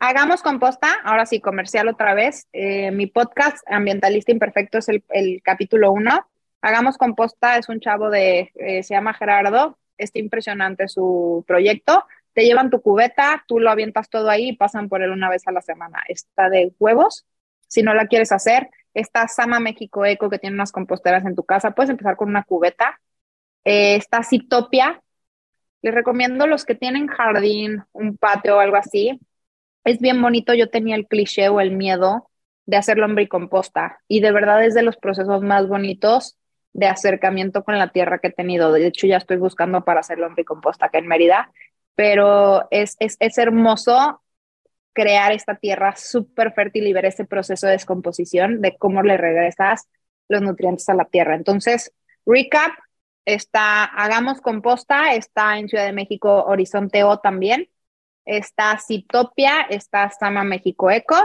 hagamos 0.00 0.42
composta, 0.42 0.88
ahora 1.04 1.26
sí, 1.26 1.40
comercial 1.40 1.86
otra 1.86 2.12
vez. 2.12 2.48
Eh, 2.52 2.90
mi 2.90 3.06
podcast 3.06 3.58
Ambientalista 3.70 4.32
Imperfecto 4.32 4.78
es 4.78 4.88
el, 4.88 5.42
capítulo 5.44 5.92
uno. 5.92 6.26
Hagamos 6.60 6.98
composta 6.98 7.56
es 7.56 7.68
un 7.68 7.78
chavo 7.78 8.10
de, 8.10 8.50
eh, 8.56 8.82
se 8.82 8.94
llama 8.94 9.14
Gerardo, 9.14 9.78
está 9.96 10.18
impresionante 10.18 10.88
su 10.88 11.44
proyecto. 11.46 12.04
Te 12.32 12.44
llevan 12.44 12.68
tu 12.68 12.82
cubeta, 12.82 13.44
tú 13.46 13.60
lo 13.60 13.70
avientas 13.70 14.10
todo 14.10 14.28
ahí 14.28 14.48
y 14.48 14.56
pasan 14.56 14.88
por 14.88 15.02
él 15.02 15.12
una 15.12 15.30
vez 15.30 15.46
a 15.46 15.52
la 15.52 15.62
semana. 15.62 16.02
Está 16.08 16.50
de 16.50 16.74
huevos. 16.80 17.26
Si 17.68 17.84
no 17.84 17.94
la 17.94 18.08
quieres 18.08 18.32
hacer, 18.32 18.70
está 18.92 19.28
Sama 19.28 19.60
México 19.60 20.04
Eco 20.04 20.28
que 20.30 20.40
tiene 20.40 20.54
unas 20.56 20.72
composteras 20.72 21.24
en 21.24 21.36
tu 21.36 21.44
casa. 21.44 21.70
Puedes 21.70 21.90
empezar 21.90 22.16
con 22.16 22.28
una 22.28 22.42
cubeta. 22.42 23.00
Está 23.62 24.24
Citopia. 24.24 25.00
Les 25.86 25.94
recomiendo 25.94 26.48
los 26.48 26.64
que 26.64 26.74
tienen 26.74 27.06
jardín, 27.06 27.84
un 27.92 28.16
patio 28.16 28.56
o 28.56 28.58
algo 28.58 28.74
así. 28.74 29.20
Es 29.84 30.00
bien 30.00 30.20
bonito. 30.20 30.52
Yo 30.52 30.68
tenía 30.68 30.96
el 30.96 31.06
cliché 31.06 31.48
o 31.48 31.60
el 31.60 31.70
miedo 31.70 32.28
de 32.64 32.76
hacer 32.76 32.98
composta 33.28 34.00
y 34.08 34.18
de 34.18 34.32
verdad 34.32 34.64
es 34.64 34.74
de 34.74 34.82
los 34.82 34.96
procesos 34.96 35.42
más 35.42 35.68
bonitos 35.68 36.36
de 36.72 36.88
acercamiento 36.88 37.62
con 37.62 37.78
la 37.78 37.92
tierra 37.92 38.18
que 38.18 38.26
he 38.26 38.32
tenido. 38.32 38.72
De 38.72 38.84
hecho, 38.84 39.06
ya 39.06 39.18
estoy 39.18 39.36
buscando 39.36 39.84
para 39.84 40.00
hacer 40.00 40.18
composta 40.44 40.86
acá 40.86 40.98
en 40.98 41.06
Mérida, 41.06 41.52
pero 41.94 42.66
es, 42.72 42.96
es, 42.98 43.16
es 43.20 43.38
hermoso 43.38 44.20
crear 44.92 45.30
esta 45.30 45.54
tierra 45.54 45.94
súper 45.94 46.52
fértil 46.52 46.88
y 46.88 46.94
ver 46.94 47.04
ese 47.04 47.26
proceso 47.26 47.68
de 47.68 47.74
descomposición 47.74 48.60
de 48.60 48.76
cómo 48.76 49.04
le 49.04 49.18
regresas 49.18 49.88
los 50.28 50.42
nutrientes 50.42 50.88
a 50.88 50.94
la 50.94 51.04
tierra. 51.04 51.36
Entonces, 51.36 51.92
recap, 52.26 52.72
está 53.26 53.84
Hagamos 53.84 54.40
Composta, 54.40 55.12
está 55.12 55.58
en 55.58 55.68
Ciudad 55.68 55.84
de 55.84 55.92
México 55.92 56.44
Horizonte 56.46 57.04
O 57.04 57.18
también, 57.18 57.68
está 58.24 58.78
Citopia, 58.78 59.62
está 59.68 60.08
Sama 60.10 60.44
México 60.44 60.90
Eco, 60.90 61.16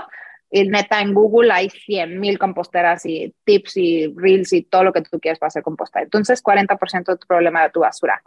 y 0.49 0.67
neta, 0.67 0.99
en 0.99 1.13
Google 1.13 1.53
hay 1.53 1.69
100 1.69 2.19
mil 2.19 2.37
composteras 2.37 3.05
y 3.05 3.33
tips 3.45 3.77
y 3.77 4.13
reels 4.17 4.51
y 4.51 4.63
todo 4.63 4.83
lo 4.83 4.91
que 4.91 5.01
tú 5.01 5.17
quieras 5.17 5.39
para 5.39 5.47
hacer 5.47 5.63
composta. 5.63 6.01
Entonces, 6.01 6.43
40% 6.43 7.13
de 7.13 7.17
tu 7.17 7.25
problema 7.25 7.63
de 7.63 7.69
tu 7.69 7.79
basura. 7.79 8.21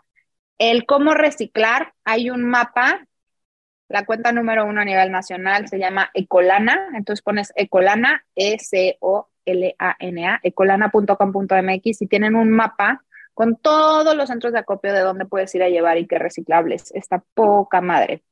El 0.57 0.87
cómo 0.87 1.13
reciclar, 1.13 1.93
hay 2.05 2.31
un 2.31 2.43
mapa, 2.45 3.07
la 3.89 4.07
cuenta 4.07 4.33
número 4.33 4.65
uno 4.65 4.81
a 4.81 4.85
nivel 4.87 5.11
nacional 5.11 5.69
se 5.69 5.79
llama 5.79 6.11
Ecolana, 6.15 6.89
entonces 6.97 7.23
pones 7.23 7.53
Ecolana, 7.57 8.25
E-C-O-L-A-N-A, 8.35 9.21
ecolana.com.mx 10.43 12.03
y 12.03 12.07
tienen 12.07 12.37
un 12.37 12.51
mapa 12.51 13.05
con 13.35 13.57
todos 13.57 14.17
los 14.17 14.29
centros 14.29 14.53
de 14.53 14.61
acopio 14.61 14.93
de 14.93 15.01
dónde 15.01 15.27
puedes 15.27 15.55
ir 15.55 15.63
a 15.63 15.69
llevar 15.69 15.99
y 15.99 16.07
qué 16.07 16.19
reciclables. 16.19 16.93
Está 16.95 17.23
poca 17.35 17.81
madre. 17.81 18.23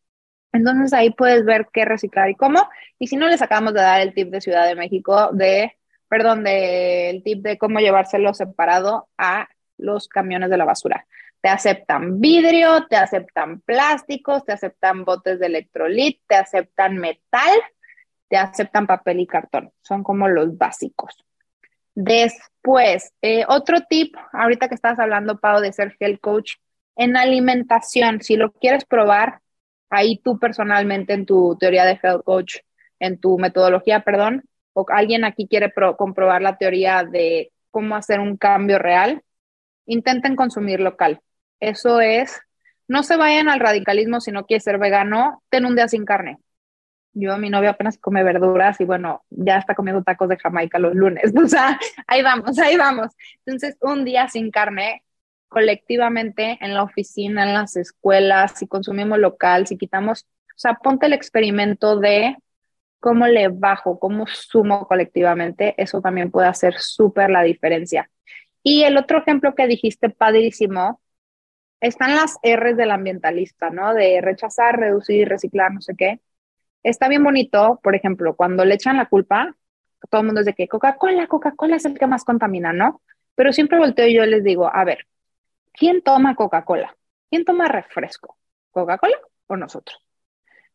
Entonces 0.52 0.92
ahí 0.92 1.10
puedes 1.10 1.44
ver 1.44 1.68
qué 1.72 1.84
reciclar 1.84 2.30
y 2.30 2.36
cómo. 2.36 2.68
Y 2.98 3.08
si 3.08 3.16
no, 3.16 3.28
les 3.28 3.42
acabamos 3.42 3.74
de 3.74 3.80
dar 3.80 4.00
el 4.00 4.14
tip 4.14 4.30
de 4.30 4.40
Ciudad 4.40 4.66
de 4.66 4.76
México 4.76 5.30
de, 5.32 5.72
perdón, 6.08 6.44
de, 6.44 7.10
el 7.10 7.22
tip 7.22 7.42
de 7.42 7.58
cómo 7.58 7.80
llevárselo 7.80 8.34
separado 8.34 9.08
a 9.18 9.48
los 9.78 10.08
camiones 10.08 10.50
de 10.50 10.58
la 10.58 10.64
basura. 10.64 11.06
Te 11.40 11.48
aceptan 11.48 12.20
vidrio, 12.20 12.86
te 12.88 12.96
aceptan 12.96 13.60
plásticos, 13.62 14.44
te 14.44 14.52
aceptan 14.52 15.04
botes 15.04 15.40
de 15.40 15.46
electrolit, 15.46 16.20
te 16.28 16.36
aceptan 16.36 16.98
metal, 16.98 17.58
te 18.28 18.36
aceptan 18.36 18.86
papel 18.86 19.20
y 19.20 19.26
cartón. 19.26 19.72
Son 19.82 20.04
como 20.04 20.28
los 20.28 20.56
básicos. 20.56 21.24
Después, 21.94 23.12
eh, 23.22 23.44
otro 23.48 23.78
tip, 23.88 24.14
ahorita 24.32 24.68
que 24.68 24.74
estás 24.74 24.98
hablando, 24.98 25.38
Pau, 25.38 25.60
de 25.60 25.72
ser 25.72 25.96
health 26.00 26.20
coach, 26.20 26.54
en 26.96 27.16
alimentación, 27.16 28.20
si 28.22 28.36
lo 28.36 28.52
quieres 28.52 28.84
probar, 28.84 29.40
ahí 29.90 30.18
tú 30.18 30.38
personalmente 30.38 31.12
en 31.12 31.26
tu 31.26 31.56
teoría 31.58 31.84
de 31.84 31.98
health 32.02 32.24
coach, 32.24 32.56
en 32.98 33.18
tu 33.18 33.38
metodología, 33.38 34.00
perdón, 34.00 34.44
o 34.72 34.86
alguien 34.88 35.24
aquí 35.24 35.46
quiere 35.48 35.72
comprobar 35.98 36.40
la 36.40 36.56
teoría 36.56 37.04
de 37.04 37.52
cómo 37.70 37.96
hacer 37.96 38.20
un 38.20 38.36
cambio 38.36 38.78
real, 38.78 39.22
intenten 39.86 40.36
consumir 40.36 40.80
local. 40.80 41.20
Eso 41.60 42.00
es, 42.00 42.40
no 42.88 43.02
se 43.02 43.16
vayan 43.16 43.48
al 43.48 43.60
radicalismo 43.60 44.20
si 44.20 44.32
no 44.32 44.46
quieres 44.46 44.64
ser 44.64 44.78
vegano, 44.78 45.42
ten 45.50 45.66
un 45.66 45.76
día 45.76 45.88
sin 45.88 46.04
carne. 46.04 46.38
Yo, 47.14 47.36
mi 47.38 47.50
novia 47.50 47.70
apenas 47.70 47.98
come 47.98 48.22
verduras 48.24 48.80
y 48.80 48.84
bueno, 48.84 49.24
ya 49.30 49.58
está 49.58 49.74
comiendo 49.74 50.02
tacos 50.02 50.28
de 50.28 50.38
Jamaica 50.38 50.78
los 50.78 50.94
lunes. 50.94 51.32
O 51.44 51.48
sea, 51.48 51.78
ahí 52.06 52.22
vamos, 52.22 52.58
ahí 52.58 52.76
vamos. 52.76 53.12
Entonces, 53.44 53.76
un 53.80 54.04
día 54.04 54.28
sin 54.28 54.50
carne 54.50 55.04
colectivamente 55.48 56.58
en 56.60 56.74
la 56.74 56.82
oficina, 56.82 57.44
en 57.44 57.54
las 57.54 57.76
escuelas, 57.76 58.58
si 58.58 58.66
consumimos 58.66 59.18
local, 59.18 59.66
si 59.66 59.76
quitamos, 59.76 60.26
o 60.56 60.58
sea, 60.58 60.74
ponte 60.74 61.06
el 61.06 61.12
experimento 61.12 61.98
de 61.98 62.36
cómo 63.00 63.26
le 63.26 63.48
bajo, 63.48 63.98
cómo 63.98 64.26
sumo 64.26 64.86
colectivamente, 64.86 65.74
eso 65.76 66.00
también 66.00 66.30
puede 66.30 66.48
hacer 66.48 66.74
súper 66.78 67.30
la 67.30 67.42
diferencia. 67.42 68.08
Y 68.62 68.84
el 68.84 68.96
otro 68.96 69.18
ejemplo 69.18 69.54
que 69.54 69.66
dijiste, 69.66 70.08
padrísimo, 70.08 71.00
están 71.80 72.14
las 72.14 72.38
R's 72.44 72.76
del 72.76 72.92
ambientalista, 72.92 73.70
¿no? 73.70 73.92
De 73.92 74.20
rechazar, 74.20 74.78
reducir, 74.78 75.28
reciclar, 75.28 75.72
no 75.74 75.80
sé 75.80 75.94
qué. 75.96 76.20
Está 76.82 77.08
bien 77.08 77.22
bonito, 77.22 77.80
por 77.82 77.94
ejemplo, 77.94 78.34
cuando 78.34 78.64
le 78.64 78.74
echan 78.74 78.96
la 78.96 79.06
culpa, 79.06 79.54
todo 80.10 80.20
el 80.20 80.26
mundo 80.26 80.40
es 80.40 80.54
que 80.54 80.68
Coca-Cola, 80.68 81.26
Coca-Cola 81.28 81.76
es 81.76 81.84
el 81.84 81.98
que 81.98 82.06
más 82.06 82.24
contamina, 82.24 82.72
¿no? 82.72 83.00
Pero 83.34 83.52
siempre 83.52 83.78
volteo 83.78 84.06
y 84.06 84.14
yo 84.14 84.26
les 84.26 84.42
digo, 84.42 84.70
a 84.72 84.84
ver, 84.84 85.06
¿quién 85.72 86.02
toma 86.02 86.34
Coca-Cola? 86.34 86.96
¿Quién 87.30 87.44
toma 87.44 87.68
refresco? 87.68 88.36
¿Coca-Cola 88.72 89.16
o 89.46 89.56
nosotros? 89.56 89.98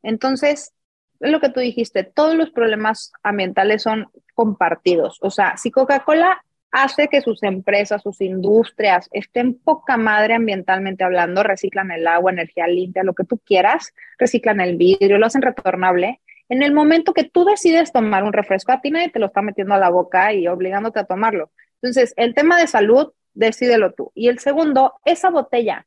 Entonces, 0.02 0.74
es 1.20 1.32
lo 1.32 1.40
que 1.40 1.50
tú 1.50 1.60
dijiste, 1.60 2.04
todos 2.04 2.36
los 2.36 2.52
problemas 2.52 3.12
ambientales 3.24 3.84
son 3.84 4.10
compartidos. 4.34 5.18
O 5.22 5.30
sea, 5.30 5.58
si 5.58 5.72
Coca-Cola 5.72 6.44
hace 6.72 7.08
que 7.08 7.22
sus 7.22 7.44
empresas, 7.44 8.02
sus 8.02 8.22
industrias 8.22 9.10
estén 9.12 9.58
poca 9.58 9.98
madre 9.98 10.36
ambientalmente 10.36 11.04
hablando, 11.04 11.44
reciclan 11.44 11.92
el 11.92 12.08
agua, 12.08 12.32
energía 12.32 12.68
limpia, 12.68 13.04
lo 13.04 13.14
que 13.14 13.24
tú 13.24 13.40
quieras, 13.40 13.94
reciclan 14.18 14.60
el 14.60 14.78
vidrio, 14.78 15.18
lo 15.18 15.26
hacen 15.26 15.42
retornable. 15.42 16.22
En 16.50 16.64
el 16.64 16.74
momento 16.74 17.14
que 17.14 17.26
tú 17.26 17.46
decides 17.46 17.92
tomar 17.92 18.24
un 18.24 18.34
refresco, 18.34 18.72
a 18.72 18.82
ti 18.82 18.92
nadie 18.92 19.10
te 19.10 19.20
lo 19.20 19.28
está 19.28 19.42
metiendo 19.42 19.74
a 19.74 19.80
la 19.80 19.90
boca 19.90 20.34
y 20.34 20.48
obligándote 20.48 21.00
a 21.00 21.06
tomarlo. 21.06 21.52
Entonces, 21.82 22.14
el 22.18 22.34
tema 22.34 22.58
de 22.58 22.68
salud 22.68 23.12
decídelo 23.34 23.94
tú. 23.94 24.12
Y 24.16 24.30
el 24.30 24.40
segundo, 24.40 24.96
esa 25.06 25.30
botella, 25.30 25.86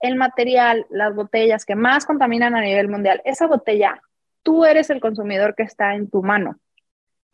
el 0.00 0.16
material, 0.16 0.86
las 0.90 1.14
botellas 1.14 1.64
que 1.64 1.74
más 1.74 2.04
contaminan 2.04 2.54
a 2.54 2.60
nivel 2.60 2.88
mundial, 2.88 3.22
esa 3.24 3.46
botella, 3.46 4.00
tú 4.42 4.64
eres 4.64 4.90
el 4.90 5.00
consumidor 5.00 5.54
que 5.54 5.62
está 5.62 5.94
en 5.94 6.10
tu 6.10 6.22
mano. 6.22 6.58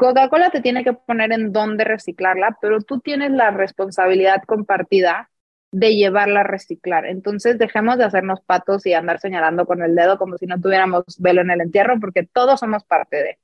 Coca-Cola 0.03 0.51
te 0.51 0.61
tiene 0.61 0.83
que 0.83 0.95
poner 0.95 1.31
en 1.33 1.53
dónde 1.53 1.85
reciclarla, 1.85 2.59
pero 2.61 2.81
tú 2.81 2.99
tienes 2.99 3.31
la 3.31 3.53
responsabilidad 3.53 4.43
compartida 4.47 5.31
de 5.71 5.95
llevarla 5.95 6.41
a 6.41 6.45
reciclar. 6.45 7.07
Entonces, 7.07 7.57
dejemos 7.57 7.99
de 7.99 8.05
hacernos 8.05 8.41
patos 8.41 8.85
y 8.85 8.95
andar 8.95 9.21
señalando 9.21 9.65
con 9.65 9.81
el 9.81 9.95
dedo 9.95 10.19
como 10.19 10.37
si 10.39 10.47
no 10.47 10.61
tuviéramos 10.61 11.05
velo 11.19 11.43
en 11.43 11.53
el 11.53 11.61
entierro, 11.61 12.01
porque 12.01 12.25
todos 12.25 12.59
somos 12.59 12.85
parte 12.85 13.17
de. 13.17 13.39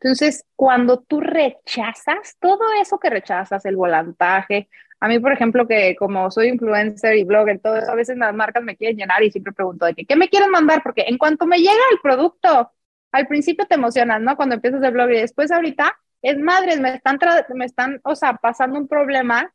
Entonces, 0.00 0.44
cuando 0.54 1.00
tú 1.00 1.20
rechazas 1.20 2.36
todo 2.38 2.60
eso 2.80 3.00
que 3.00 3.10
rechazas, 3.10 3.64
el 3.66 3.74
volantaje, 3.74 4.68
a 5.00 5.08
mí, 5.08 5.18
por 5.18 5.32
ejemplo, 5.32 5.66
que 5.66 5.96
como 5.96 6.30
soy 6.30 6.48
influencer 6.50 7.16
y 7.16 7.24
blogger, 7.24 7.58
todo 7.58 7.76
eso, 7.76 7.90
a 7.90 7.96
veces 7.96 8.16
las 8.16 8.32
marcas 8.32 8.62
me 8.62 8.76
quieren 8.76 8.96
llenar 8.96 9.24
y 9.24 9.32
siempre 9.32 9.52
pregunto 9.52 9.86
de 9.86 9.94
que, 9.94 10.06
¿qué 10.06 10.14
me 10.14 10.28
quieren 10.28 10.50
mandar? 10.50 10.84
Porque 10.84 11.04
en 11.08 11.18
cuanto 11.18 11.46
me 11.46 11.58
llega 11.58 11.72
el 11.92 11.98
producto, 12.00 12.70
al 13.12 13.26
principio 13.26 13.66
te 13.66 13.74
emocionas, 13.74 14.20
¿no? 14.20 14.36
Cuando 14.36 14.54
empiezas 14.56 14.82
el 14.82 14.92
blog 14.92 15.10
y 15.10 15.20
después 15.20 15.50
ahorita 15.50 15.98
es 16.22 16.38
madres, 16.38 16.80
me 16.80 16.94
están, 16.94 17.18
me 17.54 17.64
están, 17.64 18.00
o 18.04 18.14
sea, 18.14 18.34
pasando 18.34 18.78
un 18.78 18.88
problema 18.88 19.52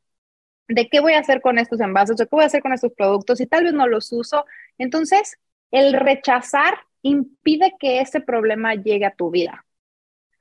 de 0.67 0.89
qué 0.89 0.99
voy 0.99 1.13
a 1.13 1.19
hacer 1.19 1.41
con 1.41 1.59
estos 1.59 1.79
envases, 1.79 2.19
o 2.19 2.25
qué 2.25 2.29
voy 2.31 2.43
a 2.43 2.47
hacer 2.47 2.61
con 2.61 2.73
estos 2.73 2.91
productos 2.93 3.39
y 3.39 3.47
tal 3.47 3.65
vez 3.65 3.73
no 3.73 3.87
los 3.87 4.11
uso. 4.11 4.45
Entonces, 4.77 5.37
el 5.71 5.93
rechazar 5.93 6.75
impide 7.01 7.75
que 7.79 8.01
ese 8.01 8.19
problema 8.19 8.73
llegue 8.75 9.05
a 9.05 9.15
tu 9.15 9.29
vida. 9.29 9.65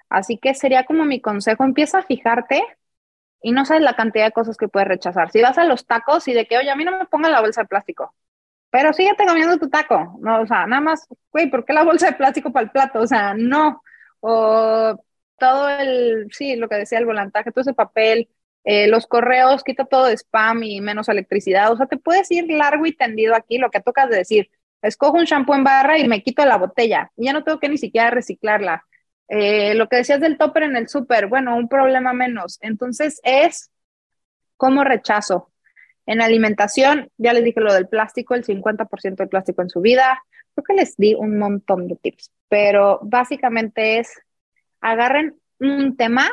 Así 0.09 0.39
que 0.39 0.55
sería 0.55 0.85
como 0.85 1.05
mi 1.05 1.21
consejo, 1.21 1.65
empieza 1.65 1.99
a 1.99 2.03
fijarte 2.03 2.62
y 3.43 3.53
no 3.53 3.65
sabes 3.67 3.83
la 3.83 3.97
cantidad 3.97 4.25
de 4.27 4.33
cosas 4.33 4.57
que 4.57 4.69
puedes 4.69 4.89
rechazar. 4.89 5.31
Si 5.31 5.43
vas 5.43 5.59
a 5.59 5.65
los 5.65 5.87
tacos 5.87 6.27
y 6.29 6.33
de 6.33 6.47
que, 6.47 6.57
oye, 6.57 6.71
a 6.71 6.77
mí 6.77 6.85
no 6.85 6.99
me 6.99 7.07
pongan 7.07 7.33
la 7.33 7.41
bolsa 7.41 7.62
de 7.62 7.69
plástico, 7.69 8.15
pero 8.75 8.93
síguete 8.93 9.25
comiendo 9.25 9.57
tu 9.57 9.70
taco, 9.70 10.18
no, 10.20 10.41
o 10.41 10.47
sea, 10.49 10.66
nada 10.66 10.83
más, 10.83 11.07
güey, 11.33 11.49
¿por 11.49 11.64
qué 11.64 11.72
la 11.72 11.85
bolsa 11.85 12.07
de 12.07 12.14
plástico 12.14 12.53
para 12.53 12.64
el 12.64 12.72
plato? 12.72 12.99
O 13.03 13.07
sea, 13.07 13.33
no, 13.33 13.81
o 14.18 14.97
todo 15.39 15.68
el, 15.68 16.27
sí, 16.33 16.57
lo 16.57 16.68
que 16.68 16.75
decía 16.75 16.99
el 16.99 17.07
volantaje, 17.07 17.53
todo 17.53 17.62
ese 17.62 17.72
papel, 17.72 18.29
eh, 18.64 18.89
los 18.89 19.07
correos, 19.07 19.62
quita 19.62 19.85
todo 19.85 20.07
de 20.07 20.14
spam 20.16 20.64
y 20.64 20.81
menos 20.81 21.09
electricidad, 21.09 21.70
o 21.70 21.77
sea, 21.77 21.87
te 21.87 21.99
puedes 21.99 22.29
ir 22.33 22.51
largo 22.51 22.85
y 22.85 22.97
tendido 22.97 23.37
aquí, 23.37 23.59
lo 23.59 23.70
que 23.70 23.79
tocas 23.79 24.11
de 24.11 24.16
decir, 24.16 24.51
escojo 24.83 25.18
un 25.18 25.25
shampoo 25.25 25.55
en 25.55 25.62
barra 25.62 25.97
y 25.97 26.09
me 26.09 26.25
quito 26.25 26.45
la 26.45 26.57
botella, 26.57 27.12
y 27.16 27.27
ya 27.27 27.33
no 27.33 27.45
tengo 27.45 27.61
que 27.61 27.68
ni 27.68 27.79
siquiera 27.79 28.11
reciclarla. 28.11 28.85
Eh, 29.29 29.75
lo 29.77 29.89
que 29.89 29.99
decías 29.99 30.18
del 30.20 30.37
topper 30.37 30.64
en 30.64 30.77
el 30.77 30.89
súper, 30.89 31.29
bueno, 31.29 31.57
un 31.57 31.68
problema 31.68 32.12
menos. 32.12 32.59
Entonces 32.61 33.20
es 33.22 33.70
como 34.57 34.83
rechazo. 34.83 35.53
En 36.07 36.21
alimentación, 36.21 37.11
ya 37.17 37.33
les 37.33 37.45
dije 37.45 37.61
lo 37.61 37.73
del 37.73 37.89
plástico, 37.89 38.35
el 38.35 38.45
50% 38.45 39.17
del 39.17 39.29
plástico 39.29 39.63
en 39.63 39.71
su 39.71 39.81
vida. 39.81 40.23
Creo 40.55 40.65
que 40.65 40.75
les 40.75 40.97
di 40.97 41.15
un 41.15 41.39
montón 41.39 41.89
de 41.89 41.97
tips, 41.97 42.31
pero 42.49 43.01
básicamente 43.03 43.99
es 43.99 44.13
agarren 44.81 45.37
un 45.61 45.97
tema. 45.97 46.29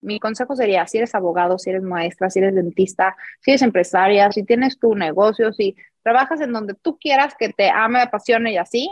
Mi 0.00 0.18
consejo 0.18 0.56
sería, 0.56 0.86
si 0.86 0.98
eres 0.98 1.14
abogado, 1.14 1.58
si 1.58 1.70
eres 1.70 1.82
maestra, 1.82 2.30
si 2.30 2.38
eres 2.38 2.54
dentista, 2.54 3.16
si 3.40 3.50
eres 3.50 3.62
empresaria, 3.62 4.32
si 4.32 4.44
tienes 4.44 4.78
tu 4.78 4.94
negocio, 4.94 5.52
si 5.52 5.76
trabajas 6.02 6.40
en 6.40 6.52
donde 6.52 6.74
tú 6.74 6.98
quieras 6.98 7.34
que 7.38 7.50
te 7.50 7.68
ame, 7.68 8.00
apasione 8.00 8.52
y 8.52 8.56
así, 8.56 8.88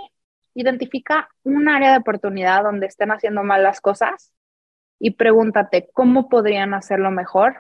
identifica 0.55 1.29
un 1.45 1.69
área 1.69 1.93
de 1.93 1.99
oportunidad 1.99 2.63
donde 2.63 2.87
estén 2.87 3.11
haciendo 3.11 3.43
mal 3.45 3.63
las 3.63 3.81
cosas 3.81 4.33
y 4.99 5.13
pregúntate 5.13 5.89
cómo 5.93 6.29
podrían 6.29 6.75
hacerlo 6.75 7.11
mejor 7.11 7.57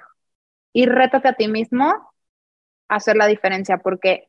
y 0.73 0.87
rétate 0.87 1.29
a 1.29 1.33
ti 1.35 1.49
mismo 1.49 2.08
hacer 2.89 3.17
la 3.17 3.27
diferencia 3.27 3.79
porque 3.79 4.29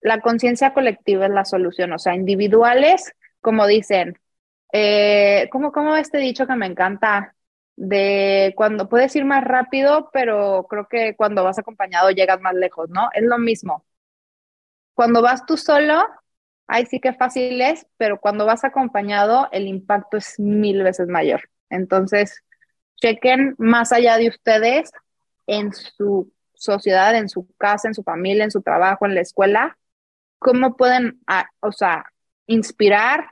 la 0.00 0.20
conciencia 0.20 0.74
colectiva 0.74 1.26
es 1.26 1.32
la 1.32 1.44
solución, 1.44 1.92
o 1.92 1.98
sea, 1.98 2.14
individuales, 2.14 3.12
como 3.40 3.66
dicen, 3.66 4.18
eh, 4.72 5.48
como, 5.52 5.72
como 5.72 5.96
este 5.96 6.18
dicho 6.18 6.46
que 6.46 6.56
me 6.56 6.66
encanta, 6.66 7.34
de 7.76 8.52
cuando 8.56 8.88
puedes 8.88 9.14
ir 9.16 9.24
más 9.24 9.44
rápido, 9.44 10.10
pero 10.12 10.66
creo 10.68 10.86
que 10.88 11.16
cuando 11.16 11.44
vas 11.44 11.58
acompañado 11.58 12.10
llegas 12.10 12.40
más 12.40 12.54
lejos, 12.54 12.90
¿no? 12.90 13.08
Es 13.14 13.22
lo 13.24 13.38
mismo. 13.38 13.84
Cuando 14.94 15.22
vas 15.22 15.46
tú 15.46 15.56
solo, 15.56 16.04
ahí 16.66 16.86
sí 16.86 17.00
que 17.00 17.12
fácil 17.14 17.60
es, 17.60 17.86
pero 17.96 18.20
cuando 18.20 18.46
vas 18.46 18.64
acompañado, 18.64 19.48
el 19.52 19.66
impacto 19.66 20.16
es 20.18 20.38
mil 20.38 20.82
veces 20.82 21.08
mayor. 21.08 21.48
Entonces, 21.70 22.42
chequen 22.96 23.54
más 23.58 23.92
allá 23.92 24.16
de 24.18 24.28
ustedes 24.28 24.92
en 25.46 25.72
su 25.72 26.32
sociedad, 26.64 27.14
en 27.14 27.28
su 27.28 27.46
casa, 27.56 27.88
en 27.88 27.94
su 27.94 28.02
familia, 28.02 28.44
en 28.44 28.50
su 28.50 28.62
trabajo, 28.62 29.06
en 29.06 29.14
la 29.14 29.20
escuela, 29.20 29.78
cómo 30.38 30.76
pueden, 30.76 31.20
ah, 31.26 31.46
o 31.60 31.72
sea, 31.72 32.06
inspirar 32.46 33.30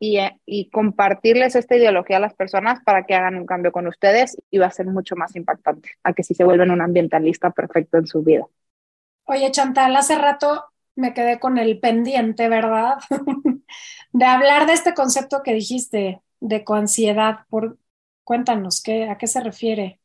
y, 0.00 0.18
y, 0.46 0.70
compartirles 0.70 1.56
esta 1.56 1.76
ideología 1.76 2.18
a 2.18 2.20
las 2.20 2.34
personas 2.34 2.80
para 2.84 3.04
que 3.04 3.14
hagan 3.14 3.36
un 3.36 3.46
cambio 3.46 3.72
con 3.72 3.86
ustedes 3.88 4.36
y 4.50 4.58
va 4.58 4.66
a 4.66 4.70
ser 4.70 4.86
mucho 4.86 5.16
más 5.16 5.34
impactante 5.34 5.90
a 6.04 6.12
que 6.12 6.22
si 6.22 6.34
se 6.34 6.44
vuelven 6.44 6.70
un 6.70 6.80
ambientalista 6.80 7.50
perfecto 7.50 7.98
en 7.98 8.06
su 8.06 8.22
vida. 8.22 8.44
Oye, 9.24 9.50
Chantal, 9.50 9.94
hace 9.96 10.16
rato 10.16 10.64
me 10.94 11.14
quedé 11.14 11.38
con 11.38 11.58
el 11.58 11.78
pendiente, 11.80 12.48
¿verdad? 12.48 12.98
de 14.12 14.24
hablar 14.24 14.66
de 14.66 14.72
este 14.72 14.94
concepto 14.94 15.42
que 15.42 15.54
dijiste 15.54 16.22
de 16.40 16.56
ecoansiedad. 16.56 17.40
Por, 17.48 17.78
cuéntanos, 18.24 18.82
¿qué, 18.82 19.08
¿a 19.08 19.18
qué 19.18 19.26
se 19.26 19.40
refiere? 19.40 20.00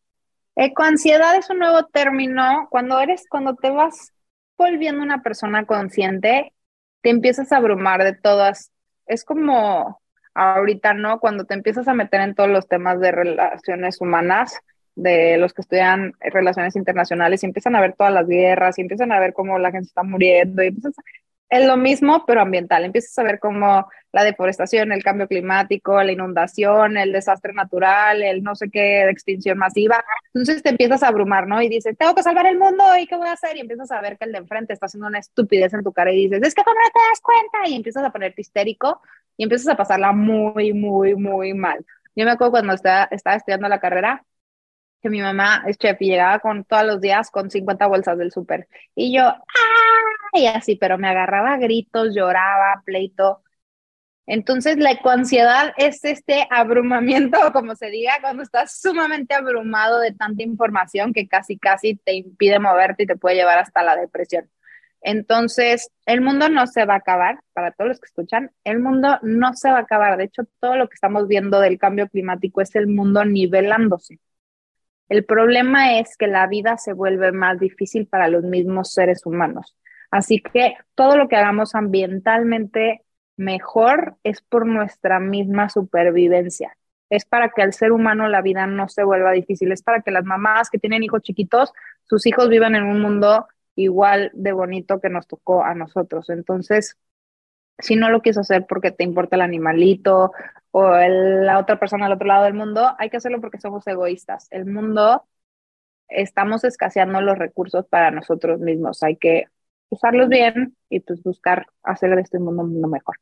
Ecoansiedad 0.56 1.36
es 1.36 1.50
un 1.50 1.60
nuevo 1.60 1.86
término. 1.88 2.68
Cuando 2.70 3.00
eres, 3.00 3.26
cuando 3.30 3.56
te 3.56 3.70
vas 3.70 4.14
volviendo 4.58 5.02
una 5.02 5.22
persona 5.22 5.66
consciente, 5.66 6.54
te 7.02 7.10
empiezas 7.10 7.52
a 7.52 7.58
abrumar 7.58 8.04
de 8.04 8.14
todas. 8.14 8.72
Es 9.06 9.24
como 9.26 10.02
ahorita, 10.36 10.94
¿no? 10.94 11.20
Cuando 11.20 11.46
te 11.46 11.54
empiezas 11.54 11.88
a 11.88 11.94
meter 11.94 12.22
en 12.22 12.36
todos 12.36 12.50
los 12.50 12.68
temas 12.68 13.00
de 13.00 13.12
relaciones 13.12 14.00
humanas, 14.02 14.60
de 14.96 15.38
los 15.38 15.54
que 15.54 15.62
estudian 15.62 16.14
relaciones 16.20 16.76
internacionales 16.76 17.42
y 17.44 17.48
empiezan 17.48 17.76
a 17.76 17.82
ver 17.82 17.96
todas 17.96 18.14
las 18.14 18.28
guerras 18.28 18.78
y 18.78 18.82
empiezan 18.82 19.12
a 19.12 19.20
ver 19.20 19.34
cómo 19.34 19.58
la 19.58 19.72
gente 19.72 19.88
está 19.88 20.04
muriendo 20.04 20.64
y 20.64 20.68
empiezas 20.68 20.94
es 21.50 21.66
lo 21.68 21.78
mismo 21.78 22.26
pero 22.26 22.42
ambiental, 22.42 22.86
empiezas 22.86 23.18
a 23.20 23.24
ver 23.24 23.40
cómo 23.40 23.88
la 24.12 24.24
deforestación, 24.24 24.92
el 24.92 25.04
cambio 25.04 25.28
climático, 25.28 26.02
la 26.02 26.12
inundación, 26.12 26.98
el 26.98 27.12
desastre 27.12 27.54
natural, 27.54 28.22
el 28.22 28.44
no 28.44 28.56
sé 28.56 28.70
qué, 28.70 29.10
extinción 29.10 29.58
masiva, 29.58 30.04
entonces 30.34 30.62
te 30.62 30.70
empiezas 30.70 31.04
a 31.04 31.08
abrumar, 31.08 31.48
¿no? 31.48 31.62
Y 31.62 31.70
dices, 31.70 31.98
tengo 31.98 32.14
que 32.14 32.24
salvar 32.24 32.46
el 32.46 32.58
mundo 32.58 32.84
y 33.00 33.08
qué 33.08 33.16
voy 33.16 33.28
a 33.28 33.34
hacer 33.34 33.58
y 33.58 33.62
empiezas 33.62 33.92
a 33.92 34.02
ver 34.02 34.18
que 34.18 34.26
el 34.26 34.32
de 34.32 34.40
enfrente 34.40 34.74
está 34.74 34.86
haciendo 34.86 35.08
una 35.08 35.20
estupidez 35.20 35.74
en 35.74 35.84
tu 35.84 35.92
cara 35.92 36.12
y 36.12 36.28
dices, 36.28 36.42
es 36.44 36.54
que 36.54 36.64
tú 36.64 36.70
no 36.70 36.92
te 36.94 37.10
das 37.10 37.22
cuenta 37.22 37.70
y 37.70 37.76
empiezas 37.76 38.04
a 38.04 38.12
ponerte 38.12 38.42
histérico 38.42 39.02
y 39.38 39.44
empiezas 39.44 39.68
a 39.68 39.78
pasarla 39.78 40.12
muy, 40.12 40.74
muy, 40.74 41.16
muy 41.16 41.54
mal. 41.54 41.84
Yo 42.16 42.26
me 42.26 42.32
acuerdo 42.32 42.52
cuando 42.52 42.74
estaba, 42.74 43.08
estaba 43.12 43.36
estudiando 43.36 43.68
la 43.68 43.80
carrera, 43.80 44.24
que 45.04 45.10
mi 45.10 45.22
mamá 45.22 45.64
es 45.68 45.78
chef 45.78 46.02
y 46.02 46.08
llegaba 46.08 46.40
con 46.40 46.64
todos 46.64 46.86
los 46.86 47.02
días 47.02 47.30
con 47.30 47.52
50 47.52 47.88
bolsas 47.88 48.18
del 48.18 48.32
súper. 48.32 48.68
Y 48.96 49.16
yo, 49.16 49.24
¡ah! 49.26 49.38
Y 50.34 50.48
así, 50.48 50.76
pero 50.78 50.98
me 50.98 51.10
agarraba 51.10 51.58
gritos, 51.58 52.16
lloraba, 52.16 52.82
pleito. 52.86 53.44
Entonces, 54.26 54.78
la 54.78 54.92
ecoansiedad 54.92 55.74
es 55.78 56.04
este 56.06 56.48
abrumamiento, 56.50 57.38
como 57.54 57.76
se 57.76 57.88
diga, 57.90 58.14
cuando 58.22 58.44
estás 58.44 58.80
sumamente 58.82 59.36
abrumado 59.36 60.00
de 60.00 60.14
tanta 60.14 60.44
información 60.44 61.14
que 61.14 61.28
casi, 61.28 61.58
casi 61.60 61.96
te 61.98 62.14
impide 62.14 62.60
moverte 62.60 63.04
y 63.04 63.08
te 63.08 63.18
puede 63.18 63.36
llevar 63.36 63.60
hasta 63.60 63.84
la 63.84 63.96
depresión. 63.98 64.50
Entonces, 65.02 65.92
el 66.06 66.22
mundo 66.22 66.48
no 66.50 66.66
se 66.68 66.86
va 66.86 66.96
a 66.96 66.98
acabar, 66.98 67.40
para 67.54 67.72
todos 67.72 67.90
los 67.90 68.00
que 68.00 68.06
escuchan, 68.06 68.52
el 68.64 68.80
mundo 68.80 69.20
no 69.22 69.54
se 69.54 69.70
va 69.70 69.80
a 69.80 69.82
acabar. 69.82 70.18
De 70.18 70.26
hecho, 70.26 70.44
todo 70.62 70.78
lo 70.78 70.88
que 70.88 70.96
estamos 70.96 71.28
viendo 71.28 71.60
del 71.60 71.78
cambio 71.78 72.08
climático 72.08 72.62
es 72.62 72.74
el 72.76 72.88
mundo 72.88 73.26
nivelándose. 73.26 74.20
El 75.10 75.26
problema 75.26 76.00
es 76.00 76.18
que 76.18 76.28
la 76.28 76.48
vida 76.48 76.78
se 76.78 76.94
vuelve 76.94 77.32
más 77.32 77.60
difícil 77.60 78.08
para 78.08 78.28
los 78.28 78.44
mismos 78.44 78.94
seres 78.94 79.26
humanos. 79.26 79.76
Así 80.12 80.42
que 80.42 80.76
todo 80.96 81.18
lo 81.18 81.28
que 81.28 81.36
hagamos 81.36 81.76
ambientalmente 81.76 83.04
mejor 83.36 84.18
es 84.24 84.42
por 84.42 84.66
nuestra 84.66 85.20
misma 85.20 85.70
supervivencia. 85.70 86.78
Es 87.10 87.26
para 87.26 87.50
que 87.50 87.62
al 87.62 87.74
ser 87.74 87.92
humano 87.92 88.28
la 88.28 88.42
vida 88.42 88.66
no 88.66 88.88
se 88.90 89.04
vuelva 89.04 89.32
difícil. 89.32 89.72
Es 89.72 89.84
para 89.84 90.02
que 90.02 90.12
las 90.12 90.24
mamás 90.24 90.70
que 90.70 90.80
tienen 90.80 91.04
hijos 91.04 91.22
chiquitos, 91.22 91.74
sus 92.04 92.26
hijos 92.26 92.50
vivan 92.50 92.76
en 92.76 92.84
un 92.84 93.02
mundo 93.02 93.48
igual 93.76 94.32
de 94.34 94.52
bonito 94.52 95.00
que 95.00 95.10
nos 95.10 95.28
tocó 95.28 95.64
a 95.64 95.74
nosotros. 95.74 96.30
Entonces, 96.30 96.98
si 97.80 97.96
no 97.96 98.10
lo 98.10 98.22
quieres 98.22 98.38
hacer 98.38 98.66
porque 98.68 98.92
te 98.92 99.04
importa 99.04 99.36
el 99.36 99.42
animalito 99.42 100.32
o 100.72 100.92
la 100.92 101.60
otra 101.60 101.80
persona 101.80 102.06
al 102.06 102.14
otro 102.14 102.28
lado 102.28 102.46
del 102.46 102.54
mundo, 102.54 102.94
hay 102.98 103.10
que 103.10 103.18
hacerlo 103.18 103.42
porque 103.42 103.60
somos 103.60 103.86
egoístas. 103.88 104.48
El 104.52 104.66
mundo, 104.66 105.24
estamos 106.08 106.64
escaseando 106.64 107.22
los 107.22 107.38
recursos 107.38 107.86
para 107.88 108.12
nosotros 108.12 108.60
mismos. 108.60 109.04
Hay 109.04 109.18
que 109.18 109.46
usarlos 109.90 110.30
bien 110.30 110.76
y 110.90 111.00
pues 111.02 111.22
buscar 111.24 111.68
hacer 111.84 112.16
de 112.16 112.22
este 112.22 112.40
mundo 112.40 112.64
un 112.64 112.74
mundo 112.74 112.88
mejor. 112.88 113.18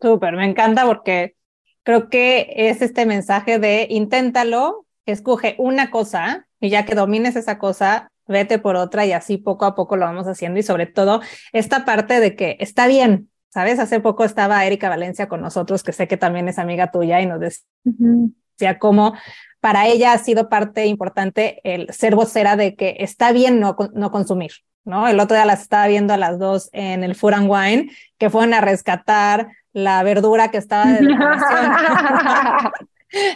Súper, 0.00 0.34
me 0.34 0.46
encanta 0.46 0.86
porque 0.86 1.36
creo 1.82 2.08
que 2.08 2.52
es 2.56 2.82
este 2.82 3.06
mensaje 3.06 3.58
de 3.58 3.86
inténtalo, 3.90 4.86
escoge 5.06 5.54
una 5.58 5.90
cosa 5.90 6.46
y 6.60 6.70
ya 6.70 6.84
que 6.84 6.94
domines 6.94 7.36
esa 7.36 7.58
cosa, 7.58 8.10
vete 8.26 8.58
por 8.58 8.76
otra 8.76 9.04
y 9.06 9.12
así 9.12 9.36
poco 9.36 9.66
a 9.66 9.74
poco 9.74 9.96
lo 9.96 10.06
vamos 10.06 10.26
haciendo 10.26 10.58
y 10.58 10.62
sobre 10.62 10.86
todo 10.86 11.20
esta 11.52 11.84
parte 11.84 12.20
de 12.20 12.34
que 12.36 12.56
está 12.58 12.86
bien, 12.86 13.30
¿sabes? 13.54 13.78
Hace 13.78 14.00
poco 14.00 14.24
estaba 14.24 14.66
Erika 14.66 14.88
Valencia 14.88 15.28
con 15.28 15.40
nosotros, 15.40 15.84
que 15.84 15.92
sé 15.92 16.08
que 16.08 16.16
también 16.16 16.48
es 16.48 16.58
amiga 16.58 16.90
tuya 16.90 17.20
y 17.20 17.26
nos 17.26 17.38
decía 17.38 18.80
cómo 18.80 19.14
para 19.60 19.86
ella 19.86 20.12
ha 20.12 20.18
sido 20.18 20.48
parte 20.48 20.86
importante 20.86 21.60
el 21.62 21.88
ser 21.92 22.16
vocera 22.16 22.56
de 22.56 22.74
que 22.74 22.96
está 22.98 23.30
bien 23.30 23.60
no, 23.60 23.76
no 23.94 24.10
consumir, 24.10 24.50
¿no? 24.84 25.06
El 25.06 25.20
otro 25.20 25.36
día 25.36 25.46
las 25.46 25.62
estaba 25.62 25.86
viendo 25.86 26.12
a 26.12 26.16
las 26.16 26.40
dos 26.40 26.68
en 26.72 27.04
el 27.04 27.14
Food 27.14 27.34
and 27.34 27.48
Wine, 27.48 27.90
que 28.18 28.28
fueron 28.28 28.54
a 28.54 28.60
rescatar 28.60 29.46
la 29.72 30.02
verdura 30.02 30.50
que 30.50 30.58
estaba 30.58 30.86
de 30.86 30.98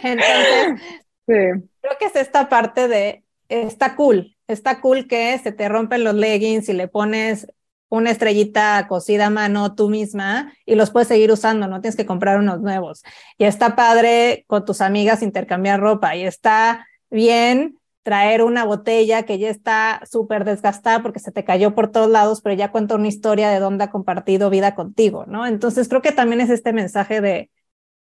Entonces, 0.03 0.83
creo 1.25 1.97
que 1.97 2.05
es 2.07 2.15
esta 2.17 2.49
parte 2.49 2.89
de, 2.89 3.23
está 3.47 3.95
cool, 3.95 4.35
está 4.49 4.81
cool 4.81 5.07
que 5.07 5.37
se 5.37 5.53
te 5.53 5.69
rompen 5.69 6.03
los 6.03 6.15
leggings 6.15 6.67
y 6.67 6.73
le 6.73 6.89
pones 6.89 7.47
una 7.89 8.11
estrellita 8.11 8.85
cosida 8.87 9.27
a 9.27 9.29
mano 9.31 9.75
tú 9.75 9.89
misma 9.89 10.53
y 10.65 10.75
los 10.75 10.91
puedes 10.91 11.07
seguir 11.07 11.31
usando, 11.31 11.67
no 11.67 11.81
tienes 11.81 11.95
que 11.95 12.05
comprar 12.05 12.39
unos 12.39 12.61
nuevos. 12.61 13.03
Y 13.37 13.45
está 13.45 13.75
padre 13.75 14.45
con 14.47 14.63
tus 14.63 14.81
amigas 14.81 15.23
intercambiar 15.23 15.79
ropa 15.79 16.15
y 16.15 16.23
está 16.23 16.87
bien 17.09 17.79
traer 18.03 18.43
una 18.43 18.63
botella 18.63 19.23
que 19.23 19.37
ya 19.39 19.49
está 19.49 20.01
súper 20.09 20.45
desgastada 20.45 21.01
porque 21.01 21.19
se 21.19 21.31
te 21.31 21.43
cayó 21.43 21.75
por 21.75 21.91
todos 21.91 22.09
lados, 22.09 22.41
pero 22.41 22.55
ya 22.55 22.71
cuenta 22.71 22.95
una 22.95 23.07
historia 23.07 23.49
de 23.49 23.59
dónde 23.59 23.83
ha 23.83 23.91
compartido 23.91 24.49
vida 24.49 24.75
contigo, 24.75 25.25
¿no? 25.27 25.45
Entonces 25.45 25.89
creo 25.89 26.01
que 26.01 26.11
también 26.11 26.41
es 26.41 26.49
este 26.49 26.73
mensaje 26.73 27.21
de, 27.21 27.51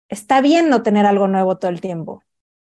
está 0.10 0.42
bien 0.42 0.70
no 0.70 0.84
tener 0.84 1.06
algo 1.06 1.28
nuevo 1.28 1.58
todo 1.58 1.72
el 1.72 1.82
tiempo. 1.82 2.24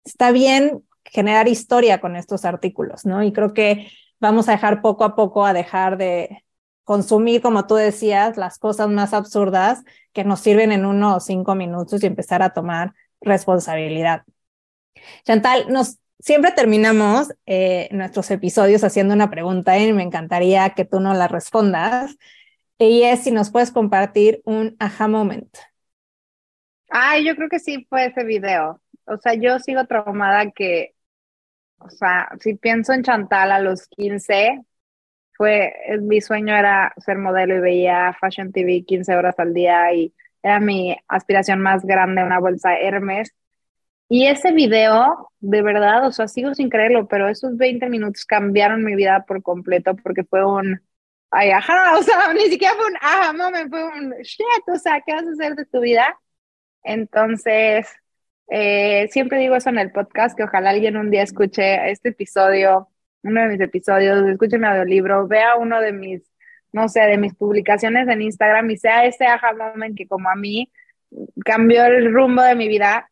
Está 0.04 0.30
bien 0.30 0.84
generar 1.04 1.48
historia 1.48 2.00
con 2.00 2.16
estos 2.16 2.44
artículos, 2.44 3.04
¿no? 3.04 3.22
Y 3.22 3.32
creo 3.32 3.52
que 3.52 3.88
vamos 4.20 4.48
a 4.48 4.52
dejar 4.52 4.82
poco 4.82 5.04
a 5.04 5.14
poco 5.14 5.44
a 5.44 5.52
dejar 5.52 5.96
de 5.98 6.44
consumir, 6.88 7.42
como 7.42 7.66
tú 7.66 7.74
decías, 7.74 8.38
las 8.38 8.58
cosas 8.58 8.88
más 8.88 9.12
absurdas 9.12 9.84
que 10.14 10.24
nos 10.24 10.40
sirven 10.40 10.72
en 10.72 10.86
unos 10.86 11.26
cinco 11.26 11.54
minutos 11.54 12.02
y 12.02 12.06
empezar 12.06 12.42
a 12.42 12.54
tomar 12.54 12.94
responsabilidad. 13.20 14.22
Chantal, 15.22 15.70
nos 15.70 15.98
siempre 16.18 16.50
terminamos 16.52 17.34
eh, 17.44 17.90
nuestros 17.92 18.30
episodios 18.30 18.84
haciendo 18.84 19.12
una 19.12 19.28
pregunta 19.28 19.78
y 19.78 19.92
me 19.92 20.02
encantaría 20.02 20.70
que 20.70 20.86
tú 20.86 20.98
nos 20.98 21.14
la 21.18 21.28
respondas. 21.28 22.16
Y 22.78 23.02
es 23.02 23.24
si 23.24 23.32
nos 23.32 23.50
puedes 23.50 23.70
compartir 23.70 24.40
un 24.46 24.74
aha 24.78 25.08
moment. 25.08 25.54
Ay, 26.88 27.26
yo 27.26 27.36
creo 27.36 27.50
que 27.50 27.58
sí 27.58 27.86
fue 27.90 28.06
ese 28.06 28.24
video. 28.24 28.80
O 29.04 29.18
sea, 29.18 29.34
yo 29.34 29.58
sigo 29.58 29.84
traumada 29.84 30.50
que, 30.52 30.94
o 31.80 31.90
sea, 31.90 32.30
si 32.40 32.54
pienso 32.54 32.94
en 32.94 33.02
Chantal 33.02 33.52
a 33.52 33.60
los 33.60 33.88
15, 33.88 34.64
fue, 35.38 35.72
mi 36.02 36.20
sueño 36.20 36.54
era 36.56 36.92
ser 36.98 37.16
modelo 37.18 37.56
y 37.56 37.60
veía 37.60 38.12
Fashion 38.20 38.52
TV 38.52 38.84
15 38.84 39.16
horas 39.16 39.36
al 39.38 39.54
día 39.54 39.94
y 39.94 40.12
era 40.42 40.60
mi 40.60 40.96
aspiración 41.08 41.60
más 41.60 41.84
grande, 41.84 42.24
una 42.24 42.40
bolsa 42.40 42.76
Hermes. 42.76 43.32
Y 44.08 44.26
ese 44.26 44.52
video, 44.52 45.30
de 45.40 45.62
verdad, 45.62 46.06
o 46.06 46.12
sea, 46.12 46.28
sigo 46.28 46.54
sin 46.54 46.70
creerlo, 46.70 47.08
pero 47.08 47.28
esos 47.28 47.56
20 47.56 47.88
minutos 47.88 48.24
cambiaron 48.26 48.84
mi 48.84 48.96
vida 48.96 49.24
por 49.26 49.42
completo 49.42 49.96
porque 49.96 50.24
fue 50.24 50.44
un, 50.44 50.82
ay, 51.30 51.50
ajá, 51.50 51.96
o 51.98 52.02
sea, 52.02 52.32
ni 52.34 52.42
siquiera 52.50 52.74
fue 52.74 52.86
un 52.86 52.96
ajá, 53.00 53.32
moment, 53.32 53.70
fue 53.70 53.84
un 53.84 54.10
shit, 54.22 54.68
o 54.68 54.78
sea, 54.78 55.02
¿qué 55.06 55.14
vas 55.14 55.26
a 55.26 55.32
hacer 55.32 55.54
de 55.56 55.66
tu 55.66 55.80
vida? 55.80 56.18
Entonces, 56.82 57.86
eh, 58.48 59.08
siempre 59.12 59.38
digo 59.38 59.56
eso 59.56 59.68
en 59.70 59.78
el 59.78 59.92
podcast, 59.92 60.36
que 60.36 60.44
ojalá 60.44 60.70
alguien 60.70 60.96
un 60.96 61.10
día 61.10 61.22
escuche 61.22 61.90
este 61.90 62.10
episodio, 62.10 62.88
uno 63.22 63.42
de 63.42 63.48
mis 63.48 63.60
episodios, 63.60 64.28
escuche 64.28 64.58
mi 64.58 64.66
audiolibro, 64.66 65.26
vea 65.26 65.56
uno 65.56 65.80
de 65.80 65.92
mis, 65.92 66.22
no 66.72 66.88
sé, 66.88 67.00
de 67.00 67.18
mis 67.18 67.34
publicaciones 67.34 68.08
en 68.08 68.22
Instagram 68.22 68.70
y 68.70 68.76
sea 68.76 69.04
ese 69.04 69.26
aha 69.26 69.52
moment 69.52 69.96
que 69.96 70.06
como 70.06 70.30
a 70.30 70.36
mí 70.36 70.70
cambió 71.44 71.84
el 71.84 72.12
rumbo 72.12 72.42
de 72.42 72.54
mi 72.54 72.68
vida 72.68 73.08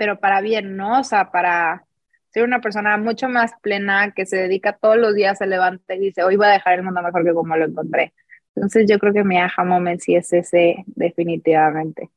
pero 0.00 0.18
para 0.18 0.40
bien, 0.40 0.78
¿no? 0.78 1.00
O 1.00 1.04
sea, 1.04 1.30
para 1.30 1.84
ser 2.30 2.44
una 2.44 2.62
persona 2.62 2.96
mucho 2.96 3.28
más 3.28 3.52
plena, 3.60 4.12
que 4.12 4.24
se 4.24 4.38
dedica 4.38 4.72
todos 4.72 4.96
los 4.96 5.14
días, 5.14 5.36
se 5.36 5.46
levanta 5.46 5.94
y 5.94 5.98
dice, 5.98 6.22
hoy 6.22 6.36
voy 6.36 6.46
a 6.46 6.52
dejar 6.52 6.72
el 6.78 6.82
mundo 6.82 7.02
mejor 7.02 7.22
que 7.22 7.34
como 7.34 7.54
lo 7.54 7.66
encontré. 7.66 8.14
Entonces 8.54 8.86
yo 8.88 8.98
creo 8.98 9.12
que 9.12 9.24
mi 9.24 9.36
aha 9.38 9.62
moment 9.62 10.00
sí 10.00 10.14
es 10.14 10.32
ese 10.32 10.84
definitivamente. 10.86 12.10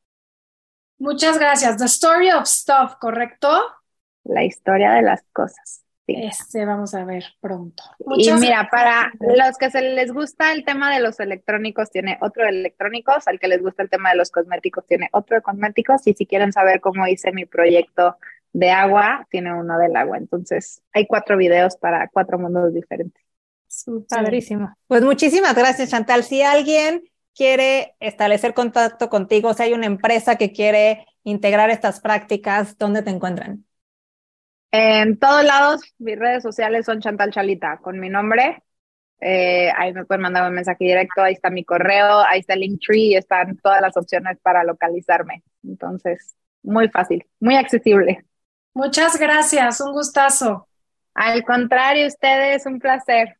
Muchas 0.98 1.38
gracias. 1.38 1.76
The 1.76 1.84
Story 1.84 2.32
of 2.32 2.46
Stuff, 2.46 2.96
¿correcto? 3.02 3.50
La 4.24 4.46
historia 4.46 4.94
de 4.94 5.02
las 5.02 5.22
cosas. 5.34 5.83
Este 6.06 6.66
vamos 6.66 6.94
a 6.96 7.06
ver 7.06 7.24
pronto. 7.40 7.84
y 8.18 8.32
mira, 8.34 8.68
para 8.70 9.14
los 9.20 9.58
que 9.58 9.72
se 9.72 9.82
les 9.82 10.12
gusta 10.12 10.52
el 10.52 10.66
tema 10.66 10.94
de 10.94 11.00
los 11.00 11.20
electrónicos, 11.20 11.92
tiene 11.92 12.18
otro 12.20 12.44
de 12.44 12.50
electrónicos, 12.50 13.28
al 13.28 13.40
que 13.40 13.48
les 13.48 13.62
gusta 13.62 13.84
el 13.84 13.90
tema 13.90 14.10
de 14.10 14.18
los 14.18 14.30
cosméticos, 14.30 14.86
tiene 14.86 15.10
otro 15.14 15.38
de 15.38 15.42
cosméticos, 15.42 16.06
y 16.08 16.14
si 16.14 16.26
quieren 16.26 16.52
saber 16.52 16.82
cómo 16.82 17.08
hice 17.08 17.32
mi 17.32 17.46
proyecto 17.46 18.18
de 18.52 18.70
agua, 18.70 19.28
tiene 19.32 19.54
uno 19.54 19.80
del 19.80 19.96
agua. 19.96 20.18
Entonces, 20.18 20.82
hay 20.92 21.08
cuatro 21.08 21.38
videos 21.38 21.78
para 21.78 22.10
cuatro 22.10 22.38
mundos 22.38 22.74
diferentes. 22.74 23.24
Padrísimo. 24.10 24.76
Pues 24.88 25.02
muchísimas 25.04 25.56
gracias, 25.56 25.90
Chantal. 25.90 26.24
Si 26.24 26.42
alguien 26.42 27.04
quiere 27.34 27.96
establecer 28.00 28.54
contacto 28.54 29.10
contigo, 29.10 29.54
si 29.54 29.64
hay 29.64 29.74
una 29.74 29.88
empresa 29.88 30.36
que 30.36 30.52
quiere 30.52 31.08
integrar 31.24 31.70
estas 31.70 32.00
prácticas, 32.00 32.78
¿dónde 32.78 33.02
te 33.02 33.10
encuentran? 33.10 33.66
En 34.76 35.20
todos 35.20 35.44
lados, 35.44 35.82
mis 36.00 36.18
redes 36.18 36.42
sociales 36.42 36.88
son 36.88 37.00
Chantal 37.00 37.30
Chalita, 37.32 37.78
con 37.78 38.00
mi 38.00 38.10
nombre. 38.10 38.64
Eh, 39.22 39.72
ahí 39.78 39.94
me 39.94 40.04
pueden 40.04 40.24
mandar 40.24 40.50
un 40.50 40.56
mensaje 40.56 40.86
directo, 40.86 41.22
ahí 41.22 41.34
está 41.34 41.52
mi 41.52 41.64
correo, 41.64 42.22
ahí 42.28 42.40
está 42.40 42.56
el 42.56 42.62
Linktree, 42.62 43.16
están 43.16 43.56
todas 43.58 43.82
las 43.82 43.96
opciones 43.96 44.40
para 44.42 44.64
localizarme. 44.64 45.44
Entonces, 45.64 46.36
muy 46.64 46.90
fácil, 46.90 47.24
muy 47.40 47.56
accesible. 47.56 48.26
Muchas 48.74 49.20
gracias, 49.20 49.80
un 49.80 49.92
gustazo. 49.92 50.68
Al 51.14 51.44
contrario, 51.44 52.08
ustedes, 52.08 52.66
un 52.66 52.80
placer. 52.80 53.38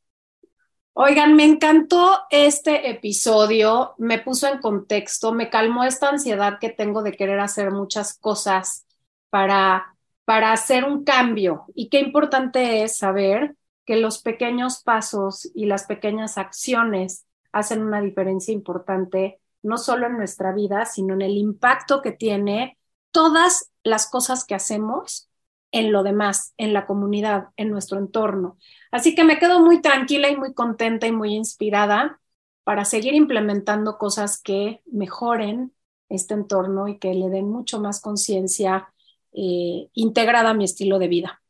Oigan, 0.94 1.36
me 1.36 1.46
encantó 1.46 2.28
este 2.30 2.92
episodio, 2.92 3.96
me 3.98 4.20
puso 4.20 4.48
en 4.48 4.60
contexto, 4.60 5.34
me 5.34 5.50
calmó 5.50 5.84
esta 5.84 6.10
ansiedad 6.10 6.60
que 6.62 6.70
tengo 6.70 7.02
de 7.02 7.14
querer 7.14 7.40
hacer 7.40 7.72
muchas 7.72 8.20
cosas 8.20 8.86
para 9.32 9.94
para 10.26 10.52
hacer 10.52 10.86
un 10.86 11.04
cambio. 11.04 11.66
Y 11.76 11.90
qué 11.90 12.00
importante 12.00 12.84
es 12.84 12.98
saber 12.98 13.56
que 13.86 13.98
los 13.98 14.22
pequeños 14.22 14.82
pasos 14.82 15.50
y 15.54 15.66
las 15.66 15.86
pequeñas 15.86 16.38
acciones 16.38 17.26
hacen 17.52 17.84
una 17.84 18.02
diferencia 18.02 18.54
importante, 18.54 19.40
no 19.62 19.78
solo 19.78 20.08
en 20.08 20.18
nuestra 20.18 20.54
vida, 20.54 20.86
sino 20.86 21.14
en 21.14 21.22
el 21.22 21.38
impacto 21.38 22.02
que 22.02 22.12
tiene 22.12 22.78
todas 23.12 23.72
las 23.84 24.10
cosas 24.10 24.46
que 24.46 24.56
hacemos 24.56 25.30
en 25.72 25.92
lo 25.92 26.04
demás, 26.04 26.54
en 26.58 26.72
la 26.72 26.86
comunidad, 26.86 27.50
en 27.58 27.72
nuestro 27.72 27.98
entorno. 27.98 28.58
Así 28.92 29.16
que 29.16 29.24
me 29.24 29.40
quedo 29.40 29.60
muy 29.60 29.82
tranquila 29.82 30.30
y 30.30 30.38
muy 30.38 30.54
contenta 30.54 31.08
y 31.08 31.12
muy 31.12 31.34
inspirada 31.34 32.20
para 32.64 32.86
seguir 32.86 33.14
implementando 33.14 33.98
cosas 33.98 34.42
que 34.42 34.82
mejoren 34.86 35.74
este 36.10 36.36
entorno 36.36 36.88
y 36.88 37.00
que 37.00 37.14
le 37.14 37.30
den 37.30 37.50
mucho 37.50 37.82
más 37.82 38.02
conciencia 38.02 38.93
eh, 39.36 39.90
integrada 39.94 40.52
a 40.52 40.54
mi 40.54 40.66
estilo 40.66 41.00
de 41.00 41.08
vida. 41.08 41.42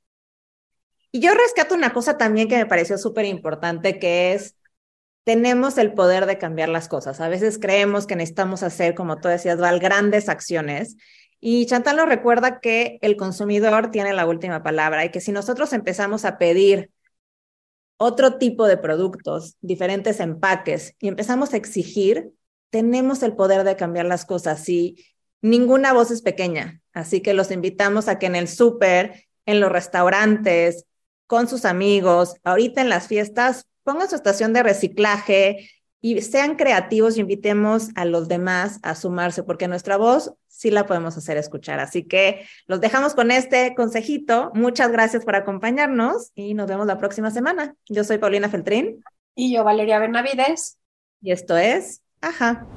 Y 1.12 1.20
yo 1.20 1.34
rescato 1.34 1.76
una 1.76 1.94
cosa 1.94 2.18
también 2.18 2.48
que 2.48 2.58
me 2.58 2.66
pareció 2.66 2.98
súper 2.98 3.26
importante, 3.26 4.00
que 4.00 4.34
es, 4.34 4.56
tenemos 5.24 5.78
el 5.78 5.94
poder 5.94 6.26
de 6.26 6.38
cambiar 6.38 6.70
las 6.70 6.88
cosas. 6.88 7.22
A 7.22 7.30
veces 7.30 7.60
creemos 7.60 8.08
que 8.08 8.16
necesitamos 8.16 8.64
hacer, 8.64 8.96
como 8.96 9.20
tú 9.20 9.28
decías, 9.28 9.60
Val, 9.60 9.80
grandes 9.80 10.28
acciones. 10.28 10.98
Y 11.40 11.66
Chantal 11.66 11.98
nos 11.98 12.08
recuerda 12.08 12.60
que 12.60 13.00
el 13.02 13.16
consumidor 13.16 13.92
tiene 13.92 14.14
la 14.14 14.26
última 14.26 14.64
palabra 14.64 15.06
y 15.06 15.12
que 15.12 15.22
si 15.22 15.32
nosotros 15.32 15.74
empezamos 15.74 16.26
a 16.26 16.38
pedir 16.38 16.92
otro 17.98 18.38
tipo 18.38 18.68
de 18.68 18.78
productos, 18.78 19.56
diferentes 19.62 20.20
empaques 20.20 20.96
y 21.00 21.08
empezamos 21.10 21.54
a 21.54 21.58
exigir, 21.58 22.32
tenemos 22.70 23.24
el 23.24 23.36
poder 23.36 23.64
de 23.64 23.76
cambiar 23.76 24.06
las 24.06 24.26
cosas. 24.26 24.68
Y 24.68 25.06
ninguna 25.42 25.94
voz 25.94 26.12
es 26.12 26.22
pequeña, 26.22 26.82
así 26.94 27.22
que 27.22 27.34
los 27.34 27.52
invitamos 27.52 28.08
a 28.08 28.20
que 28.20 28.28
en 28.28 28.36
el 28.36 28.48
súper, 28.48 29.26
en 29.46 29.60
los 29.60 29.72
restaurantes, 29.72 30.86
con 31.28 31.48
sus 31.48 31.66
amigos, 31.66 32.36
ahorita 32.44 32.82
en 32.82 32.90
las 32.90 33.08
fiestas, 33.08 33.68
pongan 33.84 34.10
su 34.10 34.16
estación 34.16 34.54
de 34.54 34.64
reciclaje 34.64 35.70
y 36.02 36.22
sean 36.22 36.56
creativos 36.56 37.18
y 37.18 37.22
invitemos 37.22 37.90
a 37.96 38.06
los 38.06 38.28
demás 38.28 38.80
a 38.84 38.94
sumarse, 38.94 39.42
porque 39.44 39.68
nuestra 39.68 39.98
voz 39.98 40.34
sí 40.48 40.70
la 40.70 40.86
podemos 40.86 41.18
hacer 41.18 41.38
escuchar. 41.38 41.80
Así 41.80 42.04
que 42.04 42.46
los 42.68 42.82
dejamos 42.82 43.16
con 43.16 43.32
este 43.32 43.74
consejito. 43.74 44.52
Muchas 44.54 44.92
gracias 44.92 45.24
por 45.26 45.36
acompañarnos 45.36 46.32
y 46.36 46.54
nos 46.54 46.68
vemos 46.68 46.88
la 46.88 46.98
próxima 46.98 47.32
semana. 47.32 47.76
Yo 47.88 48.04
soy 48.04 48.18
Paulina 48.18 48.50
Feltrín. 48.50 49.04
Y 49.34 49.54
yo, 49.54 49.64
Valeria 49.64 50.00
Benavides. 50.00 50.78
Y 51.22 51.32
esto 51.32 51.58
es, 51.58 52.02
ajá. 52.22 52.68